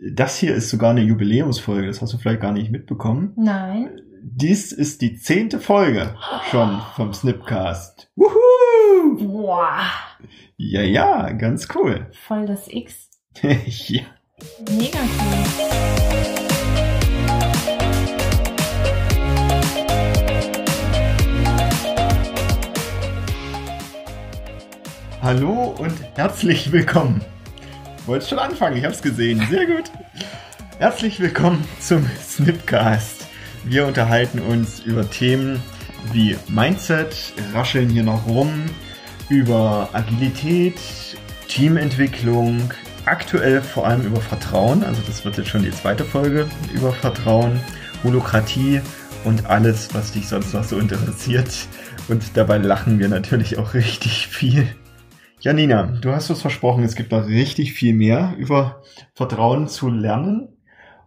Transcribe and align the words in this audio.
Das 0.00 0.38
hier 0.38 0.54
ist 0.54 0.70
sogar 0.70 0.90
eine 0.92 1.00
Jubiläumsfolge, 1.00 1.86
das 1.88 2.00
hast 2.00 2.12
du 2.12 2.18
vielleicht 2.18 2.40
gar 2.40 2.52
nicht 2.52 2.70
mitbekommen. 2.70 3.32
Nein. 3.36 4.00
Dies 4.22 4.70
ist 4.72 5.00
die 5.02 5.16
zehnte 5.16 5.58
Folge 5.58 6.14
schon 6.50 6.80
vom 6.94 7.12
Snipcast. 7.12 8.08
Wuhu! 8.14 9.16
Boah, 9.26 9.80
Ja, 10.56 10.82
ja, 10.82 11.30
ganz 11.32 11.66
cool. 11.74 12.06
voll 12.12 12.46
das 12.46 12.68
X. 12.68 13.10
ja. 13.42 14.02
Mega 14.70 14.98
cool. 15.00 16.58
Hallo 25.20 25.74
und 25.78 25.92
herzlich 26.16 26.70
willkommen. 26.72 27.20
Wolltest 28.08 28.30
schon 28.30 28.38
anfangen, 28.38 28.78
ich 28.78 28.86
hab's 28.86 29.02
gesehen. 29.02 29.46
Sehr 29.50 29.66
gut. 29.66 29.90
Herzlich 30.78 31.20
willkommen 31.20 31.62
zum 31.78 32.08
Snipcast. 32.18 33.26
Wir 33.64 33.86
unterhalten 33.86 34.38
uns 34.38 34.80
über 34.80 35.10
Themen 35.10 35.62
wie 36.14 36.34
Mindset, 36.48 37.34
rascheln 37.52 37.90
hier 37.90 38.04
noch 38.04 38.26
rum, 38.26 38.64
über 39.28 39.90
Agilität, 39.92 40.80
Teamentwicklung, 41.48 42.72
aktuell 43.04 43.60
vor 43.60 43.86
allem 43.86 44.00
über 44.06 44.22
Vertrauen, 44.22 44.84
also 44.84 45.02
das 45.06 45.26
wird 45.26 45.36
jetzt 45.36 45.50
schon 45.50 45.64
die 45.64 45.70
zweite 45.70 46.06
Folge 46.06 46.48
über 46.72 46.94
Vertrauen, 46.94 47.60
Holokratie 48.04 48.80
und 49.24 49.44
alles, 49.44 49.90
was 49.92 50.12
dich 50.12 50.26
sonst 50.28 50.54
noch 50.54 50.64
so 50.64 50.78
interessiert. 50.78 51.50
Und 52.08 52.38
dabei 52.38 52.56
lachen 52.56 52.98
wir 53.00 53.08
natürlich 53.08 53.58
auch 53.58 53.74
richtig 53.74 54.28
viel. 54.28 54.66
Janina, 55.40 55.84
du 56.00 56.12
hast 56.12 56.30
uns 56.30 56.40
versprochen, 56.40 56.82
es 56.82 56.96
gibt 56.96 57.12
noch 57.12 57.26
richtig 57.26 57.72
viel 57.72 57.94
mehr 57.94 58.34
über 58.38 58.82
Vertrauen 59.14 59.68
zu 59.68 59.88
lernen 59.88 60.48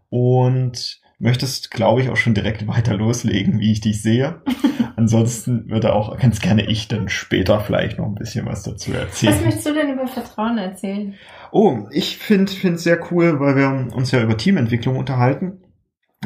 und 0.09 1.02
möchtest, 1.20 1.70
glaube 1.72 2.02
ich, 2.02 2.09
auch 2.09 2.16
schon 2.16 2.34
direkt 2.34 2.66
weiter 2.67 2.95
loslegen, 2.95 3.59
wie 3.59 3.72
ich 3.72 3.81
dich 3.81 4.02
sehe. 4.02 4.41
Ansonsten 4.95 5.69
würde 5.69 5.94
auch 5.94 6.17
ganz 6.17 6.39
gerne 6.39 6.66
ich 6.66 6.88
dann 6.88 7.09
später 7.09 7.59
vielleicht 7.59 7.97
noch 7.97 8.06
ein 8.06 8.16
bisschen 8.16 8.45
was 8.45 8.64
dazu 8.64 8.91
Was 8.91 9.00
erzählen. 9.02 9.44
möchtest 9.44 9.66
du 9.66 9.73
denn 9.73 9.94
über 9.94 10.08
Vertrauen 10.08 10.58
erzählen? 10.58 11.13
Oh, 11.52 11.88
ich 11.91 12.17
finde 12.17 12.52
es 12.52 12.84
sehr 12.84 13.00
cool, 13.11 13.39
weil 13.39 13.56
wir 13.56 13.95
uns 13.95 14.11
ja 14.11 14.22
über 14.22 14.38
Teamentwicklung 14.38 14.97
unterhalten. 14.97 15.59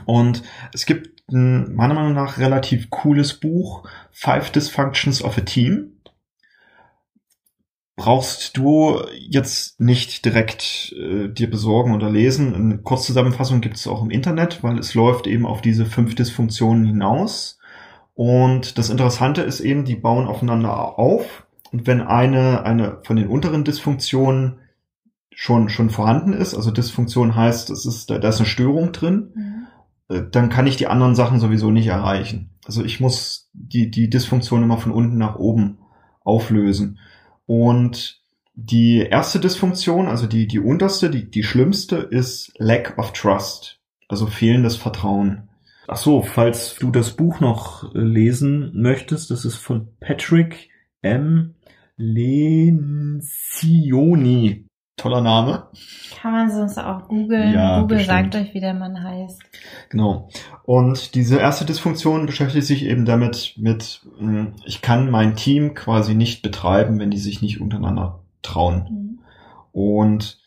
Und 0.05 0.43
es 0.73 0.85
gibt 0.85 1.29
ein 1.31 1.73
meiner 1.73 1.95
Meinung 1.95 2.13
nach 2.13 2.37
relativ 2.37 2.89
cooles 2.89 3.39
Buch, 3.39 3.87
Five 4.11 4.51
Dysfunctions 4.51 5.23
of 5.23 5.37
a 5.37 5.41
Team. 5.41 5.94
Brauchst 7.97 8.57
du 8.57 8.99
jetzt 9.17 9.79
nicht 9.79 10.25
direkt 10.25 10.93
äh, 10.99 11.29
dir 11.29 11.49
besorgen 11.49 11.93
oder 11.95 12.09
lesen. 12.09 12.53
Eine 12.53 12.77
Kurzzusammenfassung 12.79 13.61
gibt 13.61 13.77
es 13.77 13.87
auch 13.87 14.03
im 14.03 14.09
Internet, 14.11 14.63
weil 14.63 14.77
es 14.77 14.93
läuft 14.95 15.27
eben 15.27 15.45
auf 15.45 15.61
diese 15.61 15.85
fünf 15.85 16.13
Dysfunktionen 16.15 16.85
hinaus. 16.85 17.57
Und 18.13 18.77
das 18.77 18.89
Interessante 18.89 19.41
ist 19.41 19.61
eben, 19.61 19.85
die 19.85 19.95
bauen 19.95 20.27
aufeinander 20.27 20.99
auf. 20.99 21.45
Und 21.71 21.87
wenn 21.87 22.01
eine, 22.01 22.63
eine 22.63 22.99
von 23.03 23.15
den 23.15 23.27
unteren 23.27 23.63
Dysfunktionen 23.63 24.59
schon, 25.33 25.69
schon 25.69 25.89
vorhanden 25.89 26.33
ist, 26.33 26.53
also 26.53 26.71
Dysfunktion 26.71 27.35
heißt, 27.35 27.69
es 27.69 27.85
ist, 27.85 28.09
da, 28.09 28.17
da 28.19 28.29
ist 28.29 28.37
eine 28.37 28.45
Störung 28.45 28.91
drin, 28.91 29.31
Mhm. 29.35 29.67
äh, 30.15 30.21
dann 30.31 30.49
kann 30.49 30.67
ich 30.67 30.77
die 30.77 30.87
anderen 30.87 31.15
Sachen 31.15 31.39
sowieso 31.39 31.71
nicht 31.71 31.87
erreichen. 31.87 32.51
Also 32.65 32.83
ich 32.83 32.99
muss 32.99 33.49
die, 33.53 33.89
die 33.89 34.09
Dysfunktion 34.09 34.63
immer 34.63 34.77
von 34.77 34.91
unten 34.91 35.17
nach 35.17 35.35
oben 35.35 35.79
auflösen. 36.23 36.99
Und 37.45 38.21
die 38.55 38.99
erste 38.99 39.39
Dysfunktion, 39.39 40.07
also 40.07 40.27
die, 40.27 40.47
die 40.47 40.59
unterste, 40.59 41.09
die, 41.09 41.29
die 41.29 41.43
schlimmste, 41.43 41.97
ist 41.97 42.53
Lack 42.57 42.97
of 42.97 43.11
Trust. 43.13 43.79
Also 44.07 44.27
fehlendes 44.27 44.75
Vertrauen. 44.75 45.49
Ach 45.87 45.97
so, 45.97 46.21
falls 46.21 46.75
du 46.75 46.91
das 46.91 47.11
Buch 47.15 47.39
noch 47.39 47.93
lesen 47.93 48.71
möchtest, 48.73 49.29
das 49.31 49.45
ist 49.45 49.55
von 49.57 49.89
Patrick 49.99 50.69
M. 51.01 51.55
Lencioni. 51.97 53.15
Toller 54.97 55.21
Name. 55.21 55.67
Kann 56.21 56.31
man 56.31 56.49
sonst 56.49 56.77
auch 56.77 57.07
googeln. 57.07 57.53
Ja, 57.53 57.81
Google 57.81 57.97
bestimmt. 57.97 58.33
sagt 58.33 58.35
euch, 58.35 58.53
wie 58.53 58.61
der 58.61 58.73
Mann 58.73 59.03
heißt. 59.03 59.41
Genau. 59.89 60.29
Und 60.63 61.15
diese 61.15 61.37
erste 61.37 61.65
Dysfunktion 61.65 62.25
beschäftigt 62.25 62.65
sich 62.65 62.85
eben 62.85 63.05
damit, 63.05 63.55
mit, 63.57 64.01
mh, 64.19 64.53
ich 64.65 64.81
kann 64.81 65.11
mein 65.11 65.35
Team 65.35 65.73
quasi 65.73 66.15
nicht 66.15 66.41
betreiben, 66.41 66.99
wenn 66.99 67.11
die 67.11 67.17
sich 67.17 67.41
nicht 67.41 67.59
untereinander 67.59 68.21
trauen. 68.41 68.87
Mhm. 68.89 69.19
Und 69.73 70.39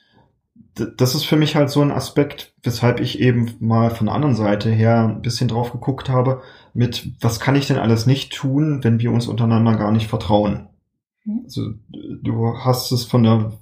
das 0.96 1.14
ist 1.14 1.24
für 1.24 1.36
mich 1.36 1.56
halt 1.56 1.70
so 1.70 1.82
ein 1.82 1.90
Aspekt, 1.90 2.54
weshalb 2.62 3.00
ich 3.00 3.20
eben 3.20 3.54
mal 3.60 3.90
von 3.90 4.06
der 4.06 4.14
anderen 4.14 4.34
Seite 4.34 4.70
her 4.70 5.04
ein 5.04 5.22
bisschen 5.22 5.48
drauf 5.48 5.72
geguckt 5.72 6.08
habe, 6.08 6.42
mit 6.72 7.12
was 7.20 7.40
kann 7.40 7.56
ich 7.56 7.66
denn 7.66 7.78
alles 7.78 8.06
nicht 8.06 8.32
tun, 8.32 8.82
wenn 8.84 9.00
wir 9.00 9.10
uns 9.10 9.26
untereinander 9.26 9.76
gar 9.76 9.92
nicht 9.92 10.06
vertrauen. 10.06 10.68
Mhm. 11.28 11.42
Also 11.44 11.70
du 12.22 12.54
hast 12.58 12.90
es 12.90 13.04
von 13.04 13.22
der, 13.22 13.52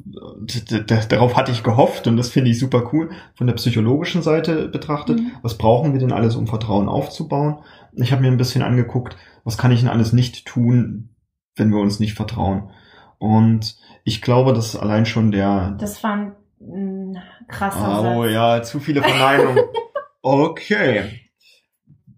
darauf 1.08 1.36
hatte 1.36 1.52
ich 1.52 1.64
gehofft 1.64 2.06
und 2.06 2.16
das 2.16 2.28
finde 2.28 2.50
ich 2.50 2.58
super 2.58 2.90
cool, 2.92 3.10
von 3.34 3.46
der 3.46 3.54
psychologischen 3.54 4.22
Seite 4.22 4.68
betrachtet. 4.68 5.18
Mhm. 5.20 5.32
Was 5.42 5.58
brauchen 5.58 5.92
wir 5.92 6.00
denn 6.00 6.12
alles, 6.12 6.36
um 6.36 6.46
Vertrauen 6.46 6.88
aufzubauen? 6.88 7.58
Ich 7.94 8.12
habe 8.12 8.22
mir 8.22 8.28
ein 8.28 8.36
bisschen 8.36 8.62
angeguckt, 8.62 9.16
was 9.44 9.58
kann 9.58 9.72
ich 9.72 9.80
denn 9.80 9.88
alles 9.88 10.12
nicht 10.12 10.46
tun, 10.46 11.10
wenn 11.56 11.70
wir 11.70 11.80
uns 11.80 11.98
nicht 11.98 12.14
vertrauen? 12.14 12.70
Und 13.18 13.76
ich 14.04 14.22
glaube, 14.22 14.52
das 14.52 14.74
ist 14.74 14.76
allein 14.76 15.06
schon 15.06 15.32
der. 15.32 15.76
Das 15.80 16.02
war 16.04 16.34
ein 16.60 17.18
krasser 17.48 18.16
Oh 18.16 18.22
Satz. 18.22 18.32
ja, 18.32 18.62
zu 18.62 18.80
viele 18.80 19.02
Verneinungen. 19.02 19.64
okay. 20.22 21.20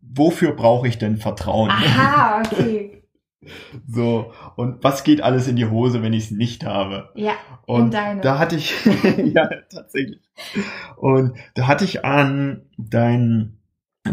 Wofür 0.02 0.52
brauche 0.52 0.88
ich 0.88 0.98
denn 0.98 1.16
Vertrauen? 1.16 1.70
Aha, 1.70 2.42
okay. 2.44 2.97
So, 3.86 4.32
und 4.56 4.82
was 4.82 5.04
geht 5.04 5.22
alles 5.22 5.46
in 5.46 5.56
die 5.56 5.66
Hose, 5.66 6.02
wenn 6.02 6.12
ich 6.12 6.24
es 6.24 6.30
nicht 6.30 6.64
habe? 6.64 7.10
Ja, 7.14 7.34
Und 7.66 7.86
in 7.86 7.90
deine. 7.92 8.20
da 8.20 8.38
hatte 8.38 8.56
ich, 8.56 8.74
ja, 9.34 9.48
tatsächlich. 9.70 10.20
Und 10.96 11.34
da 11.54 11.66
hatte 11.68 11.84
ich 11.84 12.04
an 12.04 12.62
dein 12.76 13.58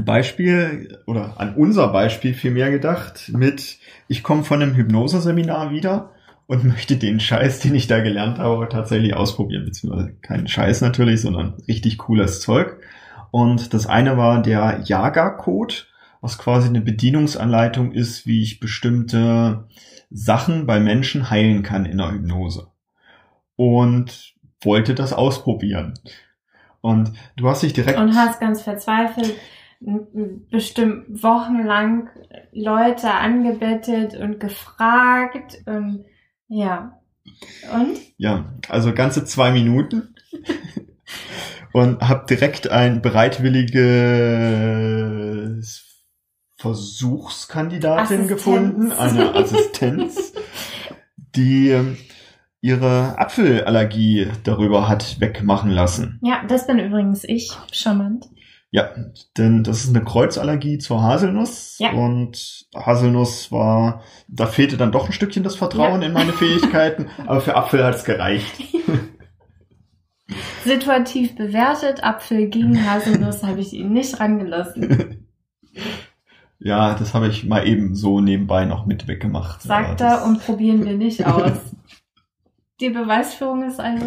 Beispiel 0.04 1.00
oder 1.08 1.40
an 1.40 1.56
unser 1.56 1.88
Beispiel 1.88 2.34
viel 2.34 2.52
mehr 2.52 2.70
gedacht 2.70 3.32
mit, 3.34 3.80
ich 4.08 4.24
komme 4.24 4.44
von 4.44 4.62
einem 4.62 4.76
Hypnoseseminar 4.76 5.72
wieder 5.72 6.12
und 6.48 6.64
möchte 6.64 6.98
den 6.98 7.20
Scheiß, 7.20 7.60
den 7.62 7.74
ich 7.76 7.88
da 7.88 8.02
gelernt 8.02 8.38
habe, 8.38 8.70
tatsächlich 8.70 9.16
ausprobieren. 9.16 9.66
Beziehungsweise 9.66 10.14
keinen 10.22 10.48
Scheiß 10.48 10.82
natürlich, 10.82 11.22
sondern 11.22 11.56
richtig 11.68 11.98
cooles 11.98 12.42
Zeug. 12.42 12.78
Und 13.32 13.74
das 13.74 13.88
eine 13.88 14.18
war 14.18 14.42
der 14.42 14.82
Jaga-Code, 14.86 15.76
was 16.26 16.38
quasi 16.40 16.68
eine 16.68 16.82
Bedienungsanleitung 16.82 17.92
ist, 17.92 18.26
wie 18.26 18.42
ich 18.42 18.60
bestimmte 18.60 19.68
Sachen 20.10 20.66
bei 20.66 20.80
Menschen 20.80 21.30
heilen 21.30 21.62
kann 21.62 21.86
in 21.86 22.00
der 22.00 22.12
Hypnose. 22.12 22.72
Und 23.56 24.34
wollte 24.62 24.96
das 24.96 25.14
ausprobieren. 25.14 25.94
Und 26.82 27.14
du 27.38 27.48
hast 27.48 27.62
dich 27.62 27.74
direkt. 27.74 28.00
Und 28.00 28.16
hast 28.16 28.40
ganz 28.40 28.64
verzweifelt 28.64 29.36
bestimmt 30.50 31.22
wochenlang 31.22 32.10
Leute 32.52 33.12
angebettet 33.12 34.16
und 34.16 34.40
gefragt 34.40 35.58
und 35.68 36.06
ja. 36.48 37.00
Und? 37.72 38.00
Ja, 38.18 38.52
also 38.68 38.94
ganze 38.94 39.26
zwei 39.26 39.52
Minuten. 39.52 40.16
Und 41.74 42.02
habe 42.02 42.26
direkt 42.28 42.70
ein 42.70 43.02
bereitwilliges 43.02 45.85
Versuchskandidatin 46.66 48.00
Assistenz. 48.00 48.28
gefunden, 48.28 48.92
eine 48.92 49.36
Assistenz, 49.36 50.34
die 51.36 51.70
ähm, 51.70 51.98
ihre 52.62 53.20
Apfelallergie 53.20 54.28
darüber 54.44 54.88
hat 54.88 55.20
wegmachen 55.20 55.70
lassen. 55.70 56.20
Ja, 56.24 56.42
das 56.48 56.66
bin 56.66 56.80
übrigens 56.80 57.24
ich. 57.24 57.52
Charmant. 57.72 58.26
Ja, 58.72 58.90
denn 59.38 59.64
das 59.64 59.84
ist 59.86 59.96
eine 59.96 60.04
Kreuzallergie 60.04 60.80
zur 60.80 61.02
Haselnuss 61.02 61.78
Ja. 61.80 61.92
und 61.92 62.66
Haselnuss 62.76 63.52
war, 63.52 64.02
da 64.28 64.48
fehlte 64.48 64.76
dann 64.76 64.92
doch 64.92 65.06
ein 65.06 65.14
Stückchen 65.14 65.44
das 65.44 65.56
Vertrauen 65.56 66.02
Ja. 66.02 66.08
in 66.08 66.14
meine 66.14 66.34
Fähigkeiten, 66.34 67.08
aber 67.28 67.42
für 67.42 67.56
Apfel 67.56 67.84
hat 67.86 67.96
es 67.96 68.04
gereicht. 68.04 68.52
Situativ 70.64 71.36
bewertet, 71.36 72.04
Apfel 72.04 72.48
gegen 72.50 72.84
Haselnuss 72.90 73.44
habe 73.44 73.62
ich 73.62 73.74
ihn 73.74 73.94
nicht 73.94 74.20
rangelassen. 74.20 75.28
Ja, 76.66 76.96
das 76.96 77.14
habe 77.14 77.28
ich 77.28 77.46
mal 77.46 77.68
eben 77.68 77.94
so 77.94 78.22
nebenbei 78.22 78.66
noch 78.66 78.88
mit 78.88 79.08
weggemacht. 79.08 79.62
Sagt 79.62 80.02
das, 80.02 80.22
er 80.22 80.26
und 80.26 80.44
probieren 80.44 80.84
wir 80.84 80.98
nicht 80.98 81.24
aus. 81.28 81.52
Die 82.82 82.90
Beweisführung 82.90 83.64
ist 83.64 83.80
also 83.80 84.06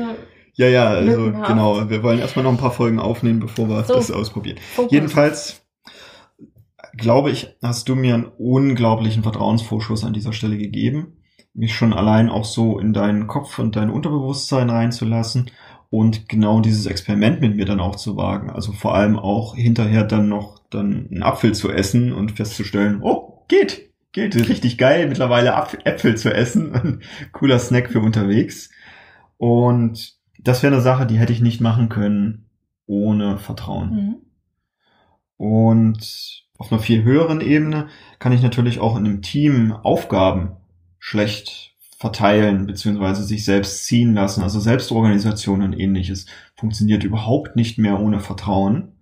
Ja, 0.54 0.66
ja, 0.66 0.88
also 0.88 1.24
lückenhaft. 1.26 1.48
genau. 1.48 1.88
Wir 1.88 2.02
wollen 2.02 2.18
erstmal 2.18 2.42
noch 2.42 2.50
ein 2.50 2.58
paar 2.58 2.72
Folgen 2.72 2.98
aufnehmen, 2.98 3.38
bevor 3.38 3.68
wir 3.68 3.84
So. 3.84 3.94
das 3.94 4.10
ausprobieren. 4.10 4.58
Fokus. 4.74 4.90
Jedenfalls 4.90 5.62
glaube 6.96 7.30
ich, 7.30 7.56
hast 7.62 7.88
du 7.88 7.94
mir 7.94 8.14
einen 8.14 8.24
unglaublichen 8.38 9.22
Vertrauensvorschuss 9.22 10.04
an 10.04 10.12
dieser 10.12 10.32
Stelle 10.32 10.58
gegeben, 10.58 11.18
mich 11.54 11.74
schon 11.76 11.92
allein 11.92 12.28
auch 12.28 12.44
so 12.44 12.80
in 12.80 12.92
deinen 12.92 13.28
Kopf 13.28 13.60
und 13.60 13.76
dein 13.76 13.88
Unterbewusstsein 13.88 14.68
reinzulassen 14.68 15.50
und 15.90 16.28
genau 16.28 16.60
dieses 16.60 16.86
Experiment 16.86 17.40
mit 17.40 17.54
mir 17.54 17.66
dann 17.66 17.78
auch 17.80 17.94
zu 17.94 18.16
wagen. 18.16 18.50
Also 18.50 18.72
vor 18.72 18.96
allem 18.96 19.16
auch 19.16 19.54
hinterher 19.54 20.02
dann 20.02 20.28
noch 20.28 20.57
dann 20.70 21.08
einen 21.10 21.22
Apfel 21.22 21.54
zu 21.54 21.70
essen 21.70 22.12
und 22.12 22.32
festzustellen, 22.32 23.00
oh, 23.02 23.44
geht, 23.48 23.90
geht, 24.12 24.34
richtig 24.48 24.78
geil, 24.78 25.08
mittlerweile 25.08 25.54
Äpfel 25.84 26.16
zu 26.16 26.32
essen. 26.32 26.74
Ein 26.74 27.02
cooler 27.32 27.58
Snack 27.58 27.90
für 27.90 28.00
unterwegs. 28.00 28.70
Und 29.36 30.16
das 30.40 30.62
wäre 30.62 30.74
eine 30.74 30.82
Sache, 30.82 31.06
die 31.06 31.18
hätte 31.18 31.32
ich 31.32 31.40
nicht 31.40 31.60
machen 31.60 31.88
können 31.88 32.46
ohne 32.86 33.38
Vertrauen. 33.38 33.90
Mhm. 33.90 34.16
Und 35.36 36.44
auf 36.58 36.72
einer 36.72 36.80
viel 36.80 37.04
höheren 37.04 37.40
Ebene 37.40 37.88
kann 38.18 38.32
ich 38.32 38.42
natürlich 38.42 38.80
auch 38.80 38.96
in 38.96 39.06
einem 39.06 39.22
Team 39.22 39.72
Aufgaben 39.72 40.56
schlecht 40.98 41.76
verteilen 41.98 42.66
beziehungsweise 42.66 43.24
sich 43.24 43.44
selbst 43.44 43.84
ziehen 43.84 44.14
lassen. 44.14 44.42
Also 44.42 44.60
Selbstorganisation 44.60 45.62
und 45.62 45.72
ähnliches 45.72 46.26
funktioniert 46.54 47.02
überhaupt 47.02 47.56
nicht 47.56 47.78
mehr 47.78 48.00
ohne 48.00 48.20
Vertrauen, 48.20 48.92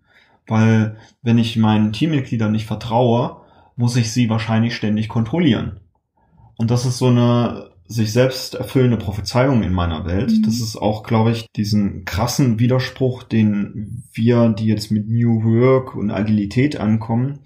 weil 0.46 0.96
wenn 1.22 1.38
ich 1.38 1.56
meinen 1.56 1.92
Teammitgliedern 1.92 2.52
nicht 2.52 2.66
vertraue, 2.66 3.42
muss 3.76 3.96
ich 3.96 4.12
sie 4.12 4.30
wahrscheinlich 4.30 4.74
ständig 4.74 5.08
kontrollieren. 5.08 5.80
Und 6.56 6.70
das 6.70 6.86
ist 6.86 6.98
so 6.98 7.08
eine 7.08 7.70
sich 7.88 8.12
selbst 8.12 8.56
erfüllende 8.56 8.96
Prophezeiung 8.96 9.62
in 9.62 9.72
meiner 9.72 10.06
Welt. 10.06 10.30
Mhm. 10.30 10.42
Das 10.42 10.60
ist 10.60 10.76
auch, 10.76 11.04
glaube 11.04 11.30
ich, 11.30 11.46
diesen 11.54 12.04
krassen 12.04 12.58
Widerspruch, 12.58 13.22
den 13.22 14.02
wir, 14.12 14.48
die 14.48 14.66
jetzt 14.66 14.90
mit 14.90 15.08
New 15.08 15.44
Work 15.44 15.94
und 15.94 16.10
Agilität 16.10 16.80
ankommen, 16.80 17.40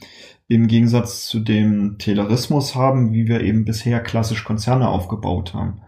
im 0.49 0.67
Gegensatz 0.67 1.27
zu 1.27 1.41
dem 1.41 1.99
Taylorismus 1.99 2.75
haben, 2.75 3.13
wie 3.13 3.29
wir 3.29 3.43
eben 3.43 3.65
bisher 3.65 4.01
klassisch 4.01 4.45
Konzerne 4.45 4.89
aufgebaut 4.89 5.53
haben. 5.53 5.83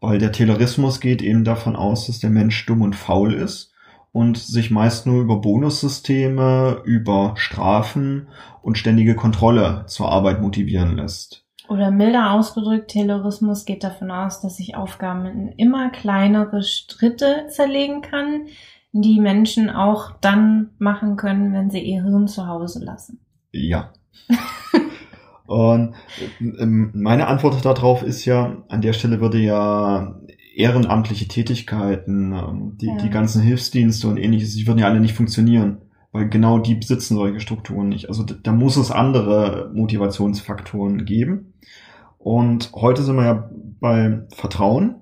Weil 0.00 0.18
der 0.18 0.32
Taylorismus 0.32 1.00
geht 1.00 1.22
eben 1.22 1.44
davon 1.44 1.76
aus, 1.76 2.06
dass 2.06 2.18
der 2.18 2.30
Mensch 2.30 2.64
dumm 2.66 2.82
und 2.82 2.96
faul 2.96 3.34
ist 3.34 3.74
und 4.18 4.36
sich 4.36 4.72
meist 4.72 5.06
nur 5.06 5.22
über 5.22 5.40
Bonussysteme, 5.40 6.82
über 6.84 7.34
Strafen 7.36 8.26
und 8.62 8.76
ständige 8.76 9.14
Kontrolle 9.14 9.84
zur 9.86 10.10
Arbeit 10.10 10.42
motivieren 10.42 10.96
lässt. 10.96 11.46
Oder 11.68 11.92
milder 11.92 12.32
ausgedrückt, 12.32 12.90
Taylorismus 12.90 13.64
geht 13.64 13.84
davon 13.84 14.10
aus, 14.10 14.40
dass 14.40 14.58
ich 14.58 14.74
Aufgaben 14.74 15.24
in 15.26 15.48
immer 15.52 15.90
kleinere 15.90 16.64
Schritte 16.64 17.46
zerlegen 17.48 18.02
kann, 18.02 18.46
die 18.90 19.20
Menschen 19.20 19.70
auch 19.70 20.10
dann 20.20 20.70
machen 20.78 21.16
können, 21.16 21.52
wenn 21.52 21.70
sie 21.70 21.80
ihr 21.80 22.02
Hirn 22.02 22.26
zu 22.26 22.48
Hause 22.48 22.84
lassen. 22.84 23.20
Ja. 23.52 23.92
Und 25.46 25.94
ähm, 26.40 26.90
meine 26.92 27.28
Antwort 27.28 27.64
darauf 27.64 28.02
ist 28.02 28.24
ja, 28.24 28.64
an 28.68 28.82
der 28.82 28.94
Stelle 28.94 29.20
würde 29.20 29.38
ja 29.38 30.18
ehrenamtliche 30.58 31.28
Tätigkeiten, 31.28 32.32
ähm, 32.32 32.76
die, 32.78 32.86
ja. 32.86 32.96
die 32.96 33.10
ganzen 33.10 33.40
Hilfsdienste 33.42 34.08
und 34.08 34.16
ähnliches, 34.16 34.54
die 34.54 34.66
würden 34.66 34.80
ja 34.80 34.86
alle 34.86 35.00
nicht 35.00 35.14
funktionieren, 35.14 35.78
weil 36.10 36.28
genau 36.28 36.58
die 36.58 36.74
besitzen 36.74 37.14
solche 37.14 37.40
Strukturen 37.40 37.88
nicht. 37.88 38.08
Also 38.08 38.24
da 38.24 38.52
muss 38.52 38.76
es 38.76 38.90
andere 38.90 39.70
Motivationsfaktoren 39.72 41.04
geben. 41.04 41.54
Und 42.18 42.72
heute 42.74 43.04
sind 43.04 43.14
wir 43.16 43.24
ja 43.24 43.50
bei 43.80 44.26
Vertrauen. 44.34 44.96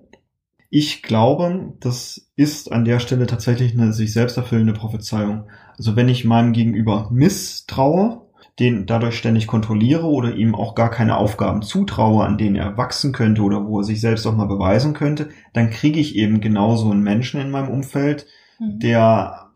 Ich 0.68 1.02
glaube, 1.02 1.72
das 1.80 2.30
ist 2.36 2.70
an 2.70 2.84
der 2.84 3.00
Stelle 3.00 3.26
tatsächlich 3.26 3.72
eine 3.72 3.94
sich 3.94 4.12
selbst 4.12 4.36
erfüllende 4.36 4.74
Prophezeiung. 4.74 5.48
Also 5.78 5.96
wenn 5.96 6.10
ich 6.10 6.26
meinem 6.26 6.52
Gegenüber 6.52 7.08
misstraue, 7.10 8.25
den 8.58 8.86
dadurch 8.86 9.18
ständig 9.18 9.46
kontrolliere 9.46 10.06
oder 10.06 10.34
ihm 10.34 10.54
auch 10.54 10.74
gar 10.74 10.90
keine 10.90 11.18
Aufgaben 11.18 11.62
zutraue, 11.62 12.24
an 12.24 12.38
denen 12.38 12.56
er 12.56 12.76
wachsen 12.78 13.12
könnte 13.12 13.42
oder 13.42 13.66
wo 13.66 13.80
er 13.80 13.84
sich 13.84 14.00
selbst 14.00 14.26
auch 14.26 14.34
mal 14.34 14.46
beweisen 14.46 14.94
könnte, 14.94 15.28
dann 15.52 15.70
kriege 15.70 16.00
ich 16.00 16.16
eben 16.16 16.40
genauso 16.40 16.90
einen 16.90 17.02
Menschen 17.02 17.40
in 17.40 17.50
meinem 17.50 17.68
Umfeld, 17.68 18.26
mhm. 18.58 18.78
der 18.78 19.50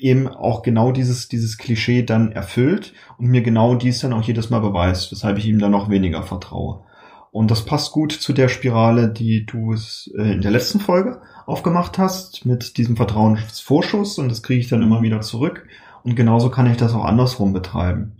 eben 0.00 0.28
auch 0.28 0.62
genau 0.62 0.92
dieses, 0.92 1.28
dieses 1.28 1.58
Klischee 1.58 2.04
dann 2.04 2.32
erfüllt 2.32 2.94
und 3.18 3.26
mir 3.26 3.42
genau 3.42 3.74
dies 3.74 4.00
dann 4.00 4.12
auch 4.12 4.22
jedes 4.22 4.48
Mal 4.48 4.60
beweist, 4.60 5.12
weshalb 5.12 5.38
ich 5.38 5.46
ihm 5.46 5.58
dann 5.58 5.72
noch 5.72 5.90
weniger 5.90 6.22
vertraue. 6.22 6.84
Und 7.30 7.50
das 7.50 7.64
passt 7.64 7.92
gut 7.92 8.12
zu 8.12 8.32
der 8.32 8.48
Spirale, 8.48 9.08
die 9.12 9.44
du 9.44 9.74
äh, 9.74 10.32
in 10.32 10.40
der 10.40 10.50
letzten 10.50 10.80
Folge 10.80 11.20
aufgemacht 11.46 11.98
hast, 11.98 12.46
mit 12.46 12.78
diesem 12.78 12.96
Vertrauensvorschuss 12.96 14.18
und 14.18 14.30
das 14.30 14.42
kriege 14.42 14.60
ich 14.60 14.68
dann 14.68 14.82
immer 14.82 15.02
wieder 15.02 15.20
zurück. 15.20 15.66
Und 16.02 16.14
genauso 16.14 16.48
kann 16.48 16.70
ich 16.70 16.76
das 16.78 16.94
auch 16.94 17.04
andersrum 17.04 17.52
betreiben. 17.52 18.17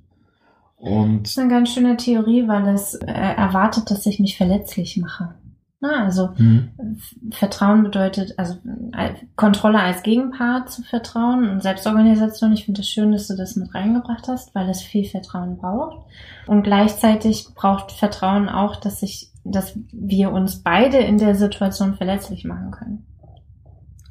Und 0.78 1.24
das 1.24 1.32
ist 1.32 1.38
eine 1.38 1.48
ganz 1.48 1.70
schöne 1.70 1.96
Theorie, 1.96 2.46
weil 2.46 2.68
es 2.68 2.94
äh, 2.94 3.10
erwartet, 3.12 3.90
dass 3.90 4.06
ich 4.06 4.20
mich 4.20 4.36
verletzlich 4.36 4.96
mache. 4.96 5.34
Na, 5.80 6.04
also 6.04 6.30
mhm. 6.36 6.70
Vertrauen 7.30 7.84
bedeutet, 7.84 8.34
also 8.36 8.54
äh, 8.96 9.14
Kontrolle 9.36 9.80
als 9.80 10.02
Gegenpart 10.02 10.70
zu 10.70 10.82
Vertrauen 10.82 11.48
und 11.48 11.62
Selbstorganisation. 11.62 12.52
Ich 12.52 12.64
finde 12.64 12.80
es 12.80 12.86
das 12.86 12.92
schön, 12.92 13.12
dass 13.12 13.28
du 13.28 13.36
das 13.36 13.54
mit 13.54 13.72
reingebracht 13.74 14.26
hast, 14.26 14.54
weil 14.56 14.68
es 14.68 14.82
viel 14.82 15.04
Vertrauen 15.04 15.56
braucht. 15.56 16.04
Und 16.48 16.64
gleichzeitig 16.64 17.48
braucht 17.54 17.92
Vertrauen 17.92 18.48
auch, 18.48 18.74
dass 18.74 19.02
ich, 19.02 19.30
dass 19.44 19.78
wir 19.92 20.32
uns 20.32 20.62
beide 20.64 20.98
in 20.98 21.18
der 21.18 21.36
Situation 21.36 21.94
verletzlich 21.94 22.44
machen 22.44 22.72
können. 22.72 23.06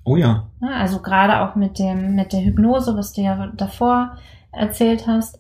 Oh 0.06 0.16
ja. 0.16 0.48
Na, 0.62 0.78
also 0.78 1.02
gerade 1.02 1.42
auch 1.42 1.56
mit 1.56 1.80
dem, 1.80 2.16
mit 2.16 2.32
der 2.32 2.46
Hypnose, 2.46 2.96
was 2.96 3.12
du 3.12 3.22
ja 3.22 3.52
davor 3.58 4.18
erzählt 4.54 5.06
hast, 5.06 5.38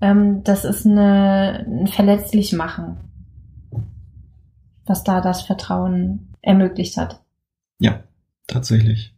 ähm, 0.00 0.42
das 0.44 0.64
ist 0.64 0.86
eine, 0.86 1.66
ein 1.66 1.86
verletzlich 1.86 2.52
machen 2.52 2.98
was 4.86 5.04
da 5.04 5.20
das 5.20 5.42
Vertrauen 5.42 6.32
ermöglicht 6.40 6.96
hat. 6.96 7.22
Ja, 7.78 8.04
tatsächlich. 8.46 9.14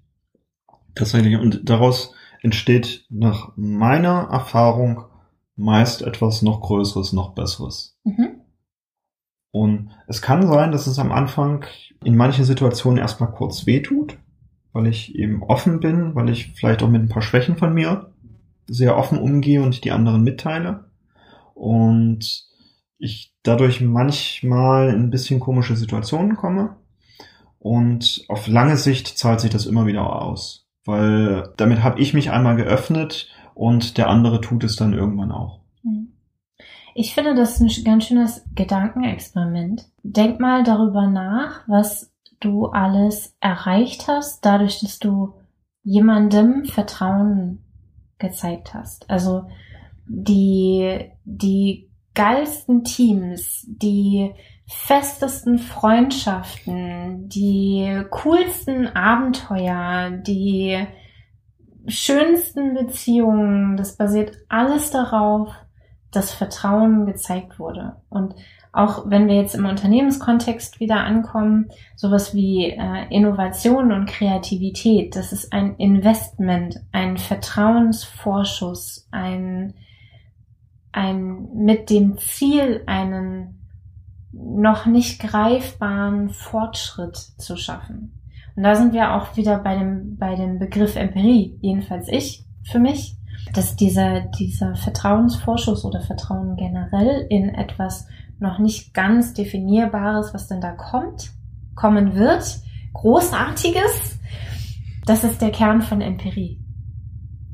Tatsächlich. 0.95 1.37
Und 1.37 1.69
daraus 1.69 2.15
entsteht 2.43 3.05
nach 3.11 3.53
meiner 3.57 4.29
Erfahrung 4.31 5.05
meist 5.55 6.03
etwas 6.03 6.43
noch 6.43 6.61
Größeres, 6.61 7.13
noch 7.13 7.35
Besseres. 7.35 7.99
Mhm. 8.05 8.41
Und 9.51 9.91
es 10.07 10.23
kann 10.23 10.47
sein, 10.47 10.73
dass 10.73 10.87
es 10.87 10.99
am 10.99 11.13
Anfang 11.13 11.65
in 12.05 12.17
manchen 12.17 12.45
Situationen 12.45 12.99
erstmal 12.99 13.31
kurz 13.31 13.67
wehtut, 13.67 14.19
weil 14.73 14.87
ich 14.87 15.15
eben 15.15 15.43
offen 15.43 15.81
bin, 15.81 16.15
weil 16.15 16.29
ich 16.29 16.53
vielleicht 16.53 16.83
auch 16.83 16.89
mit 16.89 17.03
ein 17.03 17.09
paar 17.09 17.23
Schwächen 17.23 17.57
von 17.57 17.75
mir 17.75 18.13
sehr 18.69 18.97
offen 18.97 19.19
umgehe 19.19 19.63
und 19.63 19.85
die 19.85 19.93
anderen 19.93 20.23
mitteile. 20.23 20.85
Und 21.55 22.47
ich 22.99 23.35
dadurch 23.43 23.81
manchmal 23.81 24.91
in 24.91 25.05
ein 25.05 25.11
bisschen 25.11 25.41
komische 25.41 25.77
Situationen 25.77 26.37
komme. 26.37 26.77
Und 27.59 28.25
auf 28.29 28.47
lange 28.47 28.77
Sicht 28.77 29.19
zahlt 29.19 29.41
sich 29.41 29.51
das 29.51 29.67
immer 29.67 29.87
wieder 29.87 30.23
aus. 30.23 30.67
Weil 30.85 31.53
damit 31.57 31.83
habe 31.83 32.01
ich 32.01 32.15
mich 32.15 32.31
einmal 32.31 32.57
geöffnet 32.57 33.29
und 33.55 33.99
der 33.99 34.09
andere 34.09 34.41
tut 34.41 34.65
es 34.65 34.77
dann 34.77 34.93
irgendwann 34.93 35.33
auch. 35.33 35.61
Hm. 35.83 36.13
Ich 36.95 37.15
finde 37.15 37.35
das 37.35 37.61
ein 37.61 37.71
ganz 37.85 38.05
schönes 38.07 38.45
Gedankenexperiment. 38.55 39.87
Denk 40.03 40.41
mal 40.41 40.63
darüber 40.63 41.07
nach, 41.07 41.63
was 41.67 42.13
du 42.41 42.67
alles 42.67 43.37
erreicht 43.41 44.07
hast, 44.09 44.45
dadurch, 44.45 44.81
dass 44.81 44.99
du 44.99 45.35
jemandem 45.83 46.65
Vertrauen 46.65 47.65
gezeigt 48.19 48.75
hast. 48.75 49.09
Also 49.09 49.49
die, 50.07 51.11
die 51.25 51.89
geilsten 52.15 52.85
Teams, 52.85 53.65
die 53.69 54.35
festesten 54.67 55.59
Freundschaften, 55.59 57.29
die 57.29 58.03
coolsten 58.11 58.89
Abenteuer, 58.89 60.11
die 60.11 60.87
schönsten 61.87 62.75
Beziehungen, 62.75 63.77
das 63.77 63.97
basiert 63.97 64.37
alles 64.49 64.91
darauf, 64.91 65.55
dass 66.11 66.33
Vertrauen 66.33 67.07
gezeigt 67.07 67.59
wurde. 67.59 67.97
Und 68.09 68.35
auch 68.79 69.11
wenn 69.11 69.29
wir 69.29 69.37
jetzt 69.37 69.55
im 69.55 69.67
Unternehmenskontext 69.67 70.81
wieder 70.81 71.05
ankommen, 71.05 71.69
sowas 71.97 72.35
wie 72.35 72.71
äh, 72.71 73.07
Innovation 73.11 73.93
und 73.93 74.07
Kreativität, 74.07 75.17
das 75.17 75.33
ist 75.33 75.53
ein 75.53 75.77
Investment, 75.77 76.81
ein 76.93 77.17
Vertrauensvorschuss, 77.17 79.09
ein 79.11 79.75
ein, 80.93 81.49
mit 81.55 81.91
dem 81.91 82.19
Ziel, 82.19 82.83
einen 82.87 83.67
noch 84.33 84.87
nicht 84.87 85.21
greifbaren 85.21 86.31
Fortschritt 86.31 87.17
zu 87.17 87.57
schaffen. 87.57 88.21
Und 88.57 88.63
da 88.63 88.75
sind 88.75 88.93
wir 88.93 89.15
auch 89.15 89.37
wieder 89.37 89.59
bei 89.59 89.77
dem, 89.77 90.17
bei 90.17 90.35
dem 90.35 90.59
Begriff 90.59 90.97
Empirie, 90.97 91.57
jedenfalls 91.61 92.09
ich, 92.09 92.45
für 92.65 92.79
mich, 92.79 93.17
dass 93.55 93.77
dieser, 93.77 94.21
dieser 94.21 94.75
Vertrauensvorschuss 94.75 95.85
oder 95.85 96.01
Vertrauen 96.01 96.57
generell 96.57 97.27
in 97.31 97.49
etwas 97.55 98.07
noch 98.41 98.59
nicht 98.59 98.95
ganz 98.95 99.35
definierbares, 99.35 100.33
was 100.35 100.47
denn 100.47 100.61
da 100.61 100.73
kommt, 100.73 101.33
kommen 101.75 102.15
wird, 102.15 102.61
großartiges, 102.93 104.19
das 105.07 105.25
ist 105.25 105.41
der 105.41 105.51
Kern 105.51 105.83
von 105.83 106.01
Empirie. 106.01 106.61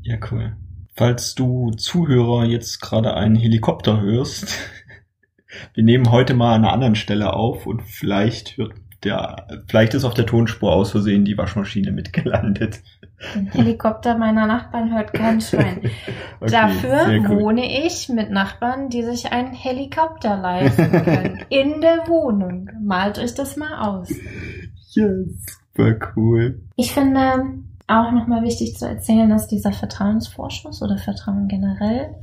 Ja, 0.01 0.17
cool. 0.31 0.55
Falls 0.95 1.35
du 1.35 1.71
Zuhörer 1.71 2.45
jetzt 2.45 2.79
gerade 2.79 3.15
einen 3.15 3.35
Helikopter 3.35 4.01
hörst, 4.01 4.57
wir 5.73 5.83
nehmen 5.83 6.11
heute 6.11 6.33
mal 6.33 6.55
an 6.55 6.63
einer 6.63 6.73
anderen 6.73 6.95
Stelle 6.95 7.33
auf 7.33 7.65
und 7.65 7.81
vielleicht 7.83 8.57
hört 8.57 8.73
der, 9.03 9.47
vielleicht 9.67 9.93
ist 9.93 10.03
auf 10.03 10.13
der 10.13 10.25
Tonspur 10.25 10.73
aus 10.73 10.91
Versehen 10.91 11.25
die 11.25 11.37
Waschmaschine 11.37 11.91
mitgelandet. 11.91 12.81
Den 13.33 13.47
Helikopter 13.47 14.17
meiner 14.17 14.45
Nachbarn 14.45 14.93
hört 14.93 15.13
kein 15.13 15.41
Schwein. 15.41 15.79
okay, 16.39 16.51
Dafür 16.51 17.29
wohne 17.29 17.85
ich 17.85 18.09
mit 18.09 18.29
Nachbarn, 18.29 18.89
die 18.89 19.03
sich 19.03 19.31
einen 19.31 19.53
Helikopter 19.53 20.37
leisten 20.37 20.91
können. 20.91 21.39
In 21.49 21.81
der 21.81 22.07
Wohnung. 22.07 22.69
Malt 22.81 23.17
euch 23.19 23.33
das 23.33 23.57
mal 23.57 23.87
aus. 23.87 24.09
Ja, 24.91 25.07
super 25.73 25.97
cool. 26.15 26.61
Ich 26.75 26.91
finde 26.93 27.63
auch 27.87 28.11
nochmal 28.11 28.43
wichtig 28.43 28.75
zu 28.75 28.87
erzählen, 28.87 29.29
dass 29.29 29.47
dieser 29.47 29.71
Vertrauensvorschuss 29.71 30.81
oder 30.81 30.97
Vertrauen 30.97 31.47
generell 31.47 32.15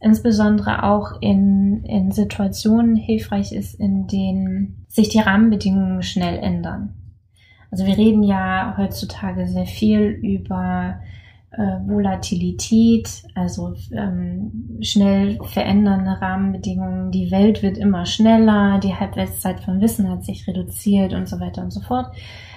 insbesondere 0.00 0.82
auch 0.84 1.20
in, 1.20 1.84
in 1.84 2.10
Situationen 2.10 2.96
hilfreich 2.96 3.52
ist, 3.52 3.74
in 3.74 4.06
denen 4.06 4.86
sich 4.88 5.10
die 5.10 5.20
Rahmenbedingungen 5.20 6.02
schnell 6.02 6.38
ändern. 6.38 6.94
Also 7.70 7.86
wir 7.86 7.96
reden 7.96 8.22
ja 8.22 8.74
heutzutage 8.76 9.46
sehr 9.46 9.66
viel 9.66 10.00
über 10.00 11.00
äh, 11.52 11.78
Volatilität, 11.86 13.24
also 13.34 13.74
ähm, 13.92 14.78
schnell 14.80 15.38
verändernde 15.44 16.20
Rahmenbedingungen. 16.20 17.10
Die 17.10 17.30
Welt 17.30 17.62
wird 17.62 17.76
immer 17.76 18.06
schneller, 18.06 18.78
die 18.78 18.94
Halbwertszeit 18.94 19.60
von 19.60 19.80
Wissen 19.80 20.08
hat 20.08 20.24
sich 20.24 20.46
reduziert 20.46 21.12
und 21.12 21.28
so 21.28 21.40
weiter 21.40 21.62
und 21.62 21.72
so 21.72 21.80
fort. 21.80 22.14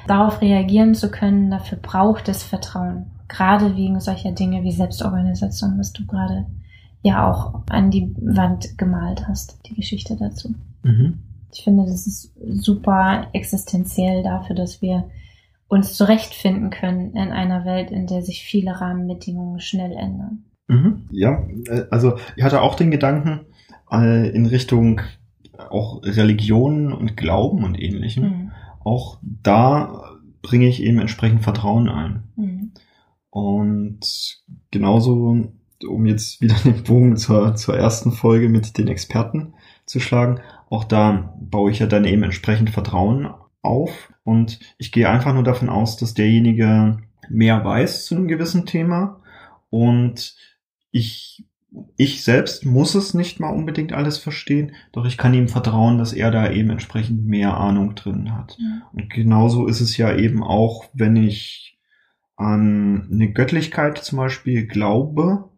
Darauf 0.07 0.41
reagieren 0.41 0.95
zu 0.95 1.09
können, 1.09 1.49
dafür 1.49 1.77
braucht 1.81 2.29
es 2.29 2.43
Vertrauen. 2.43 3.05
Gerade 3.27 3.75
wegen 3.75 3.99
solcher 3.99 4.31
Dinge 4.31 4.63
wie 4.63 4.71
Selbstorganisation, 4.71 5.77
was 5.79 5.93
du 5.93 6.05
gerade 6.05 6.45
ja 7.01 7.29
auch 7.29 7.61
an 7.69 7.89
die 7.89 8.15
Wand 8.21 8.77
gemalt 8.77 9.27
hast, 9.27 9.59
die 9.67 9.73
Geschichte 9.73 10.15
dazu. 10.17 10.53
Mhm. 10.83 11.19
Ich 11.53 11.63
finde, 11.63 11.85
das 11.85 12.07
ist 12.07 12.33
super 12.47 13.27
existenziell 13.33 14.23
dafür, 14.23 14.55
dass 14.55 14.81
wir 14.81 15.09
uns 15.67 15.93
zurechtfinden 15.95 16.69
können 16.69 17.15
in 17.15 17.31
einer 17.31 17.65
Welt, 17.65 17.91
in 17.91 18.07
der 18.07 18.21
sich 18.21 18.43
viele 18.43 18.79
Rahmenbedingungen 18.79 19.59
schnell 19.59 19.91
ändern. 19.91 20.45
Mhm. 20.67 21.07
Ja, 21.11 21.47
äh, 21.67 21.85
also 21.89 22.17
ich 22.35 22.43
hatte 22.43 22.61
auch 22.61 22.75
den 22.75 22.91
Gedanken 22.91 23.45
äh, 23.91 24.29
in 24.29 24.45
Richtung 24.45 25.01
auch 25.57 26.01
Religionen 26.03 26.93
und 26.93 27.17
Glauben 27.17 27.63
und 27.63 27.79
ähnlichem. 27.79 28.23
Mhm. 28.23 28.51
Auch 28.83 29.19
da 29.21 30.03
bringe 30.41 30.67
ich 30.67 30.83
eben 30.83 30.99
entsprechend 30.99 31.43
Vertrauen 31.43 31.89
ein. 31.89 32.23
Mhm. 32.35 32.71
Und 33.29 34.41
genauso 34.71 35.47
um 35.87 36.05
jetzt 36.05 36.41
wieder 36.41 36.55
den 36.63 36.83
Bogen 36.83 37.17
zur, 37.17 37.55
zur 37.55 37.75
ersten 37.75 38.11
Folge 38.11 38.49
mit 38.49 38.77
den 38.77 38.87
Experten 38.87 39.53
zu 39.85 39.99
schlagen, 39.99 40.39
auch 40.73 40.83
da 40.83 41.35
baue 41.39 41.69
ich 41.69 41.79
ja 41.79 41.85
dann 41.85 42.03
eben 42.03 42.23
entsprechend 42.23 42.71
Vertrauen 42.71 43.29
auf 43.61 44.11
und 44.23 44.59
ich 44.79 44.91
gehe 44.91 45.07
einfach 45.07 45.33
nur 45.33 45.43
davon 45.43 45.69
aus, 45.69 45.97
dass 45.97 46.15
derjenige 46.15 46.97
mehr 47.29 47.63
weiß 47.63 48.05
zu 48.05 48.15
einem 48.15 48.27
gewissen 48.27 48.65
Thema 48.65 49.21
und 49.69 50.35
ich 50.91 51.45
ich 51.95 52.23
selbst 52.23 52.65
muss 52.65 52.93
es 52.95 53.13
nicht 53.13 53.39
mal 53.39 53.49
unbedingt 53.49 53.93
alles 53.93 54.17
verstehen, 54.17 54.73
doch 54.91 55.05
ich 55.05 55.17
kann 55.17 55.33
ihm 55.33 55.47
vertrauen, 55.47 55.97
dass 55.97 56.13
er 56.13 56.29
da 56.29 56.51
eben 56.51 56.69
entsprechend 56.69 57.25
mehr 57.25 57.57
Ahnung 57.57 57.95
drin 57.95 58.35
hat. 58.35 58.57
Ja. 58.59 58.87
Und 58.93 59.09
genauso 59.09 59.65
ist 59.65 59.81
es 59.81 59.97
ja 59.97 60.15
eben 60.15 60.43
auch, 60.43 60.85
wenn 60.93 61.15
ich 61.15 61.79
an 62.35 63.09
eine 63.11 63.31
Göttlichkeit 63.31 63.97
zum 63.97 64.17
Beispiel 64.17 64.67
glaube, 64.67 65.49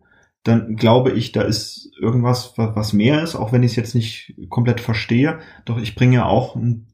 dann 0.45 0.75
glaube 0.75 1.11
ich, 1.11 1.31
da 1.31 1.41
ist 1.41 1.91
irgendwas, 1.99 2.53
was 2.55 2.93
mehr 2.93 3.23
ist, 3.23 3.35
auch 3.35 3.51
wenn 3.51 3.63
ich 3.63 3.71
es 3.71 3.75
jetzt 3.75 3.95
nicht 3.95 4.35
komplett 4.49 4.79
verstehe. 4.79 5.39
Doch 5.65 5.77
ich 5.77 5.95
bringe 5.95 6.15
ja 6.15 6.25
auch 6.25 6.55
ein 6.55 6.87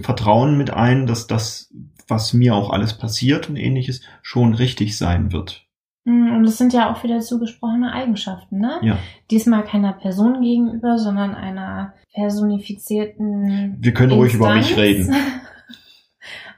Vertrauen 0.00 0.56
mit 0.56 0.70
ein, 0.70 1.06
dass 1.06 1.26
das, 1.26 1.74
was 2.06 2.32
mir 2.32 2.54
auch 2.54 2.70
alles 2.70 2.96
passiert 2.96 3.50
und 3.50 3.56
ähnliches, 3.56 4.02
schon 4.22 4.54
richtig 4.54 4.96
sein 4.96 5.32
wird. 5.32 5.66
Hm, 6.04 6.36
und 6.36 6.44
es 6.44 6.58
sind 6.58 6.72
ja 6.72 6.92
auch 6.92 7.02
wieder 7.02 7.18
zugesprochene 7.20 7.92
Eigenschaften, 7.92 8.60
ne? 8.60 8.78
Ja. 8.82 8.98
Diesmal 9.30 9.64
keiner 9.64 9.92
Person 9.92 10.40
gegenüber, 10.40 10.96
sondern 10.96 11.34
einer 11.34 11.94
personifizierten. 12.14 13.78
Wir 13.80 13.94
können 13.94 14.12
Instanz. 14.12 14.32
ruhig 14.32 14.34
über 14.34 14.54
mich 14.54 14.76
reden. 14.76 15.14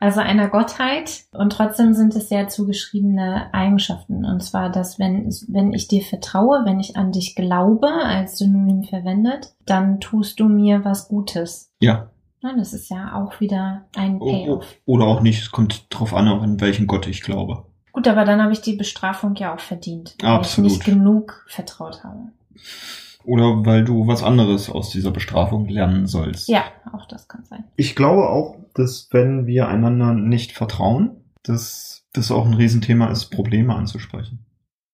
also 0.04 0.20
einer 0.20 0.48
Gottheit. 0.48 1.24
Und 1.32 1.50
trotzdem 1.50 1.94
sind 1.94 2.14
es 2.14 2.28
ja 2.28 2.46
zugeschriebene 2.46 3.48
Eigenschaften. 3.52 4.26
Und 4.26 4.42
zwar, 4.42 4.70
dass 4.70 4.98
wenn, 4.98 5.30
wenn 5.48 5.72
ich 5.72 5.88
dir 5.88 6.02
vertraue, 6.02 6.64
wenn 6.66 6.78
ich 6.78 6.96
an 6.96 7.10
dich 7.10 7.34
glaube, 7.34 7.88
als 7.88 8.36
Synonym 8.36 8.84
verwendet, 8.84 9.54
dann 9.64 10.00
tust 10.00 10.38
du 10.40 10.48
mir 10.48 10.84
was 10.84 11.08
Gutes. 11.08 11.72
Ja. 11.80 12.10
Na, 12.42 12.54
das 12.54 12.74
ist 12.74 12.90
ja 12.90 13.14
auch 13.14 13.40
wieder 13.40 13.86
ein 13.96 14.18
Payoff. 14.18 14.66
Oder 14.84 15.06
auch 15.06 15.22
nicht. 15.22 15.40
Es 15.40 15.50
kommt 15.50 15.86
drauf 15.88 16.12
an, 16.12 16.28
an 16.28 16.60
welchen 16.60 16.86
Gott 16.86 17.06
ich 17.06 17.22
glaube. 17.22 17.64
Gut, 17.92 18.06
aber 18.06 18.26
dann 18.26 18.42
habe 18.42 18.52
ich 18.52 18.60
die 18.60 18.76
Bestrafung 18.76 19.34
ja 19.36 19.54
auch 19.54 19.60
verdient. 19.60 20.16
Weil 20.20 20.32
Absolut. 20.32 20.70
ich 20.70 20.76
nicht 20.76 20.84
genug 20.84 21.46
vertraut 21.48 22.04
habe. 22.04 22.28
Oder 23.24 23.64
weil 23.64 23.84
du 23.84 24.06
was 24.06 24.22
anderes 24.22 24.68
aus 24.70 24.90
dieser 24.90 25.10
Bestrafung 25.10 25.68
lernen 25.68 26.06
sollst. 26.06 26.48
Ja, 26.48 26.64
auch 26.92 27.06
das 27.06 27.26
kann 27.28 27.44
sein. 27.44 27.64
Ich 27.76 27.96
glaube 27.96 28.28
auch, 28.28 28.56
dass 28.74 29.08
wenn 29.12 29.46
wir 29.46 29.68
einander 29.68 30.12
nicht 30.12 30.52
vertrauen, 30.52 31.12
dass 31.42 32.06
das 32.12 32.30
auch 32.30 32.46
ein 32.46 32.54
Riesenthema 32.54 33.06
ist, 33.08 33.26
Probleme 33.26 33.74
anzusprechen. 33.74 34.46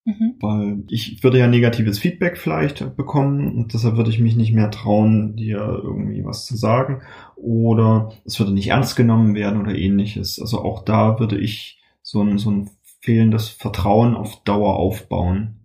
Mhm. 0.05 0.35
Weil 0.39 0.83
ich 0.89 1.23
würde 1.23 1.37
ja 1.37 1.47
negatives 1.47 1.99
Feedback 1.99 2.37
vielleicht 2.37 2.95
bekommen 2.95 3.55
und 3.55 3.73
deshalb 3.73 3.97
würde 3.97 4.09
ich 4.09 4.19
mich 4.19 4.35
nicht 4.35 4.53
mehr 4.53 4.71
trauen, 4.71 5.35
dir 5.35 5.59
irgendwie 5.59 6.25
was 6.25 6.45
zu 6.45 6.55
sagen. 6.55 7.01
Oder 7.35 8.11
es 8.25 8.39
würde 8.39 8.53
nicht 8.53 8.69
ernst 8.69 8.95
genommen 8.95 9.35
werden 9.35 9.61
oder 9.61 9.75
ähnliches. 9.75 10.39
Also 10.39 10.63
auch 10.63 10.83
da 10.83 11.19
würde 11.19 11.37
ich 11.37 11.81
so 12.01 12.21
ein, 12.23 12.39
so 12.39 12.49
ein 12.49 12.69
fehlendes 13.01 13.49
Vertrauen 13.49 14.15
auf 14.15 14.43
Dauer 14.43 14.77
aufbauen. 14.77 15.60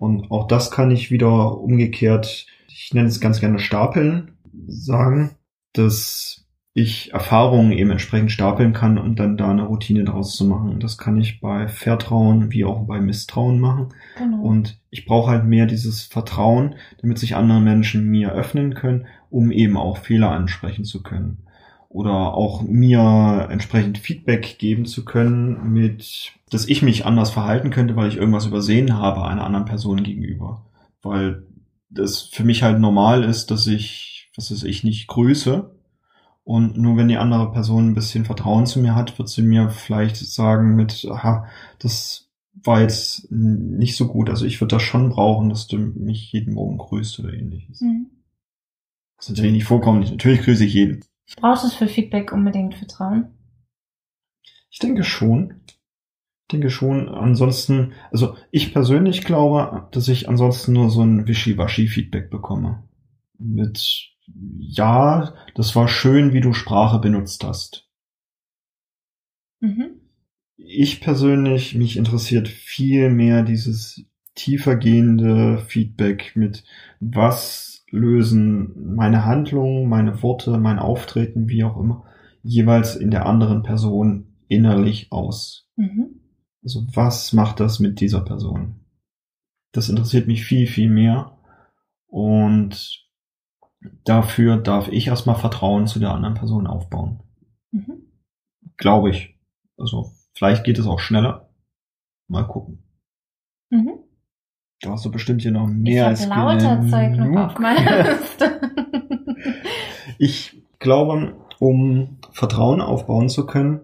Und 0.00 0.30
auch 0.30 0.48
das 0.48 0.70
kann 0.70 0.90
ich 0.90 1.10
wieder 1.10 1.58
umgekehrt, 1.58 2.46
ich 2.68 2.94
nenne 2.94 3.08
es 3.08 3.20
ganz 3.20 3.38
gerne 3.38 3.58
Stapeln, 3.58 4.32
sagen, 4.66 5.32
dass 5.74 6.46
ich 6.72 7.12
Erfahrungen 7.12 7.72
eben 7.72 7.90
entsprechend 7.90 8.32
stapeln 8.32 8.72
kann 8.72 8.96
und 8.96 9.20
dann 9.20 9.36
da 9.36 9.50
eine 9.50 9.64
Routine 9.64 10.04
draus 10.04 10.36
zu 10.36 10.46
machen. 10.46 10.80
Das 10.80 10.96
kann 10.96 11.20
ich 11.20 11.42
bei 11.42 11.68
Vertrauen 11.68 12.50
wie 12.50 12.64
auch 12.64 12.86
bei 12.86 12.98
Misstrauen 12.98 13.60
machen. 13.60 13.88
Genau. 14.16 14.40
Und 14.40 14.80
ich 14.88 15.04
brauche 15.04 15.30
halt 15.32 15.44
mehr 15.44 15.66
dieses 15.66 16.04
Vertrauen, 16.04 16.76
damit 17.02 17.18
sich 17.18 17.36
andere 17.36 17.60
Menschen 17.60 18.08
mir 18.08 18.32
öffnen 18.32 18.72
können, 18.72 19.06
um 19.28 19.50
eben 19.50 19.76
auch 19.76 19.98
Fehler 19.98 20.30
ansprechen 20.30 20.86
zu 20.86 21.02
können. 21.02 21.44
Oder 21.90 22.34
auch 22.34 22.62
mir 22.62 23.48
entsprechend 23.50 23.98
Feedback 23.98 24.58
geben 24.58 24.86
zu 24.86 25.04
können 25.04 25.72
mit 25.72 26.32
dass 26.50 26.68
ich 26.68 26.82
mich 26.82 27.06
anders 27.06 27.30
verhalten 27.30 27.70
könnte, 27.70 27.96
weil 27.96 28.08
ich 28.08 28.16
irgendwas 28.16 28.46
übersehen 28.46 28.94
habe 28.94 29.24
einer 29.24 29.44
anderen 29.44 29.64
Person 29.64 30.02
gegenüber. 30.02 30.66
Weil 31.00 31.44
das 31.88 32.22
für 32.22 32.44
mich 32.44 32.62
halt 32.62 32.80
normal 32.80 33.24
ist, 33.24 33.50
dass 33.50 33.66
ich, 33.66 34.28
was 34.36 34.50
weiß 34.50 34.64
ich, 34.64 34.84
nicht 34.84 35.06
grüße. 35.06 35.70
Und 36.42 36.76
nur 36.76 36.96
wenn 36.96 37.08
die 37.08 37.16
andere 37.16 37.52
Person 37.52 37.90
ein 37.90 37.94
bisschen 37.94 38.24
Vertrauen 38.24 38.66
zu 38.66 38.80
mir 38.80 38.96
hat, 38.96 39.18
wird 39.18 39.28
sie 39.28 39.42
mir 39.42 39.70
vielleicht 39.70 40.16
sagen 40.16 40.74
mit, 40.74 41.06
aha, 41.08 41.46
das 41.78 42.28
war 42.64 42.80
jetzt 42.80 43.30
nicht 43.30 43.96
so 43.96 44.08
gut. 44.08 44.28
Also 44.28 44.44
ich 44.44 44.60
würde 44.60 44.74
das 44.74 44.82
schon 44.82 45.10
brauchen, 45.10 45.48
dass 45.48 45.68
du 45.68 45.78
mich 45.78 46.32
jeden 46.32 46.54
Morgen 46.54 46.78
grüßt 46.78 47.20
oder 47.20 47.32
ähnliches. 47.32 47.80
Mhm. 47.80 48.06
Das 49.16 49.26
ist 49.26 49.30
natürlich 49.30 49.52
nicht 49.52 49.64
vorkommen. 49.64 50.00
Natürlich 50.00 50.42
grüße 50.42 50.64
ich 50.64 50.74
jeden. 50.74 51.04
Brauchst 51.36 51.64
du 51.64 51.68
für 51.68 51.88
Feedback 51.88 52.32
unbedingt 52.32 52.74
Vertrauen? 52.74 53.34
Ich 54.70 54.78
denke 54.78 55.04
schon 55.04 55.60
denke 56.52 56.70
schon. 56.70 57.08
Ansonsten, 57.08 57.92
also 58.10 58.36
ich 58.50 58.72
persönlich 58.72 59.24
glaube, 59.24 59.88
dass 59.92 60.08
ich 60.08 60.28
ansonsten 60.28 60.72
nur 60.72 60.90
so 60.90 61.02
ein 61.02 61.26
Wischiwaschi-Feedback 61.26 62.30
bekomme. 62.30 62.84
Mit, 63.38 64.10
ja, 64.58 65.34
das 65.54 65.74
war 65.76 65.88
schön, 65.88 66.32
wie 66.32 66.40
du 66.40 66.52
Sprache 66.52 66.98
benutzt 66.98 67.44
hast. 67.44 67.88
Mhm. 69.60 70.00
Ich 70.56 71.00
persönlich, 71.00 71.74
mich 71.74 71.96
interessiert 71.96 72.48
viel 72.48 73.10
mehr 73.10 73.42
dieses 73.42 74.04
tiefergehende 74.34 75.58
Feedback 75.58 76.32
mit, 76.34 76.64
was 77.00 77.79
lösen 77.90 78.94
meine 78.94 79.24
Handlungen, 79.24 79.88
meine 79.88 80.22
Worte, 80.22 80.58
mein 80.58 80.78
Auftreten, 80.78 81.48
wie 81.48 81.64
auch 81.64 81.76
immer, 81.76 82.04
jeweils 82.42 82.96
in 82.96 83.10
der 83.10 83.26
anderen 83.26 83.62
Person 83.62 84.36
innerlich 84.48 85.12
aus. 85.12 85.68
Mhm. 85.76 86.20
Also 86.62 86.86
was 86.94 87.32
macht 87.32 87.60
das 87.60 87.80
mit 87.80 88.00
dieser 88.00 88.20
Person? 88.20 88.80
Das 89.72 89.88
interessiert 89.88 90.26
mich 90.26 90.44
viel, 90.44 90.66
viel 90.66 90.90
mehr. 90.90 91.38
Und 92.06 93.08
dafür 94.04 94.56
darf 94.56 94.88
ich 94.88 95.06
erstmal 95.06 95.36
Vertrauen 95.36 95.86
zu 95.86 96.00
der 96.00 96.10
anderen 96.10 96.34
Person 96.34 96.66
aufbauen. 96.66 97.22
Mhm. 97.70 98.10
Glaube 98.76 99.10
ich. 99.10 99.38
Also 99.76 100.12
vielleicht 100.32 100.64
geht 100.64 100.78
es 100.78 100.86
auch 100.86 100.98
schneller. 100.98 101.50
Mal 102.26 102.46
gucken. 102.46 102.82
Mhm. 103.70 103.99
Da 104.80 104.92
hast 104.92 105.04
du 105.04 105.10
bestimmt 105.10 105.42
hier 105.42 105.50
noch 105.50 105.66
mehr 105.66 106.04
ich 106.04 106.08
als 106.08 106.26
lauter 106.26 106.86
Zeug 106.88 107.16
noch 107.16 107.50
auf 107.50 107.58
meiner 107.58 108.18
Liste. 108.18 108.60
ich 110.18 110.62
glaube, 110.78 111.34
um 111.58 112.18
Vertrauen 112.32 112.80
aufbauen 112.80 113.28
zu 113.28 113.46
können, 113.46 113.80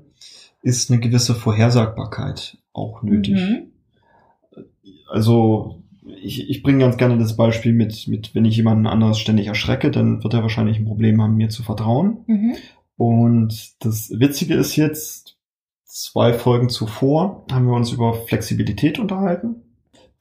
ist 0.63 0.91
eine 0.91 1.01
gewisse 1.01 1.35
Vorhersagbarkeit 1.35 2.59
auch 2.73 3.03
nötig. 3.03 3.35
Mhm. 3.35 3.73
Also 5.09 5.83
ich, 6.23 6.49
ich 6.49 6.63
bringe 6.63 6.81
ganz 6.81 6.97
gerne 6.97 7.19
das 7.19 7.37
Beispiel 7.37 7.73
mit, 7.73 8.09
mit, 8.09 8.35
wenn 8.35 8.45
ich 8.45 8.57
jemanden 8.57 8.87
anderes 8.87 9.19
ständig 9.19 9.47
erschrecke, 9.49 9.91
dann 9.91 10.23
wird 10.23 10.35
er 10.35 10.43
wahrscheinlich 10.43 10.79
ein 10.79 10.87
Problem 10.87 11.21
haben, 11.21 11.37
mir 11.37 11.49
zu 11.49 11.63
vertrauen. 11.63 12.19
Mhm. 12.27 12.57
Und 12.97 13.85
das 13.85 14.11
Witzige 14.11 14.55
ist 14.55 14.77
jetzt, 14.77 15.37
zwei 15.85 16.35
Folgen 16.35 16.69
zuvor 16.69 17.45
haben 17.51 17.67
wir 17.67 17.75
uns 17.75 17.93
über 17.93 18.15
Flexibilität 18.15 18.99
unterhalten. 18.99 19.63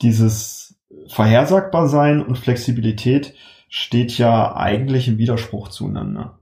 Dieses 0.01 0.64
vorhersagbar 1.07 1.87
sein 1.87 2.23
und 2.23 2.37
Flexibilität 2.37 3.33
steht 3.69 4.17
ja 4.17 4.55
eigentlich 4.55 5.07
im 5.07 5.17
Widerspruch 5.17 5.69
zueinander. 5.69 6.39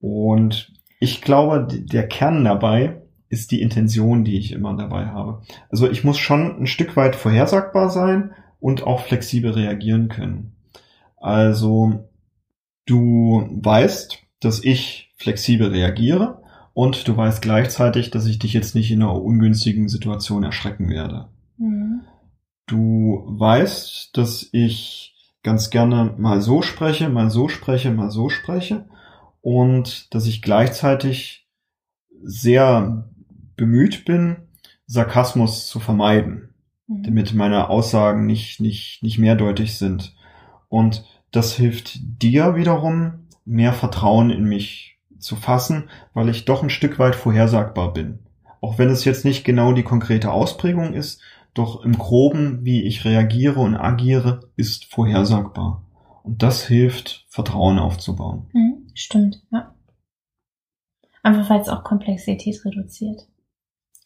Und 0.00 0.72
ich 1.00 1.22
glaube, 1.22 1.66
der 1.70 2.08
Kern 2.08 2.44
dabei 2.44 3.02
ist 3.28 3.50
die 3.50 3.60
Intention, 3.60 4.24
die 4.24 4.38
ich 4.38 4.52
immer 4.52 4.76
dabei 4.76 5.06
habe. 5.06 5.42
Also 5.70 5.90
ich 5.90 6.04
muss 6.04 6.18
schon 6.18 6.62
ein 6.62 6.66
Stück 6.66 6.96
weit 6.96 7.16
vorhersagbar 7.16 7.90
sein 7.90 8.32
und 8.60 8.84
auch 8.84 9.00
flexibel 9.00 9.52
reagieren 9.52 10.08
können. 10.08 10.56
Also 11.16 12.08
du 12.86 13.48
weißt, 13.50 14.18
dass 14.40 14.62
ich 14.62 15.12
flexibel 15.16 15.68
reagiere 15.68 16.42
und 16.72 17.08
du 17.08 17.16
weißt 17.16 17.42
gleichzeitig, 17.42 18.10
dass 18.10 18.26
ich 18.26 18.38
dich 18.38 18.52
jetzt 18.52 18.74
nicht 18.74 18.90
in 18.90 19.02
einer 19.02 19.20
ungünstigen 19.20 19.88
Situation 19.88 20.44
erschrecken 20.44 20.88
werde. 20.88 21.28
Mhm. 21.58 22.02
Du 22.66 23.24
weißt, 23.26 24.16
dass 24.16 24.48
ich 24.52 25.14
ganz 25.42 25.70
gerne 25.70 26.14
mal 26.18 26.40
so 26.40 26.62
spreche, 26.62 27.08
mal 27.08 27.30
so 27.30 27.48
spreche, 27.48 27.92
mal 27.92 28.10
so 28.10 28.28
spreche 28.28 28.88
und 29.40 30.12
dass 30.14 30.26
ich 30.26 30.42
gleichzeitig 30.42 31.46
sehr 32.22 33.08
bemüht 33.56 34.04
bin, 34.04 34.48
Sarkasmus 34.86 35.66
zu 35.66 35.78
vermeiden, 35.78 36.54
Mhm. 36.88 37.02
damit 37.02 37.34
meine 37.34 37.68
Aussagen 37.68 38.26
nicht, 38.26 38.60
nicht, 38.60 39.02
nicht 39.02 39.18
mehrdeutig 39.18 39.76
sind. 39.76 40.14
Und 40.68 41.04
das 41.30 41.54
hilft 41.54 41.98
dir 42.22 42.56
wiederum, 42.56 43.26
mehr 43.44 43.72
Vertrauen 43.72 44.30
in 44.30 44.44
mich 44.44 44.98
zu 45.18 45.36
fassen, 45.36 45.88
weil 46.14 46.28
ich 46.28 46.44
doch 46.44 46.62
ein 46.62 46.70
Stück 46.70 46.98
weit 46.98 47.16
vorhersagbar 47.16 47.92
bin. 47.92 48.20
Auch 48.60 48.78
wenn 48.78 48.90
es 48.90 49.04
jetzt 49.04 49.24
nicht 49.24 49.44
genau 49.44 49.72
die 49.72 49.82
konkrete 49.82 50.32
Ausprägung 50.32 50.92
ist, 50.94 51.20
doch 51.58 51.84
im 51.84 51.96
groben, 51.98 52.64
wie 52.64 52.82
ich 52.82 53.04
reagiere 53.04 53.60
und 53.60 53.76
agiere, 53.76 54.50
ist 54.56 54.84
vorhersagbar. 54.86 55.82
Und 56.22 56.42
das 56.42 56.64
hilft, 56.64 57.24
Vertrauen 57.28 57.78
aufzubauen. 57.78 58.46
Mhm. 58.52 58.88
Stimmt, 58.94 59.42
ja. 59.52 59.74
Einfach 61.22 61.50
weil 61.50 61.60
es 61.60 61.68
auch 61.68 61.84
Komplexität 61.84 62.64
reduziert. 62.64 63.26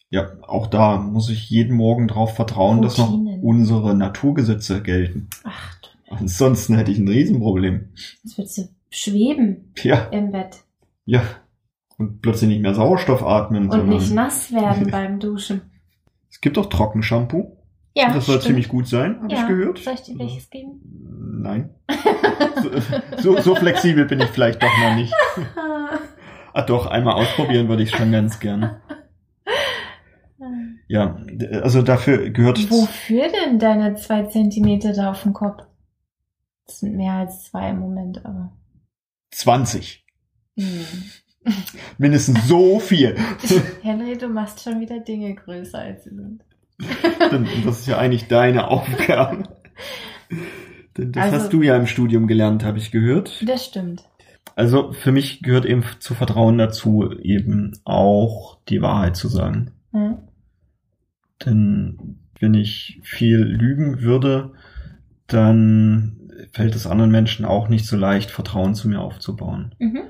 Ja, 0.09 0.31
auch 0.41 0.67
da 0.67 0.97
muss 0.97 1.29
ich 1.29 1.49
jeden 1.49 1.77
Morgen 1.77 2.07
darauf 2.07 2.35
vertrauen, 2.35 2.81
dass 2.81 2.97
noch 2.97 3.11
Routinen. 3.11 3.41
unsere 3.41 3.95
Naturgesetze 3.95 4.81
gelten. 4.81 5.29
Ach, 5.43 5.79
du, 5.81 6.15
Ansonsten 6.15 6.75
hätte 6.75 6.91
ich 6.91 6.97
ein 6.97 7.07
Riesenproblem. 7.07 7.89
jetzt 8.23 8.37
würdest 8.37 8.57
du 8.57 8.67
schweben 8.89 9.73
Ja, 9.83 10.05
im 10.09 10.31
Bett 10.31 10.63
ja. 11.05 11.21
Und 11.97 12.21
plötzlich 12.21 12.49
nicht 12.49 12.61
mehr 12.61 12.73
Sauerstoff 12.73 13.21
atmen, 13.23 13.69
und 13.69 13.87
nicht 13.87 14.11
nass 14.11 14.51
werden 14.51 14.87
beim 14.91 15.19
Duschen. 15.19 15.70
Es 16.41 16.43
gibt 16.43 16.57
auch 16.57 16.65
Trockenshampoo. 16.65 17.55
Ja, 17.93 18.11
das 18.11 18.25
soll 18.25 18.37
stimmt. 18.37 18.47
ziemlich 18.47 18.67
gut 18.67 18.87
sein, 18.87 19.21
habe 19.21 19.31
ja. 19.31 19.41
ich 19.41 19.47
gehört. 19.47 19.77
Soll 19.77 19.93
ich 19.93 20.01
dir 20.01 20.17
welches 20.17 20.49
geben? 20.49 20.81
Nein. 21.43 21.69
So, 22.63 23.35
so, 23.35 23.41
so 23.41 23.55
flexibel 23.55 24.05
bin 24.05 24.19
ich 24.19 24.29
vielleicht 24.29 24.63
doch 24.63 24.77
noch 24.79 24.95
nicht. 24.95 25.13
Ah 26.53 26.63
doch, 26.63 26.85
einmal 26.85 27.13
ausprobieren 27.13 27.69
würde 27.69 27.83
ich 27.83 27.91
schon 27.91 28.11
ganz 28.11 28.41
gerne. 28.41 28.81
Ja, 30.89 31.15
also 31.61 31.81
dafür 31.81 32.29
gehört 32.29 32.69
Wofür 32.69 33.29
denn 33.29 33.57
deine 33.57 33.95
zwei 33.95 34.23
Zentimeter 34.23 34.91
da 34.91 35.11
auf 35.11 35.23
dem 35.23 35.31
Kopf? 35.31 35.63
Das 36.65 36.79
sind 36.79 36.97
mehr 36.97 37.13
als 37.13 37.45
zwei 37.45 37.69
im 37.69 37.79
Moment, 37.79 38.25
aber. 38.25 38.51
20. 39.31 40.05
Hm. 40.57 40.85
Mindestens 41.97 42.47
so 42.47 42.79
viel. 42.79 43.15
Henry, 43.81 44.17
du 44.17 44.27
machst 44.27 44.61
schon 44.63 44.79
wieder 44.79 44.99
Dinge 44.99 45.33
größer 45.35 45.79
als 45.79 46.03
sie 46.03 46.11
sind. 46.15 46.43
Das 47.65 47.79
ist 47.79 47.87
ja 47.87 47.97
eigentlich 47.97 48.27
deine 48.27 48.67
Aufgabe. 48.67 49.43
Denn 50.97 51.11
das 51.11 51.25
Also- 51.25 51.37
hast 51.37 51.53
du 51.53 51.61
ja 51.61 51.75
im 51.77 51.87
Studium 51.87 52.27
gelernt, 52.27 52.63
habe 52.63 52.77
ich 52.77 52.91
gehört. 52.91 53.43
Das 53.47 53.65
stimmt. 53.65 54.03
Also 54.55 54.91
für 54.91 55.11
mich 55.11 55.41
gehört 55.41 55.65
eben 55.65 55.83
zu 55.99 56.13
Vertrauen 56.13 56.57
dazu, 56.57 57.11
eben 57.21 57.73
auch 57.85 58.59
die 58.67 58.81
Wahrheit 58.81 59.15
zu 59.15 59.27
sagen. 59.27 59.71
Hm? 59.91 60.17
Denn 61.45 62.17
wenn 62.39 62.53
ich 62.53 62.99
viel 63.03 63.37
lügen 63.37 64.01
würde, 64.01 64.51
dann 65.27 66.17
fällt 66.51 66.75
es 66.75 66.87
anderen 66.87 67.11
Menschen 67.11 67.45
auch 67.45 67.69
nicht 67.69 67.85
so 67.85 67.95
leicht, 67.95 68.29
Vertrauen 68.31 68.75
zu 68.75 68.89
mir 68.89 68.99
aufzubauen. 68.99 69.73
Mhm. 69.79 70.01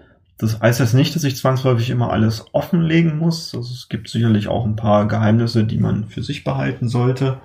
Das 0.41 0.59
heißt 0.59 0.79
jetzt 0.79 0.95
nicht, 0.95 1.15
dass 1.15 1.23
ich 1.23 1.35
zwangsläufig 1.37 1.91
immer 1.91 2.09
alles 2.09 2.47
offenlegen 2.51 3.19
muss. 3.19 3.53
Also 3.53 3.71
es 3.71 3.89
gibt 3.89 4.09
sicherlich 4.09 4.47
auch 4.47 4.65
ein 4.65 4.75
paar 4.75 5.07
Geheimnisse, 5.07 5.65
die 5.65 5.77
man 5.77 6.05
für 6.05 6.23
sich 6.23 6.43
behalten 6.43 6.89
sollte. 6.89 7.39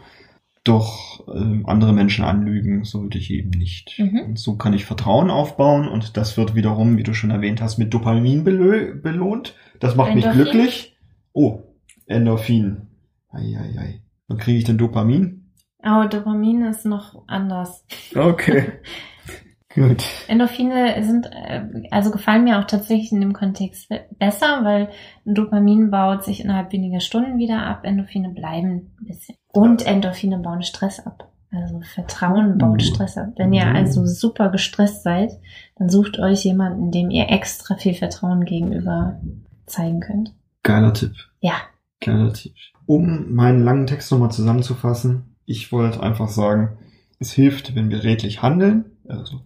Doch 0.65 1.29
ähm, 1.29 1.67
andere 1.67 1.93
Menschen 1.93 2.25
anlügen 2.25 2.85
sollte 2.85 3.19
ich 3.19 3.31
eben 3.31 3.51
nicht. 3.51 3.99
Mhm. 3.99 4.21
Und 4.21 4.39
so 4.39 4.57
kann 4.57 4.73
ich 4.73 4.87
Vertrauen 4.87 5.31
aufbauen 5.31 5.89
und 5.89 6.17
das 6.17 6.39
wird 6.39 6.55
wiederum, 6.55 6.97
wie 6.97 7.03
du 7.03 7.13
schon 7.13 7.31
erwähnt 7.31 7.61
hast, 7.61 7.77
mit 7.77 7.93
Dopamin 7.93 8.45
belohnt. 8.45 9.55
Das 9.79 9.95
macht 9.95 10.15
mich 10.15 10.25
Endorphin? 10.25 10.53
glücklich. 10.53 10.97
Oh, 11.35 11.65
Endorphin. 12.07 12.87
Eieiei. 13.31 14.01
Wann 14.27 14.39
kriege 14.39 14.57
ich 14.57 14.65
denn 14.65 14.79
Dopamin? 14.79 15.53
Aber 15.83 16.09
Dopamin 16.09 16.65
ist 16.65 16.87
noch 16.87 17.25
anders. 17.29 17.85
Okay. 18.15 18.73
Gut. 19.77 20.03
Endorphine 20.27 21.05
sind, 21.05 21.27
äh, 21.27 21.63
also 21.91 22.11
gefallen 22.11 22.45
mir 22.45 22.59
auch 22.59 22.65
tatsächlich 22.65 23.13
in 23.13 23.21
dem 23.21 23.35
Kontext 23.35 23.89
be- 23.89 24.07
besser, 24.19 24.65
weil 24.65 24.89
Dopamin 25.27 25.91
baut 25.91 26.25
sich 26.25 26.41
innerhalb 26.43 26.73
weniger 26.73 27.01
Stunden 27.01 27.39
wieder 27.39 27.63
ab, 27.65 27.81
Endorphine 27.85 28.31
bleiben 28.31 28.91
ein 29.01 29.07
bisschen. 29.07 29.37
Und 29.53 29.87
Endorphine 29.87 30.39
bauen 30.39 30.63
Stress 30.63 31.07
ab. 31.07 31.31
Also 31.53 31.81
Vertrauen 31.95 32.59
baut 32.59 32.83
Uh. 32.83 32.85
Stress 32.85 33.17
ab. 33.19 33.29
Wenn 33.37 33.53
ihr 33.53 33.65
Uh. 33.67 33.75
also 33.77 34.05
super 34.07 34.49
gestresst 34.51 35.03
seid, 35.03 35.31
dann 35.77 35.89
sucht 35.89 36.19
euch 36.19 36.45
jemanden, 36.45 36.91
dem 36.91 37.11
ihr 37.11 37.29
extra 37.31 37.77
viel 37.77 37.95
Vertrauen 37.95 38.45
gegenüber 38.45 39.21
zeigen 39.67 40.01
könnt. 40.01 40.35
Geiler 40.63 40.93
Tipp. 40.93 41.13
Ja. 41.41 41.53
Geiler 42.01 42.33
Tipp. 42.33 42.55
Um 42.87 43.35
meinen 43.35 43.63
langen 43.63 43.87
Text 43.87 44.11
nochmal 44.11 44.31
zusammenzufassen, 44.33 45.37
ich 45.45 45.71
wollte 45.71 46.03
einfach 46.03 46.29
sagen, 46.29 46.79
es 47.19 47.33
hilft, 47.33 47.75
wenn 47.75 47.91
wir 47.91 48.05
redlich 48.05 48.43
handeln, 48.43 48.87
also 49.09 49.41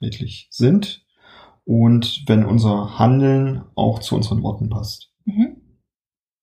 redlich 0.00 0.48
sind, 0.50 1.04
und 1.68 2.24
wenn 2.26 2.46
unser 2.46 2.98
Handeln 2.98 3.62
auch 3.74 3.98
zu 3.98 4.16
unseren 4.16 4.42
Worten 4.42 4.70
passt. 4.70 5.12
Mhm. 5.26 5.56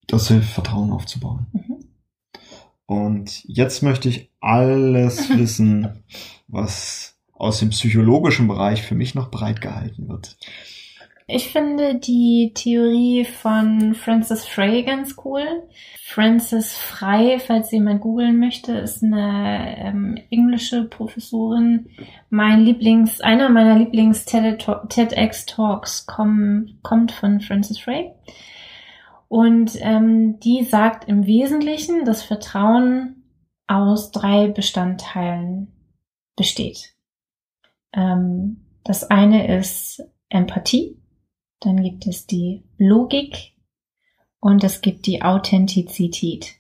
Das 0.06 0.28
hilft, 0.28 0.54
Vertrauen 0.54 0.92
aufzubauen. 0.92 1.48
Mhm. 1.52 1.80
Und 2.86 3.44
jetzt 3.46 3.82
möchte 3.82 4.08
ich 4.08 4.32
alles 4.40 5.30
wissen, 5.36 6.04
was 6.48 7.18
aus 7.34 7.58
dem 7.58 7.72
psychologischen 7.72 8.48
Bereich 8.48 8.84
für 8.84 8.94
mich 8.94 9.16
noch 9.16 9.32
breit 9.32 9.62
gehalten 9.62 10.08
wird. 10.08 10.38
Ich 11.28 11.52
finde 11.52 11.96
die 11.96 12.52
Theorie 12.54 13.26
von 13.26 13.96
Francis 13.96 14.46
Frey 14.46 14.84
ganz 14.84 15.16
cool. 15.26 15.68
Francis 16.04 16.78
Frey, 16.78 17.40
falls 17.40 17.72
jemand 17.72 18.02
googeln 18.02 18.38
möchte, 18.38 18.74
ist 18.74 19.02
eine 19.04 19.76
ähm, 19.80 20.20
englische 20.30 20.84
Professorin. 20.84 21.90
Mein 22.30 22.62
Lieblings, 22.62 23.22
einer 23.22 23.50
meiner 23.50 23.80
Lieblings 23.80 24.26
TEDx 24.26 25.48
Talks 25.48 26.06
kommt 26.06 27.12
von 27.12 27.40
Francis 27.40 27.80
Frey. 27.80 28.12
Und 29.28 29.72
ähm, 29.82 30.40
die 30.40 30.64
sagt 30.64 31.10
im 31.10 31.26
Wesentlichen, 31.26 32.06
dass 32.06 32.22
Vertrauen 32.22 33.24
aus 33.66 34.12
drei 34.12 34.48
Bestandteilen 34.48 35.74
besteht. 36.36 36.94
Ähm, 37.94 38.68
das 38.84 39.10
eine 39.10 39.58
ist 39.58 40.04
Empathie, 40.30 41.02
dann 41.66 41.82
gibt 41.82 42.08
es 42.08 42.28
die 42.28 42.64
Logik 42.78 43.54
und 44.40 44.64
es 44.64 44.82
gibt 44.82 45.08
die 45.08 45.22
Authentizität. 45.22 46.56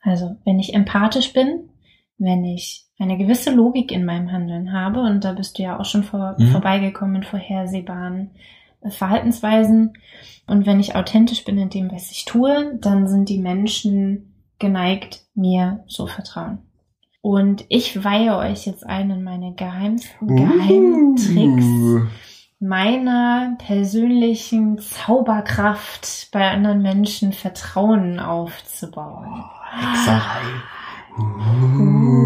Also, 0.00 0.36
wenn 0.44 0.58
ich 0.58 0.74
empathisch 0.74 1.32
bin, 1.32 1.70
wenn 2.18 2.44
ich 2.44 2.86
eine 2.98 3.18
gewisse 3.18 3.50
Logik 3.50 3.90
in 3.92 4.04
meinem 4.04 4.30
Handeln 4.30 4.72
habe, 4.72 5.00
und 5.00 5.24
da 5.24 5.32
bist 5.32 5.58
du 5.58 5.62
ja 5.62 5.78
auch 5.78 5.84
schon 5.84 6.04
vor, 6.04 6.36
Mhm. 6.38 6.48
vorbeigekommen 6.48 7.16
in 7.16 7.22
vorhersehbaren 7.24 8.30
Verhaltensweisen, 8.86 9.94
und 10.46 10.64
wenn 10.64 10.78
ich 10.78 10.94
authentisch 10.94 11.44
bin 11.44 11.58
in 11.58 11.70
dem, 11.70 11.90
was 11.90 12.12
ich 12.12 12.24
tue, 12.24 12.78
dann 12.80 13.08
sind 13.08 13.28
die 13.28 13.38
Menschen 13.38 14.34
geneigt, 14.60 15.24
mir 15.34 15.84
zu 15.88 16.06
vertrauen. 16.06 16.58
Und 17.20 17.64
ich 17.68 18.04
weihe 18.04 18.36
euch 18.36 18.66
jetzt 18.66 18.86
ein 18.86 19.10
in 19.10 19.24
meine 19.24 19.54
geheimsten 19.54 20.36
Geheimtricks. 20.36 21.64
Uh, 21.64 22.06
meiner 22.58 23.56
persönlichen 23.58 24.78
Zauberkraft 24.78 26.28
bei 26.32 26.50
anderen 26.50 26.80
Menschen 26.82 27.32
Vertrauen 27.32 28.18
aufzubauen. 28.18 29.44
Hexerei. 29.70 30.42
Uh. 31.18 32.16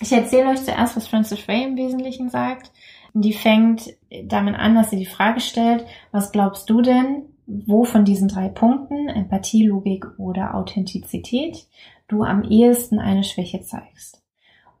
Ich 0.00 0.12
erzähle 0.12 0.50
euch 0.50 0.62
zuerst, 0.64 0.96
was 0.96 1.08
Francis 1.08 1.48
Ray 1.48 1.64
im 1.64 1.76
Wesentlichen 1.76 2.30
sagt. 2.30 2.70
Die 3.14 3.32
fängt 3.32 3.94
damit 4.24 4.54
an, 4.54 4.74
dass 4.74 4.90
sie 4.90 4.98
die 4.98 5.06
Frage 5.06 5.40
stellt, 5.40 5.84
was 6.12 6.30
glaubst 6.30 6.70
du 6.70 6.82
denn, 6.82 7.24
wo 7.46 7.84
von 7.84 8.04
diesen 8.04 8.28
drei 8.28 8.48
Punkten, 8.48 9.08
Empathie, 9.08 9.66
Logik 9.66 10.06
oder 10.18 10.54
Authentizität, 10.54 11.66
du 12.06 12.22
am 12.22 12.44
ehesten 12.44 12.98
eine 12.98 13.24
Schwäche 13.24 13.62
zeigst? 13.62 14.22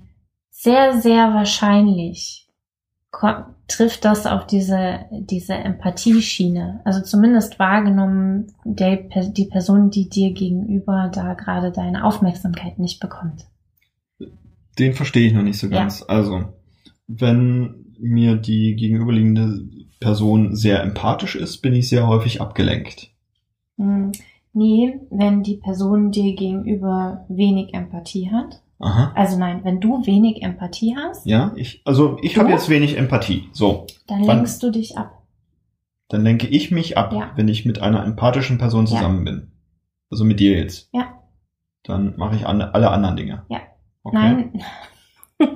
sehr, 0.50 1.00
sehr 1.00 1.34
wahrscheinlich 1.34 2.48
trifft 3.68 4.04
das 4.04 4.26
auf 4.26 4.46
diese, 4.46 5.06
diese 5.10 5.54
Empathieschiene. 5.54 6.80
Also 6.84 7.02
zumindest 7.02 7.58
wahrgenommen 7.58 8.48
der, 8.64 8.96
die 8.96 9.46
Person, 9.46 9.90
die 9.90 10.08
dir 10.08 10.32
gegenüber 10.32 11.10
da 11.14 11.34
gerade 11.34 11.72
deine 11.72 12.04
Aufmerksamkeit 12.04 12.78
nicht 12.78 13.00
bekommt. 13.00 13.46
Den 14.78 14.94
verstehe 14.94 15.26
ich 15.26 15.32
noch 15.32 15.42
nicht 15.42 15.58
so 15.58 15.68
ganz. 15.68 16.04
Also, 16.06 16.44
wenn 17.06 17.94
mir 17.98 18.36
die 18.36 18.74
gegenüberliegende 18.74 19.68
Person 20.00 20.56
sehr 20.56 20.82
empathisch 20.82 21.36
ist, 21.36 21.58
bin 21.58 21.74
ich 21.74 21.88
sehr 21.88 22.06
häufig 22.06 22.40
abgelenkt. 22.40 23.10
Hm, 23.78 24.12
Nee, 24.54 25.00
wenn 25.10 25.42
die 25.42 25.56
Person 25.56 26.10
dir 26.10 26.34
gegenüber 26.34 27.24
wenig 27.28 27.72
Empathie 27.72 28.30
hat. 28.30 28.62
Aha. 28.82 29.12
Also 29.14 29.38
nein, 29.38 29.60
wenn 29.64 29.80
du 29.80 30.04
wenig 30.06 30.42
Empathie 30.42 30.96
hast, 30.96 31.24
Ja, 31.24 31.52
ich, 31.56 31.82
also 31.84 32.18
ich 32.20 32.36
habe 32.36 32.50
jetzt 32.50 32.68
wenig 32.68 32.96
Empathie. 32.98 33.48
So, 33.52 33.86
dann 34.08 34.26
Wann- 34.26 34.36
lenkst 34.38 34.62
du 34.62 34.70
dich 34.70 34.98
ab. 34.98 35.22
dann 36.08 36.22
lenke 36.24 36.46
ich 36.48 36.70
mich 36.70 36.98
ab, 36.98 37.12
Ja. 37.12 37.30
wenn 37.36 37.48
ich 37.48 37.64
mit 37.64 37.80
einer 37.80 38.04
empathischen 38.04 38.58
Person 38.58 38.86
Ja. 38.86 38.90
zusammen 38.96 39.24
bin. 39.24 39.52
Also 40.10 40.24
mit 40.24 40.40
dir 40.40 40.58
jetzt. 40.58 40.90
Ja. 40.92 41.22
Dann 41.84 42.14
mache 42.16 42.36
ich 42.36 42.44
an, 42.46 42.60
alle 42.60 42.90
anderen 42.90 43.16
Dinge. 43.16 43.46
Ja. 43.48 43.60
Okay. 44.02 44.16
Nein. 44.16 44.62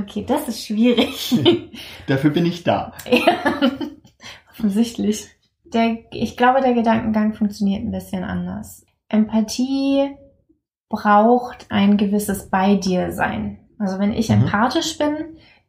okay, 0.00 0.24
das 0.26 0.48
ist 0.48 0.64
schwierig. 0.66 1.34
Dafür 2.06 2.30
bin 2.30 2.46
ich 2.46 2.64
da. 2.64 2.92
ja, 3.10 3.70
offensichtlich. 4.50 5.26
Der, 5.64 5.98
ich 6.12 6.36
glaube, 6.36 6.60
der 6.60 6.74
Gedankengang 6.74 7.34
funktioniert 7.34 7.82
ein 7.82 7.90
bisschen 7.90 8.22
anders. 8.24 8.84
Empathie 9.08 10.10
braucht 10.88 11.66
ein 11.70 11.96
gewisses 11.96 12.50
bei 12.50 12.76
dir 12.76 13.12
sein. 13.12 13.58
Also 13.78 13.98
wenn 13.98 14.12
ich 14.12 14.28
Mhm. 14.30 14.42
empathisch 14.42 14.96
bin, 14.98 15.14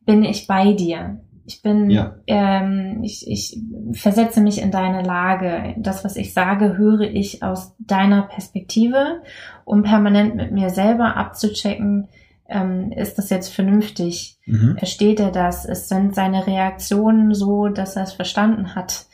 bin 0.05 0.23
ich 0.23 0.47
bei 0.47 0.73
dir. 0.73 1.19
Ich 1.47 1.61
bin, 1.61 1.89
Ja. 1.91 2.15
ähm, 2.27 3.01
ich, 3.03 3.27
ich 3.29 3.59
versetze 3.93 4.41
mich 4.41 4.61
in 4.61 4.71
deine 4.71 5.03
Lage. 5.03 5.75
Das, 5.77 6.03
was 6.03 6.15
ich 6.15 6.33
sage, 6.33 6.77
höre 6.77 7.01
ich 7.01 7.43
aus 7.43 7.75
deiner 7.79 8.23
Perspektive, 8.23 9.21
um 9.63 9.83
permanent 9.83 10.35
mit 10.35 10.51
mir 10.51 10.69
selber 10.71 11.15
abzuchecken, 11.17 12.07
ähm, 12.47 12.91
ist 12.91 13.17
das 13.17 13.29
jetzt 13.29 13.49
vernünftig? 13.53 14.39
Mhm. 14.45 14.75
Versteht 14.77 15.19
er 15.19 15.31
das? 15.31 15.65
Es 15.65 15.87
sind 15.87 16.13
seine 16.15 16.45
Reaktionen 16.45 17.33
so, 17.33 17.67
dass 17.67 17.95
er 17.95 18.03
es 18.03 18.13
verstanden 18.13 18.75
hat? 18.75 19.05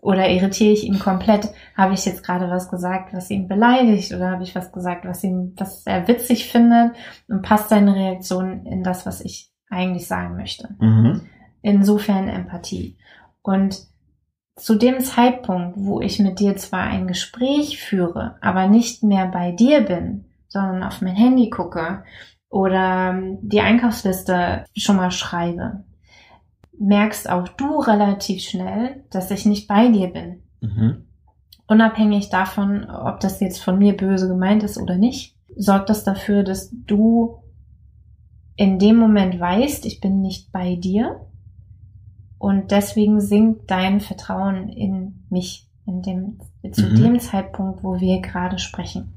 Oder 0.00 0.30
irritiere 0.30 0.72
ich 0.72 0.84
ihn 0.84 0.98
komplett? 0.98 1.50
Habe 1.76 1.92
ich 1.94 2.06
jetzt 2.06 2.24
gerade 2.24 2.48
was 2.48 2.70
gesagt, 2.70 3.12
was 3.12 3.30
ihn 3.30 3.48
beleidigt? 3.48 4.12
Oder 4.14 4.30
habe 4.30 4.42
ich 4.42 4.54
was 4.54 4.72
gesagt, 4.72 5.04
was 5.04 5.22
ihn, 5.22 5.54
was 5.58 5.86
er 5.86 6.08
witzig 6.08 6.50
findet? 6.50 6.92
Und 7.28 7.42
passt 7.42 7.68
seine 7.68 7.94
Reaktion 7.94 8.64
in 8.64 8.82
das, 8.82 9.04
was 9.04 9.20
ich 9.20 9.52
eigentlich 9.68 10.06
sagen 10.06 10.36
möchte? 10.36 10.74
Mhm. 10.78 11.22
Insofern 11.62 12.28
Empathie. 12.28 12.96
Und 13.42 13.82
zu 14.56 14.74
dem 14.74 15.00
Zeitpunkt, 15.00 15.74
wo 15.76 16.00
ich 16.00 16.18
mit 16.18 16.40
dir 16.40 16.56
zwar 16.56 16.82
ein 16.82 17.06
Gespräch 17.06 17.78
führe, 17.78 18.36
aber 18.40 18.68
nicht 18.68 19.02
mehr 19.02 19.26
bei 19.26 19.52
dir 19.52 19.82
bin, 19.82 20.26
sondern 20.48 20.82
auf 20.82 21.00
mein 21.00 21.14
Handy 21.14 21.50
gucke 21.50 22.04
oder 22.48 23.10
ähm, 23.10 23.38
die 23.42 23.60
Einkaufsliste 23.60 24.64
schon 24.76 24.96
mal 24.96 25.10
schreibe, 25.10 25.84
merkst 26.80 27.28
auch 27.28 27.46
du 27.48 27.78
relativ 27.78 28.42
schnell, 28.42 29.04
dass 29.10 29.30
ich 29.30 29.44
nicht 29.46 29.68
bei 29.68 29.88
dir 29.88 30.08
bin. 30.08 30.42
Mhm. 30.60 31.04
Unabhängig 31.66 32.30
davon, 32.30 32.84
ob 32.90 33.20
das 33.20 33.38
jetzt 33.40 33.62
von 33.62 33.78
mir 33.78 33.96
böse 33.96 34.26
gemeint 34.26 34.62
ist 34.62 34.78
oder 34.78 34.96
nicht, 34.96 35.36
sorgt 35.56 35.90
das 35.90 36.02
dafür, 36.04 36.42
dass 36.42 36.70
du 36.72 37.42
in 38.56 38.78
dem 38.78 38.96
Moment 38.96 39.38
weißt, 39.38 39.86
ich 39.86 40.00
bin 40.00 40.20
nicht 40.20 40.52
bei 40.52 40.74
dir 40.76 41.26
und 42.38 42.70
deswegen 42.70 43.20
sinkt 43.20 43.70
dein 43.70 44.00
Vertrauen 44.00 44.68
in 44.68 45.26
mich 45.28 45.68
in 45.86 46.02
dem, 46.02 46.38
zu 46.72 46.86
Mhm. 46.86 46.94
dem 46.96 47.20
Zeitpunkt, 47.20 47.84
wo 47.84 48.00
wir 48.00 48.20
gerade 48.20 48.58
sprechen. 48.58 49.14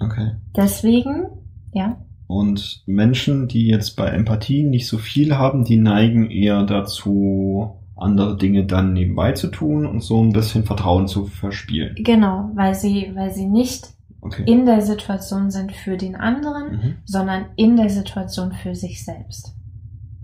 Okay. 0.00 0.32
Deswegen, 0.56 1.26
ja, 1.72 2.04
Und 2.32 2.82
Menschen, 2.86 3.46
die 3.46 3.66
jetzt 3.66 3.96
bei 3.96 4.06
Empathie 4.08 4.62
nicht 4.64 4.86
so 4.88 4.96
viel 4.98 5.36
haben, 5.36 5.64
die 5.64 5.76
neigen 5.76 6.30
eher 6.30 6.62
dazu, 6.64 7.76
andere 7.96 8.36
Dinge 8.38 8.64
dann 8.64 8.94
nebenbei 8.94 9.32
zu 9.32 9.48
tun 9.48 9.84
und 9.86 10.02
so 10.02 10.22
ein 10.22 10.32
bisschen 10.32 10.64
Vertrauen 10.64 11.06
zu 11.08 11.26
verspielen. 11.26 11.94
genau, 12.02 12.50
weil 12.54 12.74
sie, 12.74 13.12
weil 13.14 13.30
sie 13.32 13.46
nicht 13.46 13.88
Okay. 14.24 14.44
in 14.46 14.66
der 14.66 14.80
Situation 14.82 15.50
sind 15.50 15.72
für 15.72 15.96
den 15.96 16.14
anderen, 16.14 16.72
Mhm. 16.76 16.94
sondern 17.04 17.46
in 17.56 17.76
der 17.76 17.88
Situation 17.90 18.52
für 18.52 18.74
sich 18.76 19.04
selbst. 19.04 19.54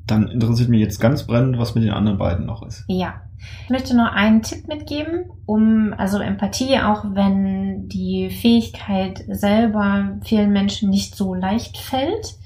Dann 0.07 0.29
interessiert 0.29 0.69
mich 0.71 0.81
jetzt 0.81 1.01
ganz 1.01 1.27
brennend, 1.27 1.59
was 1.59 1.75
mit 1.75 1.83
den 1.85 1.91
anderen 1.93 2.17
beiden 2.17 2.47
noch 2.47 2.63
ist. 2.67 2.85
Ja. 2.89 3.23
Ich 3.65 3.71
möchte 3.71 3.97
noch 3.97 4.13
einen 4.13 4.43
Tipp 4.43 4.67
mitgeben, 4.69 5.31
um, 5.47 5.95
also 5.97 6.19
Empathie, 6.19 6.81
auch 6.81 7.05
wenn 7.15 7.89
die 7.89 8.31
Fähigkeit 8.31 9.25
selber 9.29 10.19
vielen 10.23 10.53
Menschen 10.53 10.91
nicht 10.91 11.15
so 11.15 11.35
leicht 11.35 11.79
fällt. 11.79 12.37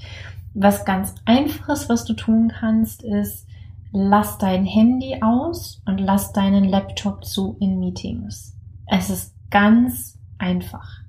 Was 0.55 0.85
ganz 0.85 1.15
einfaches, 1.25 1.89
was 1.89 2.05
du 2.05 2.13
tun 2.15 2.53
kannst, 2.59 3.03
ist, 3.03 3.47
lass 3.93 4.39
dein 4.39 4.65
Handy 4.65 5.19
aus 5.23 5.81
und 5.87 5.99
lass 5.99 6.33
deinen 6.33 6.65
Laptop 6.65 7.25
zu 7.25 7.57
in 7.61 7.79
Meetings. 7.79 8.55
Es 8.87 9.11
ist 9.11 9.35
ganz 9.51 10.19
einfach. 10.39 11.02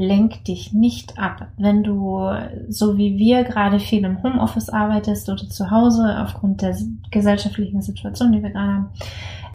Lenk 0.00 0.44
dich 0.46 0.72
nicht 0.72 1.18
ab. 1.18 1.48
Wenn 1.58 1.82
du, 1.82 2.26
so 2.68 2.96
wie 2.96 3.18
wir, 3.18 3.44
gerade 3.44 3.78
viel 3.78 4.02
im 4.02 4.22
Homeoffice 4.22 4.70
arbeitest 4.70 5.28
oder 5.28 5.46
zu 5.46 5.70
Hause 5.70 6.16
aufgrund 6.22 6.62
der 6.62 6.74
gesellschaftlichen 7.10 7.82
Situation, 7.82 8.32
die 8.32 8.42
wir 8.42 8.48
gerade 8.48 8.72
haben, 8.72 8.88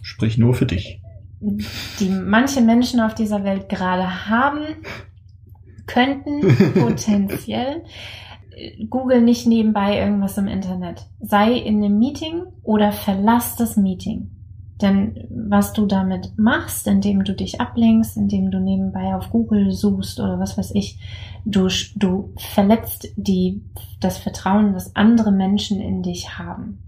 Sprich 0.02 0.38
nur 0.38 0.54
für 0.54 0.66
dich. 0.66 1.00
die 1.40 2.08
manche 2.10 2.60
Menschen 2.60 3.00
auf 3.00 3.12
dieser 3.14 3.42
Welt 3.42 3.68
gerade 3.68 4.28
haben, 4.28 4.60
könnten 5.86 6.40
potenziell. 6.74 7.82
Google 8.88 9.22
nicht 9.22 9.48
nebenbei 9.48 9.98
irgendwas 9.98 10.38
im 10.38 10.46
Internet. 10.46 11.06
Sei 11.20 11.54
in 11.54 11.82
einem 11.82 11.98
Meeting 11.98 12.44
oder 12.62 12.92
verlass 12.92 13.56
das 13.56 13.76
Meeting. 13.76 14.30
Denn 14.82 15.26
was 15.30 15.72
du 15.72 15.86
damit 15.86 16.36
machst, 16.36 16.86
indem 16.86 17.24
du 17.24 17.34
dich 17.34 17.60
ablenkst, 17.60 18.16
indem 18.16 18.50
du 18.50 18.60
nebenbei 18.60 19.14
auf 19.14 19.30
Google 19.30 19.72
suchst 19.72 20.20
oder 20.20 20.38
was 20.38 20.58
weiß 20.58 20.72
ich, 20.74 20.98
du, 21.46 21.68
du 21.94 22.34
verletzt 22.36 23.08
die, 23.16 23.62
das 24.00 24.18
Vertrauen, 24.18 24.74
das 24.74 24.94
andere 24.94 25.32
Menschen 25.32 25.80
in 25.80 26.02
dich 26.02 26.38
haben. 26.38 26.82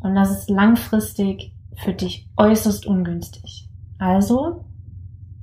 Und 0.00 0.14
das 0.14 0.30
ist 0.30 0.50
langfristig 0.50 1.54
für 1.76 1.94
dich 1.94 2.28
äußerst 2.36 2.86
ungünstig. 2.86 3.68
Also, 3.98 4.64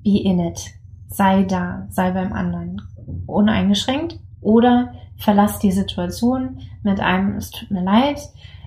be 0.04 0.22
in 0.22 0.40
it. 0.40 0.72
Sei 1.08 1.44
da, 1.44 1.88
sei 1.90 2.12
beim 2.12 2.34
anderen. 2.34 2.82
uneingeschränkt 3.26 4.20
oder 4.42 4.94
verlass 5.18 5.60
die 5.60 5.72
Situation 5.72 6.60
mit 6.84 7.00
einem, 7.00 7.38
es 7.38 7.52
tut 7.52 7.72
mir 7.72 7.84
leid, 7.84 8.20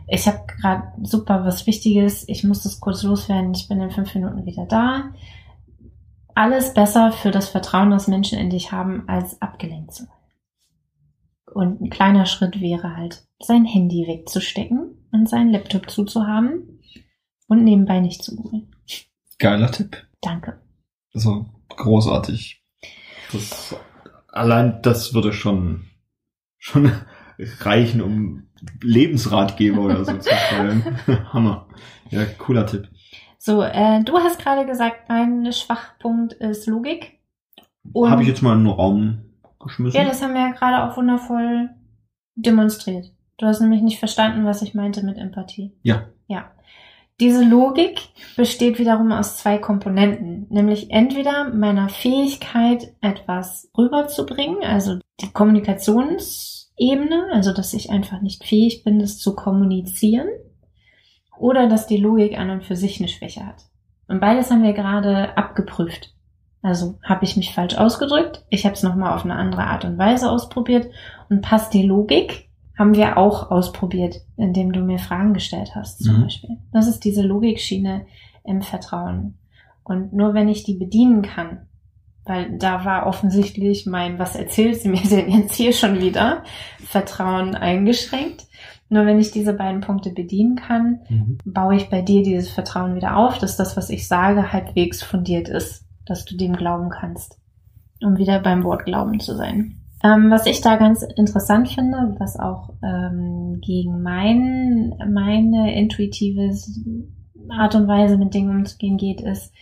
ich 0.08 0.26
habe 0.26 0.46
gerade 0.46 0.92
super 1.02 1.44
was 1.44 1.66
Wichtiges, 1.66 2.26
ich 2.28 2.44
muss 2.44 2.62
das 2.62 2.80
kurz 2.80 3.02
loswerden, 3.02 3.52
ich 3.52 3.68
bin 3.68 3.80
in 3.80 3.90
fünf 3.90 4.14
Minuten 4.14 4.46
wieder 4.46 4.66
da. 4.66 5.12
Alles 6.34 6.72
besser 6.72 7.12
für 7.12 7.30
das 7.30 7.48
Vertrauen, 7.48 7.90
das 7.90 8.08
Menschen 8.08 8.38
in 8.38 8.50
dich 8.50 8.72
haben, 8.72 9.08
als 9.08 9.40
abgelenkt 9.42 9.92
zu 9.92 10.04
sein. 10.04 10.12
Und 11.52 11.80
ein 11.80 11.90
kleiner 11.90 12.26
Schritt 12.26 12.60
wäre 12.60 12.96
halt, 12.96 13.26
sein 13.40 13.64
Handy 13.64 14.06
wegzustecken 14.06 15.08
und 15.12 15.28
seinen 15.28 15.50
Laptop 15.50 15.90
zuzuhaben 15.90 16.80
und 17.46 17.64
nebenbei 17.64 18.00
nicht 18.00 18.22
zu 18.22 18.36
googeln. 18.36 18.74
Geiler 19.38 19.70
Tipp. 19.70 20.06
Danke. 20.20 20.60
Also 21.14 21.46
großartig. 21.68 22.64
Das, 23.32 23.76
allein 24.28 24.80
das 24.82 25.14
würde 25.14 25.32
schon, 25.32 25.86
schon 26.56 26.92
reichen, 27.38 28.00
um 28.00 28.47
Lebensratgeber 28.82 29.80
oder 29.80 30.04
so 30.04 30.16
zu 30.16 30.30
schreiben. 30.30 30.82
Hammer. 31.32 31.66
Ja, 32.10 32.24
cooler 32.38 32.66
Tipp. 32.66 32.88
So, 33.38 33.62
äh, 33.62 34.02
du 34.02 34.18
hast 34.18 34.40
gerade 34.40 34.66
gesagt, 34.66 35.08
mein 35.08 35.52
Schwachpunkt 35.52 36.32
ist 36.34 36.66
Logik. 36.66 37.18
Habe 37.94 38.22
ich 38.22 38.28
jetzt 38.28 38.42
mal 38.42 38.54
in 38.54 38.64
den 38.64 38.72
Raum 38.72 39.18
geschmissen? 39.60 39.98
Ja, 39.98 40.06
das 40.06 40.22
haben 40.22 40.34
wir 40.34 40.40
ja 40.40 40.50
gerade 40.50 40.84
auch 40.84 40.96
wundervoll 40.96 41.70
demonstriert. 42.34 43.12
Du 43.38 43.46
hast 43.46 43.60
nämlich 43.60 43.82
nicht 43.82 43.98
verstanden, 43.98 44.44
was 44.44 44.62
ich 44.62 44.74
meinte 44.74 45.04
mit 45.04 45.16
Empathie. 45.16 45.72
Ja. 45.82 46.06
Ja. 46.26 46.50
Diese 47.20 47.44
Logik 47.44 48.00
besteht 48.36 48.78
wiederum 48.78 49.10
aus 49.10 49.38
zwei 49.38 49.58
Komponenten, 49.58 50.46
nämlich 50.50 50.90
entweder 50.90 51.52
meiner 51.52 51.88
Fähigkeit, 51.88 52.94
etwas 53.00 53.70
rüberzubringen, 53.76 54.62
also 54.62 54.98
die 55.20 55.32
Kommunikationsebene, 56.78 57.32
also 57.32 57.52
dass 57.52 57.74
ich 57.74 57.90
einfach 57.90 58.20
nicht 58.20 58.44
fähig 58.44 58.84
bin, 58.84 58.98
das 58.98 59.18
zu 59.18 59.34
kommunizieren, 59.34 60.28
oder 61.38 61.68
dass 61.68 61.86
die 61.86 61.98
Logik 61.98 62.38
an 62.38 62.50
und 62.50 62.64
für 62.64 62.76
sich 62.76 62.98
eine 62.98 63.08
Schwäche 63.08 63.46
hat. 63.46 63.66
Und 64.08 64.20
beides 64.20 64.50
haben 64.50 64.62
wir 64.62 64.72
gerade 64.72 65.36
abgeprüft. 65.36 66.14
Also 66.62 66.98
habe 67.04 67.24
ich 67.24 67.36
mich 67.36 67.54
falsch 67.54 67.76
ausgedrückt, 67.76 68.44
ich 68.50 68.64
habe 68.64 68.74
es 68.74 68.82
nochmal 68.82 69.14
auf 69.14 69.24
eine 69.24 69.36
andere 69.36 69.64
Art 69.64 69.84
und 69.84 69.96
Weise 69.96 70.30
ausprobiert 70.30 70.90
und 71.28 71.42
passt 71.42 71.72
die 71.72 71.84
Logik 71.84 72.48
haben 72.76 72.94
wir 72.94 73.18
auch 73.18 73.50
ausprobiert, 73.50 74.20
indem 74.36 74.72
du 74.72 74.80
mir 74.80 75.00
Fragen 75.00 75.34
gestellt 75.34 75.72
hast, 75.74 76.02
zum 76.02 76.18
mhm. 76.18 76.22
Beispiel. 76.22 76.50
Das 76.72 76.86
ist 76.86 77.00
diese 77.00 77.22
Logikschiene 77.22 78.06
im 78.44 78.62
Vertrauen. 78.62 79.36
Und 79.82 80.12
nur 80.12 80.32
wenn 80.32 80.48
ich 80.48 80.62
die 80.62 80.74
bedienen 80.74 81.22
kann, 81.22 81.66
weil 82.28 82.58
da 82.58 82.84
war 82.84 83.06
offensichtlich 83.06 83.86
mein, 83.86 84.18
was 84.18 84.36
erzählt 84.36 84.80
sie 84.80 84.88
mir 84.88 85.02
denn 85.10 85.30
jetzt 85.30 85.54
hier 85.54 85.72
schon 85.72 86.00
wieder, 86.00 86.44
Vertrauen 86.84 87.54
eingeschränkt. 87.54 88.46
Nur 88.90 89.04
wenn 89.04 89.18
ich 89.18 89.30
diese 89.30 89.52
beiden 89.52 89.80
Punkte 89.80 90.10
bedienen 90.10 90.56
kann, 90.56 91.00
mhm. 91.08 91.38
baue 91.44 91.76
ich 91.76 91.90
bei 91.90 92.00
dir 92.00 92.22
dieses 92.22 92.50
Vertrauen 92.50 92.94
wieder 92.94 93.16
auf, 93.16 93.38
dass 93.38 93.56
das, 93.56 93.76
was 93.76 93.90
ich 93.90 94.08
sage, 94.08 94.52
halbwegs 94.52 95.02
fundiert 95.02 95.48
ist, 95.48 95.84
dass 96.06 96.24
du 96.24 96.36
dem 96.36 96.54
glauben 96.54 96.88
kannst, 96.88 97.38
um 98.02 98.16
wieder 98.16 98.40
beim 98.40 98.64
Wort 98.64 98.84
Glauben 98.84 99.20
zu 99.20 99.36
sein. 99.36 99.78
Ähm, 100.02 100.30
was 100.30 100.46
ich 100.46 100.60
da 100.60 100.76
ganz 100.76 101.02
interessant 101.02 101.68
finde, 101.68 102.16
was 102.18 102.38
auch 102.38 102.70
ähm, 102.82 103.60
gegen 103.60 104.00
mein, 104.02 104.94
meine 105.10 105.74
intuitive 105.74 106.54
Art 107.50 107.74
und 107.74 107.88
Weise 107.88 108.16
mit 108.16 108.32
Dingen 108.32 108.56
umzugehen 108.58 108.96
geht, 108.96 109.20
ist, 109.20 109.52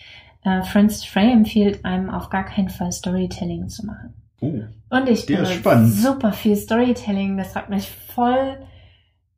äh, 0.46 0.62
Francis 0.62 1.04
Frey 1.04 1.32
empfiehlt 1.32 1.84
einem 1.84 2.08
auf 2.08 2.30
gar 2.30 2.44
keinen 2.44 2.68
Fall 2.68 2.92
Storytelling 2.92 3.68
zu 3.68 3.84
machen. 3.84 4.14
Oh, 4.40 4.52
und 4.90 5.08
ich 5.08 5.26
bin 5.26 5.44
super 5.86 6.32
viel 6.32 6.54
Storytelling. 6.54 7.36
Das 7.36 7.56
hat 7.56 7.68
mich 7.68 7.88
voll, 7.88 8.58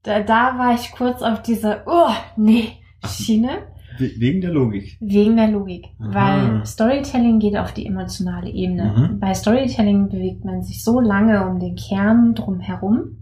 da, 0.03 0.21
da 0.21 0.59
war 0.59 0.75
ich 0.75 0.92
kurz 0.92 1.23
auf 1.23 1.42
dieser, 1.42 1.83
oh, 1.87 2.12
nee, 2.37 2.73
Schiene. 3.07 3.68
Wegen 3.99 4.40
der 4.40 4.51
Logik. 4.51 4.97
Wegen 5.01 5.37
der 5.37 5.49
Logik. 5.49 5.87
Aha. 5.99 6.14
Weil 6.14 6.66
Storytelling 6.66 7.38
geht 7.40 7.57
auf 7.57 7.73
die 7.73 7.87
emotionale 7.87 8.51
Ebene. 8.51 8.94
Mhm. 8.97 9.18
Bei 9.18 9.35
Storytelling 9.35 10.09
bewegt 10.09 10.44
man 10.44 10.62
sich 10.62 10.85
so 10.85 11.01
lange 11.01 11.49
um 11.49 11.59
den 11.59 11.75
Kern 11.75 12.35
drumherum, 12.35 13.16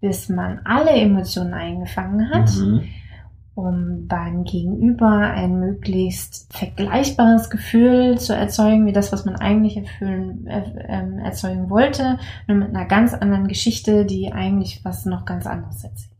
bis 0.00 0.28
man 0.28 0.60
alle 0.64 0.92
Emotionen 0.92 1.52
eingefangen 1.52 2.30
hat, 2.30 2.50
mhm. 2.56 2.84
Um 3.54 4.08
beim 4.08 4.44
Gegenüber 4.44 5.10
ein 5.10 5.60
möglichst 5.60 6.52
vergleichbares 6.52 7.50
Gefühl 7.50 8.18
zu 8.18 8.34
erzeugen, 8.34 8.86
wie 8.86 8.92
das, 8.92 9.12
was 9.12 9.24
man 9.24 9.36
eigentlich 9.36 9.76
erfüllen, 9.76 10.46
äh, 10.46 11.22
erzeugen 11.22 11.70
wollte, 11.70 12.18
nur 12.48 12.58
mit 12.58 12.68
einer 12.70 12.86
ganz 12.86 13.14
anderen 13.14 13.46
Geschichte, 13.46 14.06
die 14.06 14.32
eigentlich 14.32 14.84
was 14.84 15.06
noch 15.06 15.24
ganz 15.24 15.46
anderes 15.46 15.84
erzählt. 15.84 16.10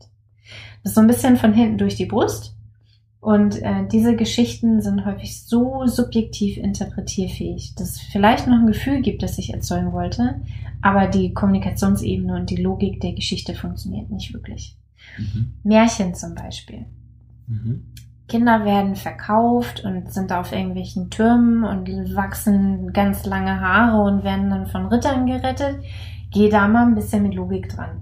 Das 0.83 0.91
ist 0.91 0.95
so 0.95 1.01
ein 1.01 1.07
bisschen 1.07 1.35
von 1.35 1.53
hinten 1.53 1.77
durch 1.77 1.95
die 1.95 2.05
Brust 2.05 2.55
und 3.25 3.59
äh, 3.63 3.87
diese 3.91 4.15
Geschichten 4.15 4.81
sind 4.81 5.03
häufig 5.03 5.43
so 5.45 5.87
subjektiv 5.87 6.57
interpretierfähig, 6.57 7.73
dass 7.73 7.93
es 7.93 7.99
vielleicht 7.99 8.45
noch 8.45 8.59
ein 8.59 8.67
Gefühl 8.67 9.01
gibt, 9.01 9.23
das 9.23 9.39
ich 9.39 9.51
erzeugen 9.51 9.93
wollte, 9.93 10.41
aber 10.83 11.07
die 11.07 11.33
Kommunikationsebene 11.33 12.35
und 12.35 12.51
die 12.51 12.61
Logik 12.61 13.01
der 13.01 13.13
Geschichte 13.13 13.55
funktioniert 13.55 14.11
nicht 14.11 14.31
wirklich. 14.31 14.77
Mhm. 15.17 15.55
Märchen 15.63 16.13
zum 16.13 16.35
Beispiel. 16.35 16.85
Mhm. 17.47 17.85
Kinder 18.27 18.65
werden 18.65 18.95
verkauft 18.95 19.83
und 19.83 20.11
sind 20.11 20.31
auf 20.31 20.51
irgendwelchen 20.51 21.09
Türmen 21.11 21.63
und 21.63 21.87
wachsen 22.15 22.91
ganz 22.91 23.25
lange 23.25 23.59
Haare 23.59 24.01
und 24.01 24.23
werden 24.23 24.49
dann 24.49 24.67
von 24.67 24.87
Rittern 24.87 25.27
gerettet. 25.27 25.79
Geh 26.31 26.49
da 26.49 26.67
mal 26.67 26.87
ein 26.87 26.95
bisschen 26.95 27.23
mit 27.23 27.35
Logik 27.35 27.69
dran. 27.69 28.01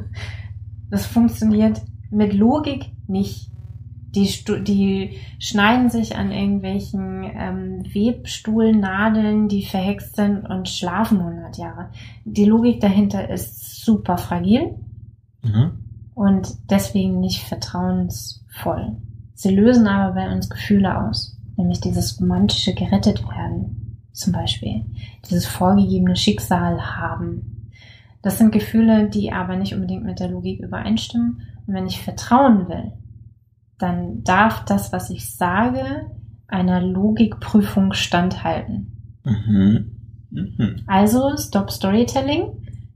das 0.90 1.04
funktioniert 1.04 1.82
mit 2.10 2.32
Logik 2.32 2.86
nicht. 3.06 3.50
Die, 4.14 4.30
die 4.62 5.18
schneiden 5.40 5.90
sich 5.90 6.16
an 6.16 6.30
irgendwelchen 6.30 7.24
ähm, 7.24 7.82
Webstuhlnadeln, 7.92 9.48
die 9.48 9.64
verhext 9.64 10.14
sind 10.14 10.46
und 10.46 10.68
schlafen 10.68 11.18
100 11.18 11.58
Jahre. 11.58 11.90
Die 12.24 12.44
Logik 12.44 12.80
dahinter 12.80 13.28
ist 13.28 13.84
super 13.84 14.16
fragil 14.16 14.76
mhm. 15.42 15.83
Und 16.14 16.48
deswegen 16.70 17.20
nicht 17.20 17.42
vertrauensvoll. 17.42 18.96
Sie 19.34 19.54
lösen 19.54 19.86
aber 19.86 20.14
bei 20.14 20.32
uns 20.32 20.48
Gefühle 20.48 21.00
aus, 21.00 21.36
nämlich 21.56 21.80
dieses 21.80 22.20
romantische 22.20 22.74
gerettet 22.74 23.22
werden, 23.28 24.00
zum 24.12 24.32
Beispiel, 24.32 24.84
dieses 25.28 25.46
vorgegebene 25.46 26.16
Schicksal 26.16 26.96
haben. 26.96 27.70
Das 28.22 28.38
sind 28.38 28.52
Gefühle, 28.52 29.10
die 29.10 29.32
aber 29.32 29.56
nicht 29.56 29.74
unbedingt 29.74 30.04
mit 30.04 30.20
der 30.20 30.28
Logik 30.28 30.60
übereinstimmen. 30.60 31.42
Und 31.66 31.74
wenn 31.74 31.86
ich 31.86 32.00
vertrauen 32.00 32.68
will, 32.68 32.92
dann 33.78 34.22
darf 34.22 34.64
das, 34.64 34.92
was 34.92 35.10
ich 35.10 35.34
sage, 35.34 36.10
einer 36.46 36.80
Logikprüfung 36.80 37.92
standhalten. 37.92 39.18
Mhm. 39.24 39.96
Mhm. 40.30 40.82
Also 40.86 41.36
Stop 41.36 41.70
Storytelling, 41.70 42.46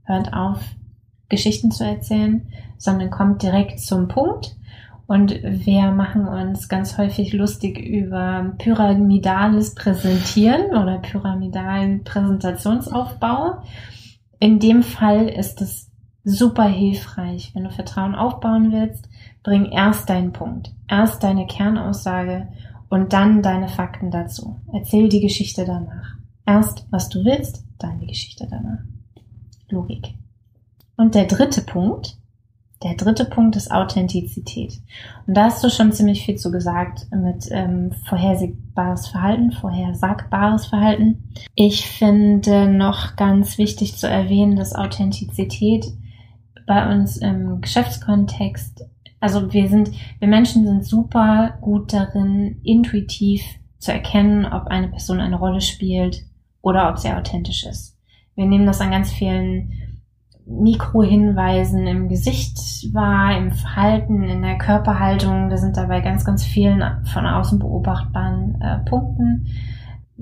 hört 0.05 0.33
auf, 0.33 0.61
Geschichten 1.29 1.71
zu 1.71 1.85
erzählen, 1.85 2.47
sondern 2.77 3.11
kommt 3.11 3.43
direkt 3.43 3.81
zum 3.81 4.09
Punkt. 4.09 4.57
Und 5.07 5.41
wir 5.43 5.91
machen 5.91 6.29
uns 6.29 6.69
ganz 6.69 6.99
häufig 6.99 7.33
lustig 7.33 7.79
über 7.79 8.55
pyramidales 8.59 9.75
Präsentieren 9.75 10.77
oder 10.77 10.99
pyramidalen 10.99 12.05
Präsentationsaufbau. 12.05 13.63
In 14.39 14.59
dem 14.59 14.83
Fall 14.83 15.29
ist 15.29 15.63
es 15.63 15.91
super 16.25 16.67
hilfreich, 16.69 17.53
wenn 17.55 17.65
du 17.65 17.71
Vertrauen 17.71 18.15
aufbauen 18.15 18.71
willst, 18.71 19.09
Bring 19.49 19.65
erst 19.73 20.11
deinen 20.11 20.33
Punkt, 20.33 20.75
erst 20.89 21.23
deine 21.23 21.47
Kernaussage 21.47 22.49
und 22.91 23.15
dann 23.15 23.43
deine 23.43 23.69
Fakten 23.69 24.11
dazu. 24.11 24.61
Erzähl 24.75 25.09
die 25.09 25.23
Geschichte 25.23 25.65
danach. 25.65 26.17
Erst, 26.45 26.87
was 26.91 27.09
du 27.09 27.25
willst, 27.25 27.65
dann 27.79 27.99
die 27.99 28.09
Geschichte 28.09 28.47
danach. 28.51 28.81
Logik. 29.71 30.15
Und 30.99 31.15
der 31.15 31.25
dritte 31.25 31.63
Punkt, 31.63 32.19
der 32.83 32.95
dritte 32.95 33.25
Punkt 33.25 33.57
ist 33.57 33.71
Authentizität. 33.71 34.75
Und 35.27 35.35
da 35.35 35.45
hast 35.45 35.65
du 35.65 35.71
schon 35.71 35.93
ziemlich 35.93 36.27
viel 36.27 36.37
zu 36.37 36.51
gesagt 36.51 37.07
mit 37.11 37.49
ähm, 37.51 37.93
vorhersehbares 38.07 39.09
Verhalten, 39.09 39.53
vorhersagbares 39.53 40.67
Verhalten. 40.67 41.33
Ich 41.55 41.89
finde 41.89 42.69
noch 42.69 43.17
ganz 43.17 43.57
wichtig 43.57 43.97
zu 43.97 44.07
erwähnen, 44.07 44.57
dass 44.57 44.75
Authentizität 44.75 45.87
bei 46.67 46.93
uns 46.93 47.17
im 47.17 47.63
Geschäftskontext 47.63 48.85
also 49.21 49.53
wir 49.53 49.69
sind, 49.69 49.91
wir 50.21 50.29
Menschen 50.29 50.65
sind 50.65 50.85
super 50.85 51.59
gut 51.61 51.93
darin, 51.93 52.61
intuitiv 52.63 53.43
zu 53.79 53.93
erkennen, 53.93 54.45
ob 54.45 54.67
eine 54.69 54.89
Person 54.89 55.21
eine 55.21 55.37
Rolle 55.37 55.61
spielt 55.61 56.25
oder 56.63 56.89
ob 56.91 56.99
sie 56.99 57.13
authentisch 57.13 57.67
ist. 57.67 57.97
Wir 58.37 58.47
nehmen 58.47 58.67
das 58.67 58.81
an 58.81 58.91
ganz 58.91 59.11
vielen 59.11 59.73
Mikrohinweisen 60.49 61.87
im 61.87 62.09
Gesicht 62.09 62.59
wahr, 62.95 63.37
im 63.37 63.51
Verhalten, 63.51 64.23
in 64.23 64.43
der 64.43 64.59
Körperhaltung. 64.59 65.51
Wir 65.51 65.59
sind 65.59 65.77
dabei 65.77 66.01
ganz, 66.01 66.25
ganz 66.25 66.45
vielen 66.45 66.83
von 67.05 67.27
außen 67.27 67.59
beobachtbaren 67.59 68.61
äh, 68.61 68.79
Punkten. 68.89 69.47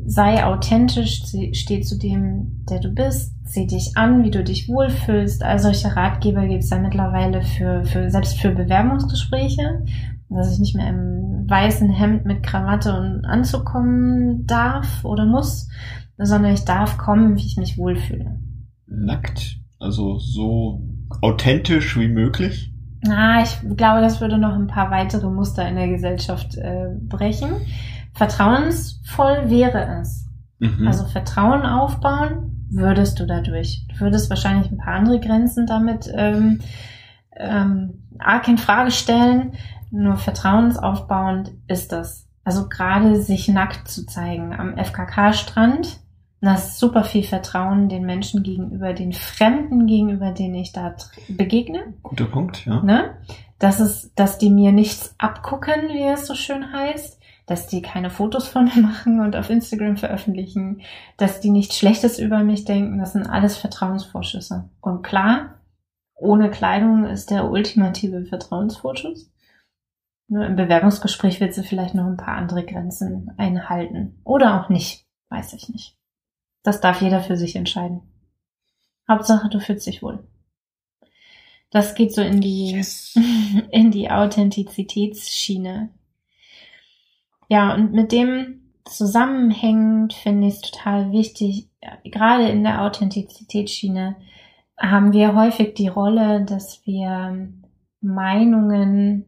sei 0.05 0.45
authentisch, 0.45 1.23
steh 1.53 1.81
zu 1.81 1.99
dem, 1.99 2.65
der 2.69 2.81
du 2.81 2.91
bist, 2.91 3.35
zieh 3.47 3.67
dich 3.67 3.97
an, 3.97 4.25
wie 4.25 4.31
du 4.31 4.43
dich 4.43 4.69
wohlfühlst. 4.69 5.43
All 5.43 5.59
solche 5.59 5.95
Ratgeber 5.95 6.47
gibt 6.47 6.65
es 6.65 6.71
ja 6.71 6.79
mittlerweile 6.79 7.43
für, 7.43 7.85
für, 7.85 8.11
selbst 8.11 8.39
für 8.39 8.51
Bewerbungsgespräche, 8.51 9.85
dass 10.29 10.53
ich 10.53 10.59
nicht 10.59 10.77
mehr 10.77 10.89
im 10.89 11.49
weißen 11.49 11.89
Hemd 11.89 12.25
mit 12.25 12.43
Krawatte 12.43 12.99
und 12.99 13.25
Anzug 13.25 13.65
kommen 13.65 14.47
darf 14.47 15.05
oder 15.05 15.25
muss, 15.25 15.69
sondern 16.19 16.53
ich 16.53 16.65
darf 16.65 16.99
kommen, 16.99 17.37
wie 17.37 17.47
ich 17.47 17.57
mich 17.57 17.79
wohlfühle. 17.79 18.41
Nackt, 18.87 19.59
also 19.79 20.19
so 20.19 20.83
authentisch 21.21 21.99
wie 21.99 22.09
möglich? 22.09 22.73
Na, 23.03 23.43
ich 23.43 23.59
glaube, 23.77 24.01
das 24.01 24.21
würde 24.21 24.39
noch 24.39 24.55
ein 24.55 24.67
paar 24.67 24.91
weitere 24.91 25.29
Muster 25.29 25.69
in 25.69 25.77
der 25.77 25.89
Gesellschaft 25.89 26.57
äh, 26.57 26.89
brechen. 27.01 27.51
Vertrauensvoll 28.15 29.51
wäre 29.51 30.01
es. 30.01 30.27
Mhm. 30.59 30.87
Also 30.87 31.05
Vertrauen 31.05 31.63
aufbauen 31.63 32.67
würdest 32.71 33.21
du 33.21 33.27
dadurch. 33.27 33.87
Du 33.89 34.01
würdest 34.01 34.31
wahrscheinlich 34.31 34.71
ein 34.71 34.79
paar 34.79 34.95
andere 34.95 35.21
Grenzen 35.21 35.67
damit 35.67 36.11
ähm, 36.15 36.61
ähm, 37.37 38.03
arg 38.19 38.49
in 38.49 38.59
Frage 38.59 38.91
stellen. 38.91 39.53
Nur 39.91 40.17
vertrauensaufbauend 40.17 41.53
ist 41.69 41.93
das. 41.93 42.29
Also 42.45 42.69
gerade 42.69 43.21
sich 43.21 43.49
nackt 43.49 43.89
zu 43.89 44.07
zeigen 44.07 44.55
am 44.55 44.77
FKK-Strand, 44.77 46.01
das 46.41 46.69
ist 46.69 46.79
super 46.79 47.05
viel 47.05 47.23
Vertrauen 47.23 47.89
den 47.89 48.05
Menschen 48.05 48.43
gegenüber, 48.43 48.93
den 48.93 49.13
Fremden 49.13 49.87
gegenüber, 49.87 50.33
denen 50.33 50.55
ich 50.55 50.73
da 50.73 50.95
begegne. 51.29 51.95
Guter 52.03 52.27
Punkt, 52.27 52.67
ja. 52.67 52.83
Ne? 52.83 53.17
Das 53.59 53.81
ist, 53.81 54.13
dass 54.17 54.39
die 54.39 54.51
mir 54.51 54.73
nichts 54.73 55.15
abgucken, 55.19 55.89
wie 55.89 56.03
es 56.03 56.27
so 56.27 56.35
schön 56.35 56.73
heißt 56.73 57.17
dass 57.47 57.69
die 57.69 57.81
keine 57.81 58.11
Fotos 58.11 58.49
von 58.49 58.65
mir 58.65 58.83
machen 58.83 59.21
und 59.21 59.37
auf 59.37 59.49
Instagram 59.49 59.97
veröffentlichen, 59.97 60.83
dass 61.17 61.41
die 61.41 61.51
nichts 61.51 61.79
Schlechtes 61.79 62.19
über 62.19 62.43
mich 62.43 62.65
denken. 62.65 62.99
Das 62.99 63.13
sind 63.13 63.27
alles 63.27 63.57
Vertrauensvorschüsse. 63.57 64.69
Und 64.81 65.03
klar, 65.03 65.61
ohne 66.15 66.51
Kleidung 66.51 67.05
ist 67.05 67.31
der 67.31 67.49
ultimative 67.51 68.27
Vertrauensvorschuss. 68.27 69.31
Nur 70.29 70.45
im 70.45 70.57
Bewerbungsgespräch 70.57 71.41
wird 71.41 71.55
sie 71.55 71.63
vielleicht 71.63 71.95
noch 71.95 72.07
ein 72.07 72.17
paar 72.17 72.37
andere 72.37 72.65
Grenzen 72.65 73.31
einhalten. 73.37 74.21
Oder 74.25 74.61
auch 74.61 74.69
nicht. 74.69 75.07
Weiß 75.29 75.53
ich 75.53 75.69
nicht. 75.69 75.97
Das 76.67 76.81
darf 76.81 77.01
jeder 77.01 77.21
für 77.21 77.37
sich 77.37 77.55
entscheiden. 77.55 78.03
Hauptsache, 79.09 79.49
du 79.49 79.61
fühlst 79.61 79.87
dich 79.87 80.03
wohl. 80.03 80.27
Das 81.71 81.95
geht 81.95 82.13
so 82.13 82.23
in 82.23 82.41
die, 82.41 82.73
yes. 82.73 83.15
in 83.71 83.93
die 83.93 84.11
Authentizitätsschiene. 84.11 85.91
Ja, 87.49 87.73
und 87.73 87.93
mit 87.93 88.11
dem 88.11 88.73
zusammenhängend 88.85 90.13
finde 90.13 90.49
ich 90.49 90.55
es 90.55 90.61
total 90.63 91.13
wichtig, 91.13 91.69
gerade 92.03 92.49
in 92.49 92.65
der 92.65 92.83
Authentizitätsschiene 92.83 94.17
haben 94.77 95.13
wir 95.13 95.37
häufig 95.37 95.75
die 95.75 95.87
Rolle, 95.87 96.45
dass 96.45 96.85
wir 96.85 97.49
Meinungen 98.01 99.27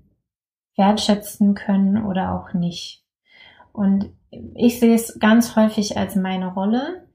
wertschätzen 0.75 1.55
können 1.55 2.05
oder 2.05 2.35
auch 2.35 2.53
nicht. 2.53 3.05
Und 3.73 4.11
ich 4.57 4.81
sehe 4.81 4.97
es 4.97 5.21
ganz 5.21 5.55
häufig 5.55 5.97
als 5.97 6.17
meine 6.17 6.53
Rolle, 6.53 7.08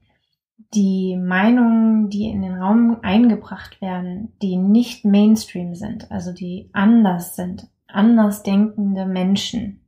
die 0.56 1.16
Meinungen, 1.16 2.10
die 2.10 2.28
in 2.28 2.42
den 2.42 2.54
Raum 2.54 2.98
eingebracht 3.02 3.80
werden, 3.80 4.32
die 4.42 4.56
nicht 4.56 5.04
Mainstream 5.04 5.74
sind, 5.74 6.10
also 6.10 6.32
die 6.32 6.70
anders 6.72 7.36
sind, 7.36 7.68
anders 7.86 8.42
denkende 8.42 9.06
Menschen, 9.06 9.80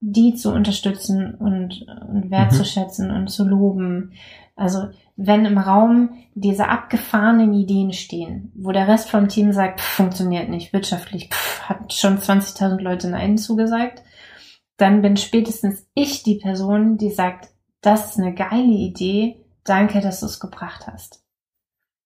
die 0.00 0.34
zu 0.34 0.52
unterstützen 0.52 1.34
und, 1.34 1.86
und 2.08 2.30
wertzuschätzen 2.30 3.08
mhm. 3.08 3.16
und 3.16 3.28
zu 3.28 3.44
loben. 3.46 4.12
Also 4.56 4.88
wenn 5.16 5.44
im 5.44 5.58
Raum 5.58 6.14
diese 6.34 6.68
abgefahrenen 6.68 7.54
Ideen 7.54 7.92
stehen, 7.92 8.52
wo 8.54 8.72
der 8.72 8.88
Rest 8.88 9.10
vom 9.10 9.28
Team 9.28 9.52
sagt, 9.52 9.80
pff, 9.80 9.96
funktioniert 9.96 10.48
nicht, 10.48 10.72
wirtschaftlich, 10.72 11.28
pff, 11.30 11.68
hat 11.68 11.92
schon 11.92 12.18
20.000 12.18 12.80
Leute 12.80 13.08
Nein 13.08 13.38
zugesagt, 13.38 14.02
dann 14.76 15.02
bin 15.02 15.16
spätestens 15.16 15.86
ich 15.94 16.22
die 16.22 16.36
Person, 16.36 16.96
die 16.96 17.10
sagt, 17.10 17.50
das 17.82 18.10
ist 18.10 18.18
eine 18.18 18.34
geile 18.34 18.72
Idee, 18.72 19.41
danke, 19.64 20.00
dass 20.00 20.20
du 20.20 20.26
es 20.26 20.40
gebracht 20.40 20.86
hast. 20.86 21.24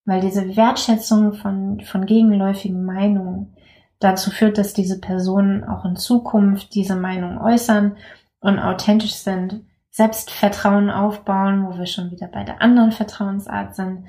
Weil 0.04 0.20
diese 0.20 0.56
Wertschätzung 0.56 1.34
von, 1.34 1.80
von 1.80 2.06
gegenläufigen 2.06 2.84
Meinungen, 2.84 3.56
dazu 3.98 4.30
führt, 4.30 4.58
dass 4.58 4.74
diese 4.74 5.00
Personen 5.00 5.64
auch 5.64 5.84
in 5.84 5.96
Zukunft 5.96 6.74
diese 6.74 6.96
Meinung 6.96 7.38
äußern 7.38 7.96
und 8.40 8.58
authentisch 8.58 9.14
sind, 9.14 9.64
Selbstvertrauen 9.90 10.90
aufbauen, 10.90 11.66
wo 11.66 11.78
wir 11.78 11.86
schon 11.86 12.10
wieder 12.10 12.28
bei 12.28 12.44
der 12.44 12.60
anderen 12.60 12.92
Vertrauensart 12.92 13.74
sind. 13.74 14.04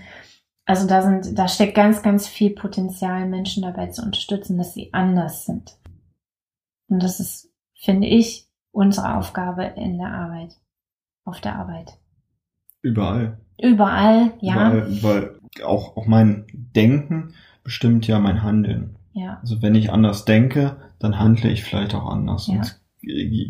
Also 0.65 0.86
da 0.86 1.01
sind, 1.01 1.39
da 1.39 1.47
steckt 1.47 1.75
ganz, 1.75 2.01
ganz 2.01 2.27
viel 2.27 2.53
Potenzial, 2.53 3.25
Menschen 3.25 3.63
dabei 3.63 3.88
zu 3.88 4.01
unterstützen, 4.01 4.57
dass 4.57 4.73
sie 4.73 4.93
anders 4.93 5.45
sind. 5.45 5.77
Und 6.89 7.01
das 7.01 7.21
ist, 7.21 7.49
finde 7.79 8.07
ich, 8.07 8.49
unsere 8.71 9.15
Aufgabe 9.15 9.63
in 9.63 9.97
der 9.97 10.10
Arbeit, 10.10 10.55
auf 11.23 11.39
der 11.39 11.55
Arbeit. 11.55 11.97
Überall. 12.81 13.37
Überall, 13.61 14.33
ja. 14.39 14.73
Überall, 14.73 15.03
weil 15.03 15.39
auch, 15.63 15.97
auch 15.97 16.05
mein 16.05 16.45
Denken 16.53 17.33
bestimmt 17.63 18.07
ja 18.07 18.19
mein 18.19 18.43
Handeln. 18.43 18.95
Ja. 19.13 19.39
Also 19.41 19.61
wenn 19.61 19.75
ich 19.75 19.91
anders 19.91 20.25
denke, 20.25 20.77
dann 20.99 21.19
handle 21.19 21.49
ich 21.49 21.63
vielleicht 21.63 21.95
auch 21.95 22.07
anders. 22.07 22.47
Ja. 22.47 22.55
Und 22.55 22.79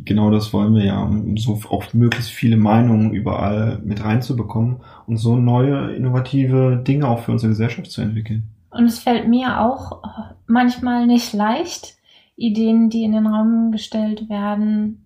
genau 0.05 0.31
das 0.31 0.53
wollen 0.53 0.73
wir 0.75 0.85
ja, 0.85 1.01
um 1.01 1.37
so 1.37 1.59
auch 1.69 1.93
möglichst 1.93 2.31
viele 2.31 2.57
Meinungen 2.57 3.11
überall 3.11 3.79
mit 3.83 4.03
reinzubekommen 4.03 4.77
und 5.07 5.17
so 5.17 5.35
neue, 5.35 5.93
innovative 5.95 6.81
Dinge 6.85 7.07
auch 7.07 7.19
für 7.19 7.31
unsere 7.31 7.49
Gesellschaft 7.49 7.91
zu 7.91 8.01
entwickeln. 8.01 8.43
Und 8.69 8.85
es 8.85 8.99
fällt 8.99 9.27
mir 9.27 9.61
auch 9.61 10.03
manchmal 10.45 11.07
nicht 11.07 11.33
leicht, 11.33 11.95
Ideen, 12.35 12.89
die 12.89 13.03
in 13.03 13.13
den 13.13 13.25
Raum 13.25 13.71
gestellt 13.71 14.29
werden, 14.29 15.05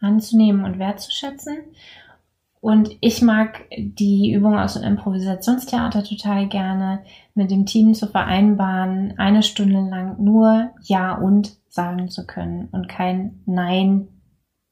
anzunehmen 0.00 0.64
und 0.64 0.78
wertzuschätzen. 0.78 1.56
Und 2.60 2.90
ich 3.00 3.22
mag 3.22 3.64
die 3.78 4.32
Übung 4.32 4.58
aus 4.58 4.74
dem 4.74 4.82
Improvisationstheater 4.82 6.04
total 6.04 6.46
gerne, 6.46 7.02
mit 7.34 7.50
dem 7.50 7.64
Team 7.64 7.94
zu 7.94 8.06
vereinbaren, 8.06 9.14
eine 9.16 9.42
Stunde 9.42 9.80
lang 9.80 10.22
nur 10.22 10.70
Ja 10.82 11.14
und 11.14 11.56
sagen 11.68 12.10
zu 12.10 12.26
können 12.26 12.68
und 12.72 12.88
kein 12.88 13.40
Nein, 13.46 14.08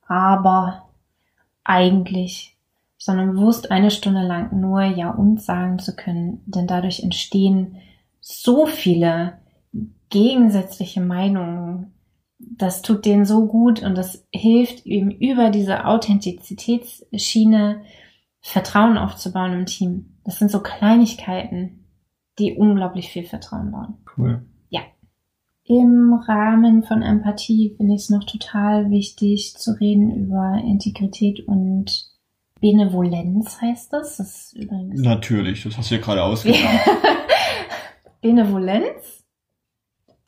aber 0.07 0.91
eigentlich, 1.65 2.59
sondern 2.99 3.33
bewusst 3.33 3.71
eine 3.71 3.91
Stunde 3.91 4.23
lang 4.23 4.61
nur 4.61 4.83
Ja 4.83 5.11
und 5.11 5.41
sagen 5.41 5.79
zu 5.79 5.97
können, 5.97 6.43
denn 6.45 6.67
dadurch 6.67 7.01
entstehen 7.01 7.77
so 8.21 8.67
viele 8.67 9.39
gegensätzliche 10.11 11.01
Meinungen, 11.01 11.95
das 12.39 12.83
tut 12.83 13.05
denen 13.05 13.25
so 13.25 13.47
gut 13.47 13.83
und 13.83 13.97
das 13.97 14.27
hilft 14.33 14.87
ihm 14.87 15.11
über 15.11 15.51
diese 15.51 15.87
Authentizitätsschiene 15.87 17.83
Vertrauen 18.41 18.97
aufzubauen 18.97 19.53
im 19.53 19.67
Team. 19.67 20.19
Das 20.25 20.39
sind 20.39 20.51
so 20.51 20.61
Kleinigkeiten, 20.61 21.85
die 22.39 22.55
unglaublich 22.55 23.11
viel 23.11 23.25
Vertrauen 23.25 23.73
bauen. 23.73 23.99
Cool. 24.17 24.47
Ja. 24.69 24.81
Im 25.65 26.15
Rahmen 26.15 26.85
von 26.85 27.03
Empathie 27.03 27.75
finde 27.77 27.95
ich 27.95 28.03
es 28.03 28.11
noch 28.11 28.25
total 28.25 28.91
wichtig 28.91 29.57
zu 29.57 29.73
reden 29.73 30.15
über 30.15 30.63
Integrität 30.65 31.47
und 31.47 32.09
Benevolenz 32.61 33.61
heißt 33.61 33.93
das. 33.93 34.17
das 34.17 34.29
ist 34.29 34.57
übrigens 34.57 35.01
Natürlich, 35.01 35.63
das 35.65 35.77
hast 35.77 35.91
du 35.91 35.97
ja 35.97 36.01
gerade 36.01 36.23
ausgedacht. 36.23 36.63
Benevolenz 38.21 39.18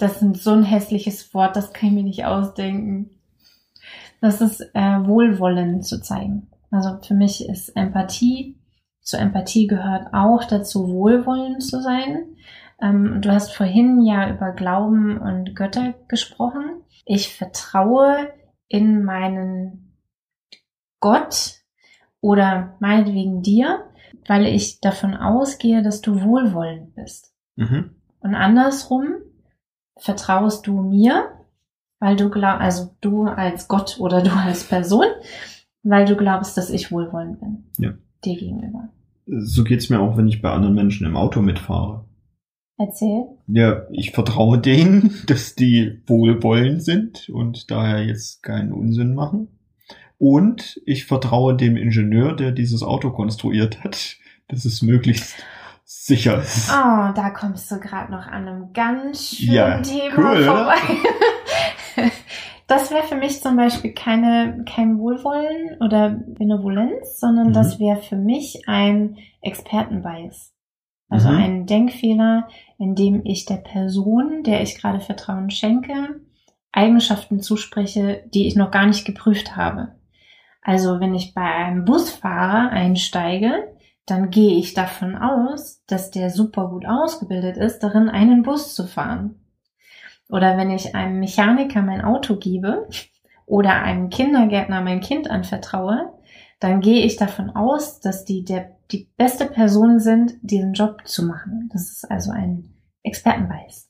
das 0.01 0.23
ist 0.23 0.43
so 0.43 0.53
ein 0.53 0.63
hässliches 0.63 1.33
Wort, 1.35 1.57
das 1.57 1.73
kann 1.73 1.91
ich 1.91 1.95
mir 1.95 2.03
nicht 2.03 2.25
ausdenken. 2.25 3.11
Das 4.21 4.41
ist 4.41 4.61
äh, 4.75 5.07
Wohlwollen 5.07 5.83
zu 5.83 6.01
zeigen. 6.01 6.49
Also 6.71 6.99
für 7.03 7.15
mich 7.15 7.49
ist 7.49 7.71
Empathie, 7.71 8.61
zur 9.03 9.19
Empathie 9.19 9.67
gehört 9.67 10.13
auch 10.13 10.45
dazu, 10.45 10.89
Wohlwollen 10.89 11.61
zu 11.61 11.81
sein. 11.81 12.37
Ähm, 12.81 13.21
du 13.21 13.31
hast 13.31 13.53
vorhin 13.53 14.03
ja 14.03 14.31
über 14.31 14.53
Glauben 14.53 15.19
und 15.19 15.57
Götter 15.57 15.95
gesprochen. 16.09 16.83
Ich 17.05 17.35
vertraue 17.35 18.33
in 18.69 19.03
meinen 19.05 19.97
Gott 21.01 21.57
oder 22.21 22.77
meinetwegen 22.79 23.43
dir, 23.43 23.87
weil 24.29 24.47
ich 24.47 24.81
davon 24.81 25.17
ausgehe, 25.17 25.83
dass 25.83 26.03
du 26.03 26.23
wohlwollend 26.23 26.95
bist. 26.95 27.35
Mhm. 27.57 27.97
Und 28.21 28.35
andersrum, 28.35 29.17
vertraust 30.01 30.67
du 30.67 30.81
mir, 30.81 31.31
weil 32.01 32.17
du 32.17 32.31
glaubst, 32.31 32.63
also 32.63 32.91
du 33.01 33.25
als 33.25 33.69
Gott 33.69 33.99
oder 34.01 34.23
du 34.23 34.31
als 34.31 34.65
Person, 34.65 35.07
weil 35.83 36.07
du 36.07 36.17
glaubst, 36.17 36.57
dass 36.57 36.71
ich 36.71 36.91
wohlwollend 36.91 37.41
bin. 37.41 37.65
Ja. 37.79 37.93
Dir 38.25 38.37
gegenüber. 38.37 38.89
So 39.27 39.65
geht's 39.65 39.91
mir 39.91 40.01
auch, 40.01 40.17
wenn 40.17 40.29
ich 40.29 40.43
bei 40.43 40.51
anderen 40.51 40.75
Menschen 40.75 41.07
im 41.07 41.17
Auto 41.17 41.41
mitfahre. 41.41 42.05
Erzähl. 42.77 43.25
Ja, 43.47 43.83
ich 43.91 44.13
vertraue 44.13 44.59
denen, 44.59 45.15
dass 45.27 45.55
die 45.55 46.01
wohlwollend 46.07 46.83
sind 46.83 47.29
und 47.29 47.71
daher 47.71 48.05
jetzt 48.05 48.43
keinen 48.43 48.73
Unsinn 48.73 49.15
machen. 49.15 49.49
Und 50.19 50.81
ich 50.85 51.07
vertraue 51.07 51.57
dem 51.57 51.77
Ingenieur, 51.77 52.35
der 52.35 52.53
dieses 52.53 52.83
Auto 52.83 53.11
konstruiert 53.11 53.85
hat, 53.85 54.17
dass 54.49 54.65
es 54.65 54.83
möglichst 54.83 55.37
sicher 55.93 56.39
ist. 56.39 56.71
Oh, 56.71 57.13
da 57.15 57.31
kommst 57.31 57.69
du 57.71 57.81
gerade 57.81 58.13
noch 58.13 58.25
an 58.27 58.47
einem 58.47 58.73
ganz 58.73 59.31
schönen 59.35 59.53
Ja, 59.53 59.81
Thema 59.83 60.17
cool, 60.33 60.45
vorbei. 60.45 60.77
Das 62.69 62.93
wäre 62.93 63.03
für 63.03 63.17
mich 63.17 63.43
zum 63.43 63.57
Beispiel 63.57 63.93
keine, 63.93 64.65
kein 64.65 64.97
Wohlwollen 65.01 65.77
oder 65.81 66.11
Benevolenz, 66.11 67.19
sondern 67.19 67.49
Mhm. 67.49 67.53
das 67.53 67.81
wäre 67.81 68.01
für 68.01 68.15
mich 68.15 68.63
ein 68.69 69.17
Expertenbias. 69.43 70.55
Also 71.09 71.31
Mhm. 71.31 71.37
ein 71.37 71.67
Denkfehler, 71.67 72.47
in 72.79 72.95
dem 72.95 73.23
ich 73.27 73.45
der 73.45 73.57
Person, 73.57 74.45
der 74.45 74.63
ich 74.63 74.81
gerade 74.81 75.01
Vertrauen 75.01 75.51
schenke, 75.51 76.21
Eigenschaften 76.71 77.41
zuspreche, 77.41 78.23
die 78.33 78.47
ich 78.47 78.55
noch 78.55 78.71
gar 78.71 78.87
nicht 78.87 79.05
geprüft 79.05 79.57
habe. 79.57 79.97
Also 80.63 81.01
wenn 81.01 81.17
ich 81.17 81.35
bei 81.35 81.43
einem 81.43 81.85
Busfahrer 81.85 82.71
einsteige, 82.71 83.75
dann 84.11 84.31
gehe 84.31 84.59
ich 84.59 84.75
davon 84.75 85.17
aus, 85.17 85.83
dass 85.87 86.11
der 86.11 86.31
super 86.31 86.69
gut 86.69 86.87
ausgebildet 86.87 87.57
ist, 87.57 87.81
darin 87.81 88.09
einen 88.09 88.43
Bus 88.43 88.75
zu 88.75 88.87
fahren. 88.87 89.37
Oder 90.29 90.57
wenn 90.57 90.71
ich 90.71 90.95
einem 90.95 91.21
Mechaniker 91.21 91.83
mein 91.83 92.03
Auto 92.03 92.37
gebe 92.37 92.89
oder 93.47 93.83
einem 93.83 94.11
Kindergärtner 94.11 94.81
mein 94.81 95.01
Kind 95.01 95.31
anvertraue, 95.31 96.13
dann 96.61 96.81
gehe 96.81 97.05
ich 97.05 97.17
davon 97.17 97.51
aus, 97.51 98.01
dass 98.01 98.25
die 98.25 98.45
der, 98.45 98.77
die 98.91 99.09
beste 99.17 99.47
Person 99.47 99.99
sind, 99.99 100.35
diesen 100.43 100.75
Job 100.75 101.07
zu 101.07 101.25
machen. 101.25 101.71
Das 101.73 101.91
ist 101.91 102.11
also 102.11 102.31
ein 102.33 102.75
Expertenbeis. 103.03 103.89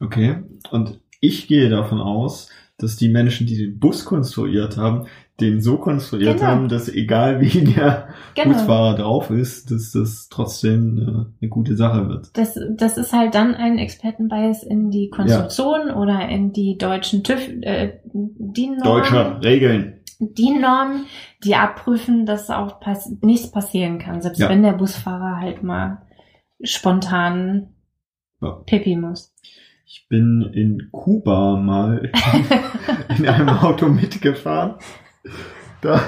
Okay. 0.00 0.42
Und 0.70 1.00
ich 1.20 1.48
gehe 1.48 1.68
davon 1.68 2.00
aus, 2.00 2.48
dass 2.78 2.96
die 2.96 3.08
Menschen, 3.08 3.46
die 3.46 3.56
den 3.56 3.78
Bus 3.78 4.04
konstruiert 4.04 4.76
haben, 4.76 5.06
den 5.40 5.60
so 5.60 5.78
konstruiert 5.78 6.36
Genau. 6.38 6.46
haben, 6.50 6.68
dass 6.68 6.88
egal 6.88 7.40
wie 7.40 7.64
der 7.74 8.08
Genau. 8.34 8.52
Busfahrer 8.52 8.96
drauf 8.96 9.30
ist, 9.30 9.70
dass 9.70 9.92
das 9.92 10.28
trotzdem 10.30 10.98
eine, 11.00 11.32
eine 11.40 11.48
gute 11.48 11.74
Sache 11.76 12.08
wird. 12.08 12.36
Das, 12.36 12.58
das 12.76 12.96
ist 12.98 13.12
halt 13.12 13.34
dann 13.34 13.54
ein 13.54 13.78
Expertenbias 13.78 14.62
in 14.62 14.90
die 14.90 15.08
Konstruktion 15.10 15.90
oder 15.90 16.28
in 16.28 16.52
die 16.52 16.76
deutschen 16.78 17.24
TÜV, 17.24 17.48
äh, 17.62 18.00
die 18.12 18.66
Normen. 18.68 18.82
Deutsche 18.84 19.40
Regeln. 19.42 20.00
die 20.20 20.50
Normen, 20.50 21.06
die 21.42 21.56
abprüfen, 21.56 22.26
dass 22.26 22.48
auch 22.50 22.78
pass 22.78 23.10
nichts 23.22 23.50
passieren 23.50 23.98
kann, 23.98 24.22
selbst 24.22 24.38
Ja. 24.38 24.48
wenn 24.48 24.62
der 24.62 24.72
Busfahrer 24.74 25.40
halt 25.40 25.62
mal 25.64 26.02
spontan 26.62 27.70
Ja. 28.40 28.50
pipi 28.66 28.96
muss. 28.96 29.34
Ich 29.84 30.06
bin 30.08 30.48
in 30.54 30.88
Kuba 30.90 31.56
mal 31.56 32.10
in 33.18 33.28
einem 33.28 33.48
Auto 33.48 33.88
mitgefahren. 33.88 34.76
Da, 35.80 36.00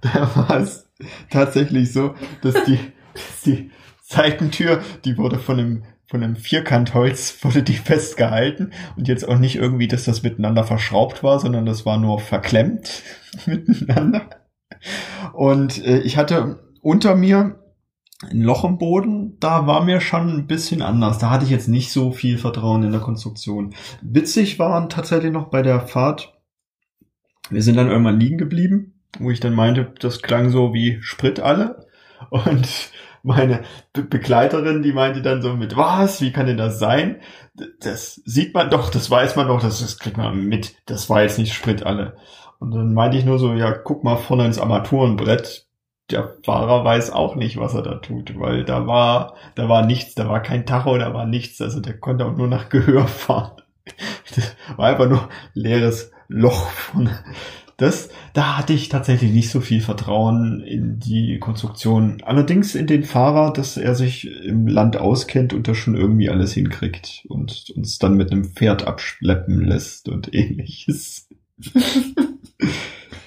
da 0.00 0.34
war 0.34 0.58
es 0.58 0.90
tatsächlich 1.30 1.92
so, 1.92 2.16
dass 2.42 2.54
die, 2.64 2.80
dass 3.14 3.42
die 3.44 3.70
Seitentür, 4.02 4.82
die 5.04 5.16
wurde 5.16 5.38
von 5.38 5.60
einem, 5.60 5.84
von 6.08 6.24
einem 6.24 6.34
Vierkantholz, 6.34 7.38
wurde 7.42 7.62
die 7.62 7.74
festgehalten 7.74 8.72
und 8.96 9.06
jetzt 9.06 9.28
auch 9.28 9.38
nicht 9.38 9.54
irgendwie, 9.54 9.86
dass 9.86 10.04
das 10.04 10.24
miteinander 10.24 10.64
verschraubt 10.64 11.22
war, 11.22 11.38
sondern 11.38 11.66
das 11.66 11.86
war 11.86 11.98
nur 11.98 12.18
verklemmt 12.18 13.02
miteinander. 13.46 14.28
Und 15.32 15.84
äh, 15.84 16.00
ich 16.00 16.16
hatte 16.16 16.58
unter 16.82 17.14
mir 17.14 17.60
ein 18.30 18.40
Loch 18.40 18.64
im 18.64 18.78
Boden, 18.78 19.36
da 19.40 19.66
war 19.66 19.84
mir 19.84 20.00
schon 20.00 20.30
ein 20.30 20.46
bisschen 20.46 20.82
anders. 20.82 21.18
Da 21.18 21.30
hatte 21.30 21.44
ich 21.44 21.50
jetzt 21.50 21.68
nicht 21.68 21.92
so 21.92 22.12
viel 22.12 22.38
Vertrauen 22.38 22.82
in 22.82 22.92
der 22.92 23.00
Konstruktion. 23.00 23.74
Witzig 24.00 24.58
waren 24.58 24.88
tatsächlich 24.88 25.32
noch 25.32 25.48
bei 25.48 25.62
der 25.62 25.80
Fahrt, 25.80 26.35
wir 27.50 27.62
sind 27.62 27.76
dann 27.76 27.88
irgendwann 27.88 28.20
liegen 28.20 28.38
geblieben, 28.38 28.94
wo 29.18 29.30
ich 29.30 29.40
dann 29.40 29.54
meinte, 29.54 29.92
das 30.00 30.22
klang 30.22 30.50
so 30.50 30.74
wie 30.74 30.98
Sprit 31.02 31.40
alle. 31.40 31.86
Und 32.30 32.68
meine 33.22 33.62
Be 33.92 34.02
Begleiterin, 34.02 34.82
die 34.82 34.92
meinte 34.92 35.22
dann 35.22 35.42
so 35.42 35.54
mit, 35.54 35.76
was, 35.76 36.20
wie 36.20 36.32
kann 36.32 36.46
denn 36.46 36.56
das 36.56 36.78
sein? 36.78 37.20
Das 37.80 38.20
sieht 38.24 38.54
man 38.54 38.70
doch, 38.70 38.90
das 38.90 39.10
weiß 39.10 39.36
man 39.36 39.48
doch, 39.48 39.60
das, 39.60 39.80
das 39.80 39.98
kriegt 39.98 40.16
man 40.16 40.44
mit, 40.44 40.76
das 40.86 41.10
war 41.10 41.22
jetzt 41.22 41.38
nicht 41.38 41.52
Sprit 41.52 41.82
alle. 41.84 42.16
Und 42.58 42.72
dann 42.72 42.94
meinte 42.94 43.18
ich 43.18 43.24
nur 43.24 43.38
so, 43.38 43.52
ja, 43.52 43.72
guck 43.72 44.04
mal 44.04 44.16
vorne 44.16 44.46
ins 44.46 44.58
Armaturenbrett. 44.58 45.66
Der 46.10 46.36
Fahrer 46.44 46.84
weiß 46.84 47.10
auch 47.10 47.34
nicht, 47.34 47.56
was 47.56 47.74
er 47.74 47.82
da 47.82 47.96
tut, 47.96 48.38
weil 48.38 48.64
da 48.64 48.86
war, 48.86 49.34
da 49.56 49.68
war 49.68 49.84
nichts, 49.84 50.14
da 50.14 50.28
war 50.28 50.40
kein 50.40 50.64
Tacho, 50.64 50.96
da 50.96 51.12
war 51.12 51.26
nichts, 51.26 51.60
also 51.60 51.80
der 51.80 51.98
konnte 51.98 52.26
auch 52.26 52.36
nur 52.36 52.46
nach 52.46 52.68
Gehör 52.68 53.06
fahren. 53.08 53.60
Das 54.34 54.56
war 54.76 54.86
einfach 54.86 55.08
nur 55.08 55.28
leeres 55.52 56.12
Loch 56.28 56.68
von, 56.70 57.10
das, 57.76 58.08
da 58.32 58.56
hatte 58.58 58.72
ich 58.72 58.88
tatsächlich 58.88 59.32
nicht 59.32 59.50
so 59.50 59.60
viel 59.60 59.80
Vertrauen 59.80 60.62
in 60.62 60.98
die 60.98 61.38
Konstruktion. 61.38 62.22
Allerdings 62.24 62.74
in 62.74 62.86
den 62.86 63.04
Fahrer, 63.04 63.52
dass 63.52 63.76
er 63.76 63.94
sich 63.94 64.26
im 64.44 64.66
Land 64.66 64.96
auskennt 64.96 65.52
und 65.52 65.68
das 65.68 65.76
schon 65.76 65.94
irgendwie 65.94 66.30
alles 66.30 66.52
hinkriegt 66.54 67.24
und 67.28 67.70
uns 67.76 67.98
dann 67.98 68.16
mit 68.16 68.32
einem 68.32 68.44
Pferd 68.44 68.86
abschleppen 68.86 69.60
lässt 69.64 70.08
und 70.08 70.32
ähnliches. 70.34 71.28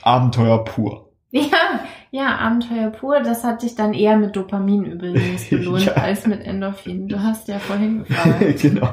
Abenteuer 0.01 0.63
pur. 0.63 1.11
Ja, 1.31 1.81
ja, 2.11 2.37
Abenteuer 2.37 2.89
pur, 2.89 3.21
das 3.21 3.43
hat 3.43 3.61
dich 3.61 3.75
dann 3.75 3.93
eher 3.93 4.17
mit 4.17 4.35
Dopamin 4.35 4.85
übrigens 4.85 5.45
belohnt 5.49 5.85
Ja. 5.85 5.93
als 5.93 6.25
mit 6.25 6.41
Endorphin. 6.41 7.07
Du 7.07 7.21
hast 7.21 7.47
ja 7.47 7.59
vorhin 7.59 8.03
gefragt. 8.07 8.61
genau. 8.61 8.89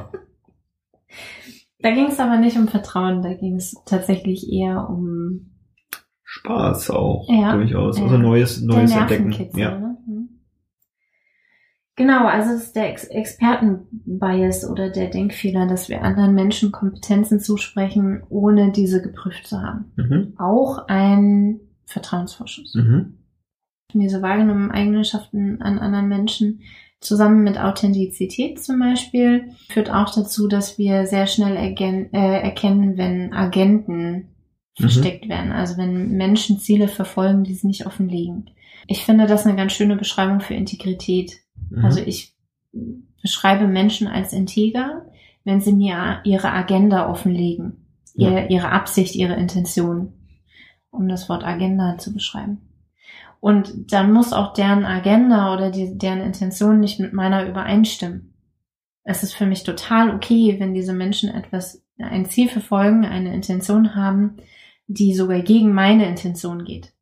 Da 1.78 1.90
ging 1.92 2.06
es 2.06 2.18
aber 2.18 2.38
nicht 2.38 2.56
um 2.56 2.68
Vertrauen, 2.68 3.22
da 3.22 3.34
ging 3.34 3.56
es 3.56 3.74
tatsächlich 3.84 4.50
eher 4.50 4.88
um 4.88 5.52
Spaß 6.24 6.90
auch, 6.90 7.28
Ja, 7.28 7.54
durchaus. 7.54 7.98
ja. 7.98 8.04
Also 8.04 8.18
neues, 8.18 8.62
neues 8.62 8.92
Entdecken. 8.92 9.32
Ja. 9.58 9.78
Ne? 9.78 9.96
Hm. 10.06 10.28
Genau, 11.96 12.26
also 12.26 12.52
es 12.52 12.64
ist 12.64 12.76
der 12.76 12.90
Ex 12.90 13.04
Expertenbias 13.04 14.68
oder 14.68 14.90
der 14.90 15.08
Denkfehler, 15.08 15.66
dass 15.66 15.88
wir 15.88 16.02
anderen 16.02 16.34
Menschen 16.34 16.72
Kompetenzen 16.72 17.40
zusprechen, 17.40 18.22
ohne 18.28 18.72
diese 18.72 19.00
geprüft 19.00 19.46
zu 19.46 19.62
haben. 19.62 19.92
Mhm. 19.96 20.34
Auch 20.38 20.88
ein 20.88 21.60
Vertrauensvorschuss. 21.86 22.74
Mhm. 22.74 23.18
Diese 23.94 24.20
wahrgenommenen 24.20 24.72
Eigenschaften 24.72 25.62
an 25.62 25.78
anderen 25.78 26.08
Menschen 26.08 26.60
zusammen 27.06 27.42
mit 27.44 27.58
Authentizität 27.58 28.62
zum 28.62 28.78
Beispiel 28.80 29.52
führt 29.70 29.90
auch 29.90 30.14
dazu, 30.14 30.48
dass 30.48 30.76
wir 30.78 31.06
sehr 31.06 31.26
schnell 31.26 31.56
ergen- 31.56 32.12
äh, 32.12 32.40
erkennen, 32.42 32.96
wenn 32.96 33.32
Agenten 33.32 34.12
Mhm. 34.78 34.82
versteckt 34.82 35.28
werden. 35.28 35.52
Also 35.52 35.76
wenn 35.78 36.16
Menschen 36.16 36.58
Ziele 36.58 36.88
verfolgen, 36.88 37.44
die 37.44 37.54
sie 37.54 37.66
nicht 37.66 37.86
offenlegen. 37.86 38.50
Ich 38.86 39.04
finde 39.04 39.26
das 39.26 39.46
eine 39.46 39.56
ganz 39.56 39.72
schöne 39.72 39.96
Beschreibung 39.96 40.40
für 40.40 40.54
Integrität. 40.54 41.32
Mhm. 41.70 41.84
Also 41.84 42.00
ich 42.00 42.34
beschreibe 43.22 43.66
Menschen 43.66 44.06
als 44.06 44.32
integer, 44.32 45.06
wenn 45.44 45.60
sie 45.60 45.72
mir 45.72 46.20
ihre 46.24 46.52
Agenda 46.52 47.08
offenlegen, 47.08 47.86
Ja. 48.14 48.30
ihr, 48.30 48.50
ihre 48.50 48.70
Absicht, 48.70 49.14
ihre 49.14 49.34
Intention, 49.34 50.12
um 50.90 51.08
das 51.08 51.28
Wort 51.28 51.42
Agenda 51.44 51.96
zu 51.98 52.12
beschreiben. 52.12 52.58
Und 53.46 53.92
dann 53.92 54.12
muss 54.12 54.32
auch 54.32 54.54
deren 54.54 54.84
Agenda 54.84 55.54
oder 55.54 55.70
die, 55.70 55.96
deren 55.96 56.20
Intention 56.20 56.80
nicht 56.80 56.98
mit 56.98 57.12
meiner 57.12 57.48
übereinstimmen. 57.48 58.34
Es 59.04 59.22
ist 59.22 59.34
für 59.34 59.46
mich 59.46 59.62
total 59.62 60.12
okay, 60.12 60.56
wenn 60.58 60.74
diese 60.74 60.92
Menschen 60.92 61.32
etwas, 61.32 61.86
ein 61.96 62.26
Ziel 62.26 62.48
verfolgen, 62.48 63.04
eine 63.04 63.32
Intention 63.32 63.94
haben, 63.94 64.38
die 64.88 65.14
sogar 65.14 65.42
gegen 65.42 65.72
meine 65.72 66.08
Intention 66.08 66.64
geht. 66.64 66.92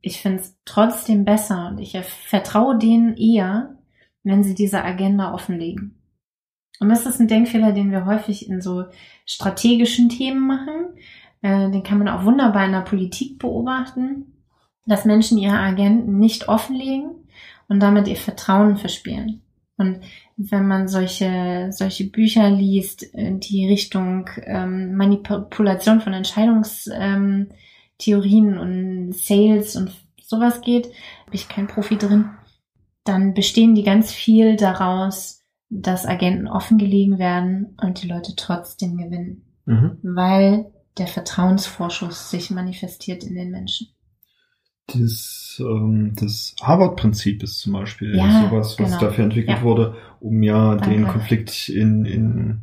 Ich 0.00 0.20
finde 0.20 0.42
es 0.42 0.58
trotzdem 0.64 1.24
besser 1.24 1.68
und 1.68 1.78
ich 1.78 1.96
vertraue 1.96 2.76
denen 2.76 3.16
eher, 3.16 3.78
wenn 4.24 4.42
sie 4.42 4.56
diese 4.56 4.82
Agenda 4.82 5.32
offenlegen. 5.32 6.02
Und 6.80 6.88
das 6.88 7.06
ist 7.06 7.20
ein 7.20 7.28
Denkfehler, 7.28 7.70
den 7.70 7.92
wir 7.92 8.04
häufig 8.04 8.48
in 8.48 8.60
so 8.60 8.86
strategischen 9.26 10.08
Themen 10.08 10.44
machen. 10.44 10.96
Äh, 11.40 11.70
den 11.70 11.84
kann 11.84 11.98
man 11.98 12.08
auch 12.08 12.24
wunderbar 12.24 12.66
in 12.66 12.72
der 12.72 12.80
Politik 12.80 13.38
beobachten, 13.38 14.33
dass 14.86 15.04
Menschen 15.04 15.38
ihre 15.38 15.58
Agenten 15.58 16.18
nicht 16.18 16.48
offenlegen 16.48 17.10
und 17.68 17.80
damit 17.80 18.08
ihr 18.08 18.16
Vertrauen 18.16 18.76
verspielen. 18.76 19.42
Und 19.76 20.00
wenn 20.36 20.66
man 20.66 20.88
solche, 20.88 21.68
solche 21.70 22.08
Bücher 22.10 22.50
liest, 22.50 23.14
äh, 23.14 23.38
die 23.38 23.66
Richtung 23.66 24.28
ähm, 24.42 24.94
Manipulation 24.96 26.00
von 26.00 26.12
Entscheidungstheorien 26.12 27.48
ähm, 28.54 28.58
und 28.58 29.12
Sales 29.14 29.76
und 29.76 29.90
sowas 30.22 30.60
geht, 30.60 30.86
habe 31.26 31.34
ich 31.34 31.48
kein 31.48 31.66
Profi 31.66 31.96
drin, 31.96 32.30
dann 33.04 33.34
bestehen 33.34 33.74
die 33.74 33.82
ganz 33.82 34.12
viel 34.12 34.56
daraus, 34.56 35.40
dass 35.70 36.06
Agenten 36.06 36.46
offengelegen 36.46 37.18
werden 37.18 37.76
und 37.82 38.02
die 38.02 38.08
Leute 38.08 38.34
trotzdem 38.36 38.96
gewinnen, 38.96 39.44
Mhm. 39.66 39.98
weil 40.02 40.72
der 40.98 41.06
Vertrauensvorschuss 41.06 42.30
sich 42.30 42.50
manifestiert 42.50 43.24
in 43.24 43.34
den 43.34 43.50
Menschen. 43.50 43.88
Das, 44.86 45.62
ähm, 45.64 46.12
das 46.20 46.54
Harvard-Prinzip 46.62 47.42
ist 47.42 47.60
zum 47.60 47.72
Beispiel 47.72 48.14
Ja, 48.16 48.48
sowas, 48.48 48.76
was 48.78 48.90
genau. 48.90 49.00
dafür 49.00 49.24
entwickelt 49.24 49.58
Ja. 49.58 49.62
wurde, 49.62 49.94
um 50.20 50.42
ja 50.42 50.76
Danke. 50.76 50.90
den 50.90 51.08
Konflikt 51.08 51.68
in, 51.68 52.04
in 52.04 52.60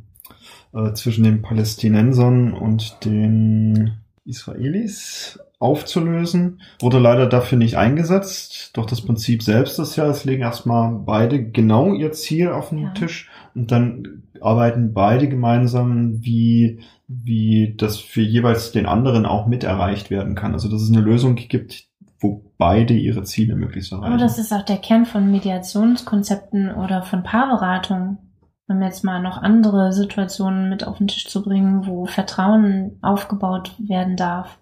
äh, 0.74 0.94
zwischen 0.94 1.24
den 1.24 1.42
Palästinensern 1.42 2.54
und 2.54 3.04
den 3.06 3.94
Israelis 4.24 5.40
aufzulösen. 5.60 6.62
Wurde 6.80 7.00
leider 7.00 7.28
dafür 7.28 7.58
nicht 7.58 7.76
eingesetzt. 7.78 8.72
Doch 8.74 8.86
das 8.86 9.02
Prinzip 9.02 9.44
selbst 9.44 9.80
ist 9.80 9.96
ja, 9.96 10.08
es 10.08 10.24
legen 10.26 10.42
erstmal 10.44 10.92
beide 10.94 11.44
genau 11.44 11.94
ihr 11.94 12.12
Ziel 12.12 12.50
auf 12.50 12.70
den 12.70 12.80
Ja. 12.80 12.90
Tisch 12.92 13.30
und 13.56 13.72
dann 13.72 14.24
arbeiten 14.42 14.94
beide 14.94 15.28
gemeinsam, 15.28 16.24
wie, 16.24 16.80
wie 17.08 17.76
das 17.78 17.98
für 18.00 18.22
jeweils 18.22 18.72
den 18.72 18.86
anderen 18.88 19.26
auch 19.26 19.46
mit 19.48 19.64
erreicht 19.64 20.10
werden 20.10 20.34
kann. 20.36 20.54
Also 20.54 20.70
dass 20.70 20.82
es 20.82 20.92
eine 20.92 21.02
Lösung 21.02 21.36
gibt, 21.36 21.86
wo 22.22 22.54
beide 22.58 22.94
ihre 22.94 23.24
Ziele 23.24 23.56
möglichst 23.56 23.92
erreichen. 23.92 24.14
Aber 24.14 24.18
das 24.18 24.38
ist 24.38 24.54
auch 24.54 24.62
der 24.62 24.78
Kern 24.78 25.06
von 25.06 25.32
Mediationskonzepten 25.32 26.74
oder 26.74 27.02
von 27.02 27.24
Paarberatungen. 27.24 28.20
Um 28.68 28.82
jetzt 28.82 29.04
mal 29.04 29.22
noch 29.22 29.38
andere 29.38 29.92
Situationen 29.92 30.70
mit 30.70 30.88
auf 30.88 31.00
den 31.00 31.08
Tisch 31.08 31.28
zu 31.28 31.44
bringen, 31.44 31.88
wo 31.88 32.06
Vertrauen 32.06 32.98
aufgebaut 33.02 33.76
werden 33.80 34.16
darf. 34.16 34.60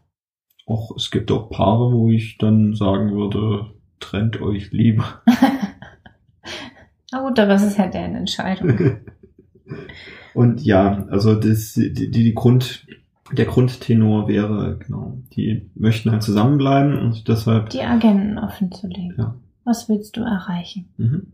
auch, 0.65 0.95
es 0.95 1.11
gibt 1.11 1.31
auch 1.31 1.51
Paare, 1.51 1.91
wo 1.91 2.09
ich 2.09 2.39
dann 2.39 2.73
sagen 2.73 3.11
würde, 3.11 3.67
trennt 3.99 4.41
euch 4.41 4.71
lieber. 4.71 5.21
Na 7.11 7.21
gut, 7.21 7.37
aber 7.39 7.53
es 7.53 7.63
ist 7.63 7.77
ja 7.77 7.87
deren 7.87 8.15
Entscheidung. 8.15 8.97
Und 10.33 10.61
ja, 10.61 11.05
also 11.09 11.35
das, 11.35 11.73
die, 11.73 12.09
die 12.11 12.33
Grund, 12.33 12.87
der 13.31 13.45
Grundtenor 13.45 14.27
wäre, 14.27 14.77
genau, 14.77 15.17
die 15.33 15.69
möchten 15.75 16.11
halt 16.11 16.23
zusammenbleiben 16.23 16.97
und 16.99 17.27
deshalb, 17.27 17.69
Die 17.69 17.81
Agenten 17.81 18.37
offen 18.37 18.71
zu 18.71 18.87
legen. 18.87 19.15
Ja. 19.17 19.35
Was 19.63 19.89
willst 19.89 20.17
du 20.17 20.21
erreichen? 20.21 20.89
mhm. 20.97 21.33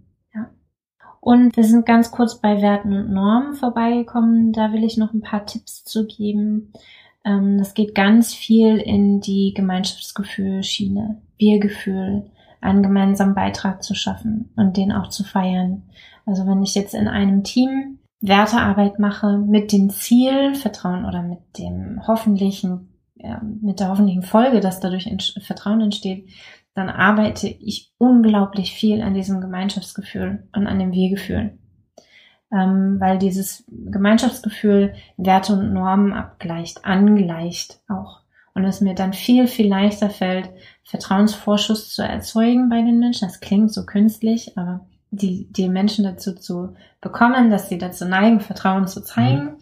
Und 1.25 1.57
wir 1.57 1.63
sind 1.63 1.87
ganz 1.87 2.11
kurz 2.11 2.39
bei 2.39 2.61
Werten 2.61 2.93
und 2.93 3.11
Normen 3.11 3.55
vorbeigekommen. 3.55 4.53
Da 4.53 4.71
will 4.73 4.83
ich 4.83 4.95
noch 4.95 5.11
ein 5.11 5.21
paar 5.21 5.43
Tipps 5.47 5.83
zu 5.83 6.05
geben. 6.05 6.71
Ähm, 7.25 7.57
das 7.57 7.73
geht 7.73 7.95
ganz 7.95 8.31
viel 8.31 8.77
in 8.77 9.21
die 9.21 9.51
Gemeinschaftsgefühl-Schiene. 9.55 11.23
Wir-Gefühl, 11.39 12.29
einen 12.61 12.83
gemeinsamen 12.83 13.33
Beitrag 13.33 13.81
zu 13.81 13.95
schaffen 13.95 14.51
und 14.55 14.77
den 14.77 14.91
auch 14.91 15.09
zu 15.09 15.23
feiern. 15.23 15.81
Also 16.27 16.45
wenn 16.45 16.61
ich 16.61 16.75
jetzt 16.75 16.93
in 16.93 17.07
einem 17.07 17.43
Team 17.43 17.97
Wertearbeit 18.27 18.99
mache 18.99 19.37
mit 19.37 19.71
dem 19.71 19.89
Ziel, 19.89 20.55
Vertrauen 20.55 21.05
oder 21.05 21.21
mit 21.21 21.39
dem 21.57 22.05
hoffentlichen, 22.07 22.89
ja, 23.15 23.41
mit 23.61 23.79
der 23.79 23.89
hoffentlichen 23.89 24.23
Folge, 24.23 24.59
dass 24.59 24.79
dadurch 24.79 25.07
ent 25.07 25.35
Vertrauen 25.41 25.81
entsteht, 25.81 26.29
dann 26.73 26.89
arbeite 26.89 27.47
ich 27.47 27.93
unglaublich 27.97 28.73
viel 28.73 29.01
an 29.01 29.13
diesem 29.13 29.41
Gemeinschaftsgefühl 29.41 30.47
und 30.53 30.67
an 30.67 30.77
dem 30.77 30.91
Wir-Gefühl. 30.91 31.57
Ähm, 32.51 32.97
weil 32.99 33.17
dieses 33.17 33.63
Gemeinschaftsgefühl 33.67 34.93
Werte 35.17 35.53
und 35.53 35.73
Normen 35.73 36.13
abgleicht, 36.13 36.85
angleicht 36.85 37.79
auch. 37.87 38.21
Und 38.53 38.65
es 38.65 38.81
mir 38.81 38.95
dann 38.95 39.13
viel, 39.13 39.47
viel 39.47 39.67
leichter 39.67 40.09
fällt, 40.09 40.49
Vertrauensvorschuss 40.83 41.93
zu 41.93 42.03
erzeugen 42.03 42.69
bei 42.69 42.81
den 42.81 42.99
Menschen. 42.99 43.27
Das 43.27 43.39
klingt 43.39 43.73
so 43.73 43.85
künstlich, 43.85 44.57
aber 44.57 44.85
die, 45.15 45.47
die 45.51 45.69
Menschen 45.69 46.05
dazu 46.05 46.33
zu 46.35 46.75
bekommen, 47.01 47.49
dass 47.49 47.69
sie 47.69 47.77
dazu 47.77 48.05
neigen, 48.05 48.39
Vertrauen 48.39 48.87
zu 48.87 49.03
zeigen. 49.03 49.57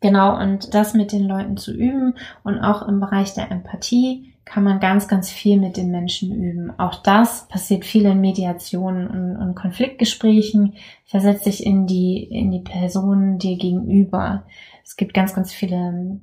Genau, 0.00 0.38
und 0.38 0.74
das 0.74 0.92
mit 0.92 1.12
den 1.12 1.26
Leuten 1.26 1.56
zu 1.56 1.72
üben 1.72 2.14
und 2.42 2.58
auch 2.58 2.86
im 2.86 3.00
Bereich 3.00 3.32
der 3.34 3.50
Empathie 3.50 4.34
kann 4.44 4.62
man 4.62 4.78
ganz, 4.78 5.08
ganz 5.08 5.30
viel 5.30 5.58
mit 5.58 5.76
den 5.76 5.90
Menschen 5.90 6.34
üben. 6.34 6.78
Auch 6.78 6.96
das 6.96 7.48
passiert 7.48 7.84
viel 7.84 8.04
in 8.04 8.20
Mediationen 8.20 9.06
und, 9.06 9.36
und 9.36 9.54
Konfliktgesprächen. 9.54 10.74
Versetzt 11.06 11.44
sich 11.44 11.64
in 11.64 11.86
die, 11.86 12.22
in 12.24 12.50
die 12.50 12.60
Person 12.60 13.38
dir 13.38 13.56
gegenüber. 13.56 14.44
Es 14.84 14.96
gibt 14.96 15.14
ganz, 15.14 15.34
ganz 15.34 15.52
viele 15.52 16.20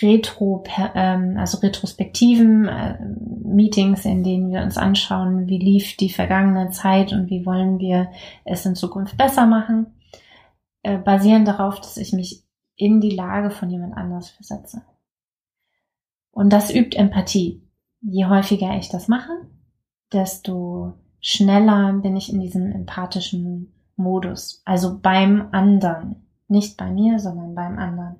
Retro, 0.00 0.64
ähm, 0.94 1.36
also 1.38 1.58
Retrospektiven, 1.58 2.68
äh, 2.68 2.98
Meetings, 3.44 4.04
in 4.04 4.22
denen 4.22 4.50
wir 4.50 4.62
uns 4.62 4.76
anschauen, 4.76 5.48
wie 5.48 5.58
lief 5.58 5.96
die 5.96 6.10
vergangene 6.10 6.70
Zeit 6.70 7.12
und 7.12 7.28
wie 7.28 7.44
wollen 7.44 7.78
wir 7.78 8.10
es 8.44 8.64
in 8.64 8.76
Zukunft 8.76 9.16
besser 9.16 9.46
machen, 9.46 9.86
äh, 10.82 10.96
basieren 10.96 11.44
darauf, 11.44 11.80
dass 11.80 11.96
ich 11.96 12.12
mich 12.12 12.44
in 12.76 13.00
die 13.00 13.10
Lage 13.10 13.50
von 13.50 13.68
jemand 13.68 13.96
anders 13.96 14.30
versetze. 14.30 14.82
Und 16.30 16.52
das 16.52 16.72
übt 16.72 16.96
Empathie. 16.96 17.62
Je 18.00 18.26
häufiger 18.26 18.76
ich 18.76 18.88
das 18.88 19.08
mache, 19.08 19.32
desto 20.12 20.94
schneller 21.20 21.92
bin 21.94 22.16
ich 22.16 22.32
in 22.32 22.40
diesem 22.40 22.72
empathischen 22.72 23.74
Modus. 23.96 24.62
Also 24.64 24.98
beim 24.98 25.48
anderen. 25.52 26.26
Nicht 26.48 26.76
bei 26.78 26.90
mir, 26.90 27.18
sondern 27.18 27.54
beim 27.54 27.78
anderen. 27.78 28.16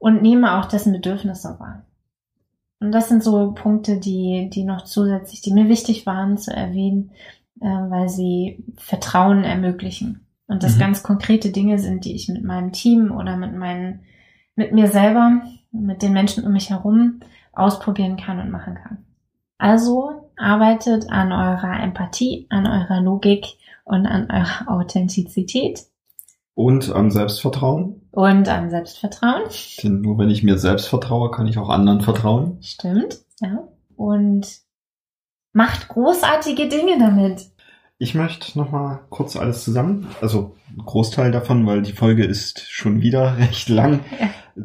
Und 0.00 0.22
nehme 0.22 0.58
auch 0.58 0.64
dessen 0.64 0.92
Bedürfnisse 0.92 1.60
wahr. 1.60 1.84
Und 2.80 2.90
das 2.92 3.08
sind 3.08 3.22
so 3.22 3.52
Punkte, 3.52 4.00
die, 4.00 4.48
die 4.50 4.64
noch 4.64 4.84
zusätzlich, 4.84 5.42
die 5.42 5.52
mir 5.52 5.68
wichtig 5.68 6.06
waren 6.06 6.38
zu 6.38 6.50
erwähnen, 6.52 7.12
äh, 7.60 7.66
weil 7.66 8.08
sie 8.08 8.64
Vertrauen 8.78 9.44
ermöglichen. 9.44 10.26
Und 10.46 10.62
das 10.62 10.76
Mhm. 10.76 10.80
ganz 10.80 11.02
konkrete 11.02 11.50
Dinge 11.50 11.78
sind, 11.78 12.06
die 12.06 12.14
ich 12.14 12.28
mit 12.28 12.42
meinem 12.42 12.72
Team 12.72 13.12
oder 13.12 13.36
mit 13.36 13.54
meinen, 13.54 14.00
mit 14.56 14.72
mir 14.72 14.88
selber, 14.88 15.42
mit 15.70 16.00
den 16.00 16.14
Menschen 16.14 16.44
um 16.44 16.52
mich 16.52 16.70
herum 16.70 17.20
ausprobieren 17.52 18.16
kann 18.16 18.40
und 18.40 18.50
machen 18.50 18.76
kann. 18.76 19.04
Also 19.58 20.30
arbeitet 20.36 21.10
an 21.10 21.32
eurer 21.32 21.82
Empathie, 21.82 22.46
an 22.48 22.66
eurer 22.66 23.02
Logik 23.02 23.58
und 23.84 24.06
an 24.06 24.30
eurer 24.30 24.70
Authentizität 24.72 25.84
Und 26.62 26.92
am 26.94 27.10
Selbstvertrauen. 27.10 28.02
und 28.10 28.46
am 28.50 28.68
Selbstvertrauen. 28.68 29.44
Denn 29.82 30.02
nur 30.02 30.18
wenn 30.18 30.28
ich 30.28 30.42
mir 30.42 30.58
selbst 30.58 30.88
vertraue, 30.88 31.30
kann 31.30 31.46
ich 31.46 31.56
auch 31.56 31.70
anderen 31.70 32.02
vertrauen. 32.02 32.58
Stimmt, 32.60 33.20
ja. 33.40 33.66
Und 33.96 34.46
macht 35.54 35.88
großartige 35.88 36.68
Dinge 36.68 36.98
damit. 36.98 37.46
Ich 37.96 38.14
möchte 38.14 38.58
nochmal 38.58 39.00
kurz 39.08 39.36
alles 39.36 39.64
zusammen, 39.64 40.08
also 40.20 40.54
ein 40.68 40.84
Großteil 40.84 41.32
davon, 41.32 41.66
weil 41.66 41.80
die 41.80 41.94
Folge 41.94 42.26
ist 42.26 42.70
schon 42.70 43.00
wieder 43.00 43.36
recht 43.38 43.70
lang, 43.70 44.00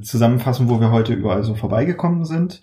zusammenfassen, 0.01 0.67
wo 0.67 0.81
wir 0.81 0.91
heute 0.91 1.13
überall 1.13 1.45
so 1.45 1.55
vorbeigekommen 1.55 2.25
sind. 2.25 2.59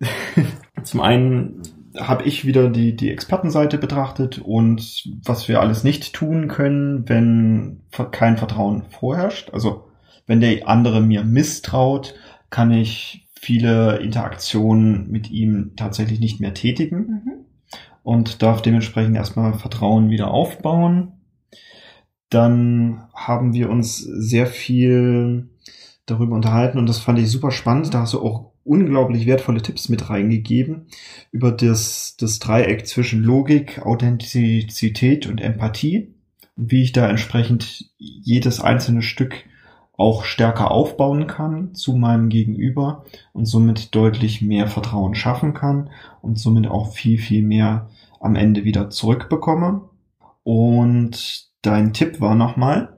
Zum 0.84 1.00
einen 1.00 1.60
habe 1.98 2.24
ich 2.24 2.44
wieder 2.44 2.68
die, 2.68 2.96
die 2.96 3.10
Expertenseite 3.10 3.78
betrachtet 3.78 4.38
und 4.38 5.04
was 5.24 5.48
wir 5.48 5.60
alles 5.60 5.84
nicht 5.84 6.12
tun 6.14 6.48
können, 6.48 7.08
wenn 7.08 7.82
kein 8.10 8.36
Vertrauen 8.36 8.82
vorherrscht. 8.90 9.50
Also 9.52 9.88
wenn 10.26 10.40
der 10.40 10.68
andere 10.68 11.00
mir 11.00 11.24
misstraut, 11.24 12.14
kann 12.50 12.70
ich 12.70 13.28
viele 13.38 13.98
Interaktionen 13.98 15.10
mit 15.10 15.30
ihm 15.30 15.72
tatsächlich 15.76 16.20
nicht 16.20 16.40
mehr 16.40 16.54
tätigen 16.54 17.22
Mhm. 17.24 17.32
und 18.02 18.42
darf 18.42 18.62
dementsprechend 18.62 19.16
erstmal 19.16 19.54
Vertrauen 19.54 20.10
wieder 20.10 20.30
aufbauen. 20.30 21.12
Dann 22.30 23.04
haben 23.14 23.52
wir 23.52 23.70
uns 23.70 23.98
sehr 23.98 24.46
viel 24.46 25.50
darüber 26.06 26.34
unterhalten 26.34 26.78
und 26.78 26.88
das 26.88 26.98
fand 26.98 27.18
ich 27.18 27.30
super 27.30 27.50
spannend. 27.50 27.92
Da 27.94 28.00
hast 28.00 28.14
du 28.14 28.22
auch 28.22 28.52
unglaublich 28.66 29.26
wertvolle 29.26 29.62
Tipps 29.62 29.88
mit 29.88 30.10
reingegeben 30.10 30.86
über 31.30 31.52
das, 31.52 32.16
das 32.18 32.38
Dreieck 32.38 32.86
zwischen 32.86 33.22
Logik, 33.22 33.84
Authentizität 33.84 35.26
und 35.26 35.40
Empathie 35.40 36.14
und 36.56 36.70
wie 36.70 36.82
ich 36.82 36.92
da 36.92 37.08
entsprechend 37.08 37.90
jedes 37.98 38.60
einzelne 38.60 39.02
Stück 39.02 39.44
auch 39.98 40.24
stärker 40.24 40.70
aufbauen 40.70 41.26
kann 41.26 41.74
zu 41.74 41.96
meinem 41.96 42.28
Gegenüber 42.28 43.04
und 43.32 43.46
somit 43.46 43.94
deutlich 43.94 44.42
mehr 44.42 44.66
Vertrauen 44.66 45.14
schaffen 45.14 45.54
kann 45.54 45.90
und 46.20 46.38
somit 46.38 46.66
auch 46.66 46.92
viel, 46.92 47.18
viel 47.18 47.42
mehr 47.42 47.88
am 48.20 48.36
Ende 48.36 48.64
wieder 48.64 48.90
zurückbekomme. 48.90 49.88
Und 50.42 51.48
dein 51.62 51.92
Tipp 51.94 52.20
war 52.20 52.34
nochmal, 52.34 52.96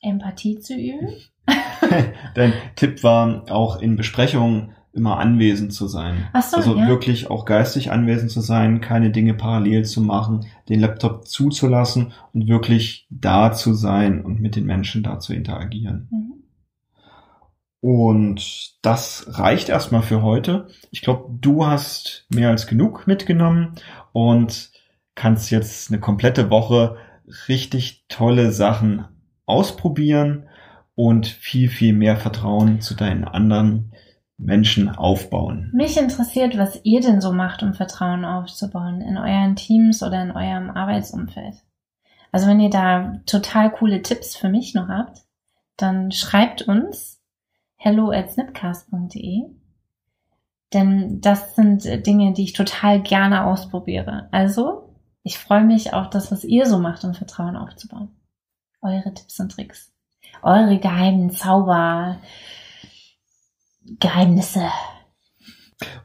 Empathie 0.00 0.60
zu 0.60 0.74
üben. 0.74 1.08
dein 2.34 2.52
Tipp 2.76 3.02
war 3.02 3.44
auch 3.50 3.80
in 3.80 3.96
Besprechungen 3.96 4.75
immer 4.96 5.18
anwesend 5.18 5.72
zu 5.72 5.86
sein. 5.86 6.28
Ach 6.32 6.42
so, 6.42 6.56
also 6.56 6.76
ja. 6.76 6.88
wirklich 6.88 7.30
auch 7.30 7.44
geistig 7.44 7.92
anwesend 7.92 8.30
zu 8.30 8.40
sein, 8.40 8.80
keine 8.80 9.10
Dinge 9.10 9.34
parallel 9.34 9.84
zu 9.84 10.00
machen, 10.00 10.46
den 10.68 10.80
Laptop 10.80 11.28
zuzulassen 11.28 12.12
und 12.32 12.48
wirklich 12.48 13.06
da 13.10 13.52
zu 13.52 13.74
sein 13.74 14.24
und 14.24 14.40
mit 14.40 14.56
den 14.56 14.64
Menschen 14.64 15.02
da 15.02 15.20
zu 15.20 15.34
interagieren. 15.34 16.08
Mhm. 16.10 16.32
Und 17.80 18.78
das 18.82 19.26
reicht 19.28 19.68
erstmal 19.68 20.02
für 20.02 20.22
heute. 20.22 20.66
Ich 20.90 21.02
glaube, 21.02 21.38
du 21.40 21.66
hast 21.66 22.26
mehr 22.30 22.48
als 22.48 22.66
genug 22.66 23.06
mitgenommen 23.06 23.74
und 24.12 24.72
kannst 25.14 25.50
jetzt 25.50 25.90
eine 25.90 26.00
komplette 26.00 26.50
Woche 26.50 26.96
richtig 27.48 28.04
tolle 28.08 28.50
Sachen 28.50 29.04
ausprobieren 29.44 30.48
und 30.96 31.26
viel, 31.26 31.68
viel 31.68 31.92
mehr 31.92 32.16
Vertrauen 32.16 32.80
zu 32.80 32.94
deinen 32.94 33.24
anderen 33.24 33.92
Menschen 34.38 34.88
aufbauen. 34.90 35.70
Mich 35.72 35.96
interessiert, 35.96 36.58
was 36.58 36.80
ihr 36.84 37.00
denn 37.00 37.20
so 37.20 37.32
macht, 37.32 37.62
um 37.62 37.74
Vertrauen 37.74 38.24
aufzubauen 38.24 39.00
in 39.00 39.16
euren 39.16 39.56
Teams 39.56 40.02
oder 40.02 40.22
in 40.22 40.30
eurem 40.30 40.70
Arbeitsumfeld. 40.70 41.56
Also 42.32 42.46
wenn 42.46 42.60
ihr 42.60 42.70
da 42.70 43.20
total 43.24 43.70
coole 43.70 44.02
Tipps 44.02 44.36
für 44.36 44.48
mich 44.48 44.74
noch 44.74 44.88
habt, 44.88 45.22
dann 45.76 46.12
schreibt 46.12 46.62
uns 46.62 47.22
hello 47.76 48.10
at 48.10 48.30
snipcast.de 48.30 49.44
Denn 50.72 51.20
das 51.20 51.54
sind 51.54 51.84
Dinge, 52.06 52.32
die 52.32 52.44
ich 52.44 52.52
total 52.52 53.00
gerne 53.00 53.44
ausprobiere. 53.46 54.28
Also, 54.32 54.94
ich 55.22 55.38
freue 55.38 55.64
mich 55.64 55.92
auf 55.92 56.10
das, 56.10 56.30
was 56.30 56.44
ihr 56.44 56.66
so 56.66 56.78
macht, 56.78 57.04
um 57.04 57.14
Vertrauen 57.14 57.56
aufzubauen. 57.56 58.10
Eure 58.82 59.14
Tipps 59.14 59.40
und 59.40 59.52
Tricks. 59.52 59.92
Eure 60.42 60.78
geheimen 60.78 61.30
Zauber, 61.30 62.18
Geheimnisse. 64.00 64.70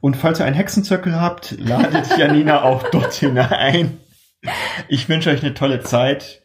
Und 0.02 0.18
falls 0.18 0.40
ihr 0.40 0.46
einen 0.46 0.56
Hexenzirkel 0.56 1.20
habt, 1.20 1.52
ladet 1.60 2.18
Janina 2.18 2.62
auch 2.64 2.84
dorthin 2.90 3.38
ein. 3.38 4.00
Ich 4.88 5.08
wünsche 5.08 5.30
euch 5.30 5.42
eine 5.44 5.54
tolle 5.54 5.82
Zeit. 5.82 6.42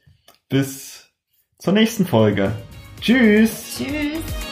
Bis 0.49 1.11
zur 1.59 1.73
nächsten 1.73 2.07
Folge. 2.07 2.53
Tschüss. 3.01 3.79
Tschüss. 3.79 4.46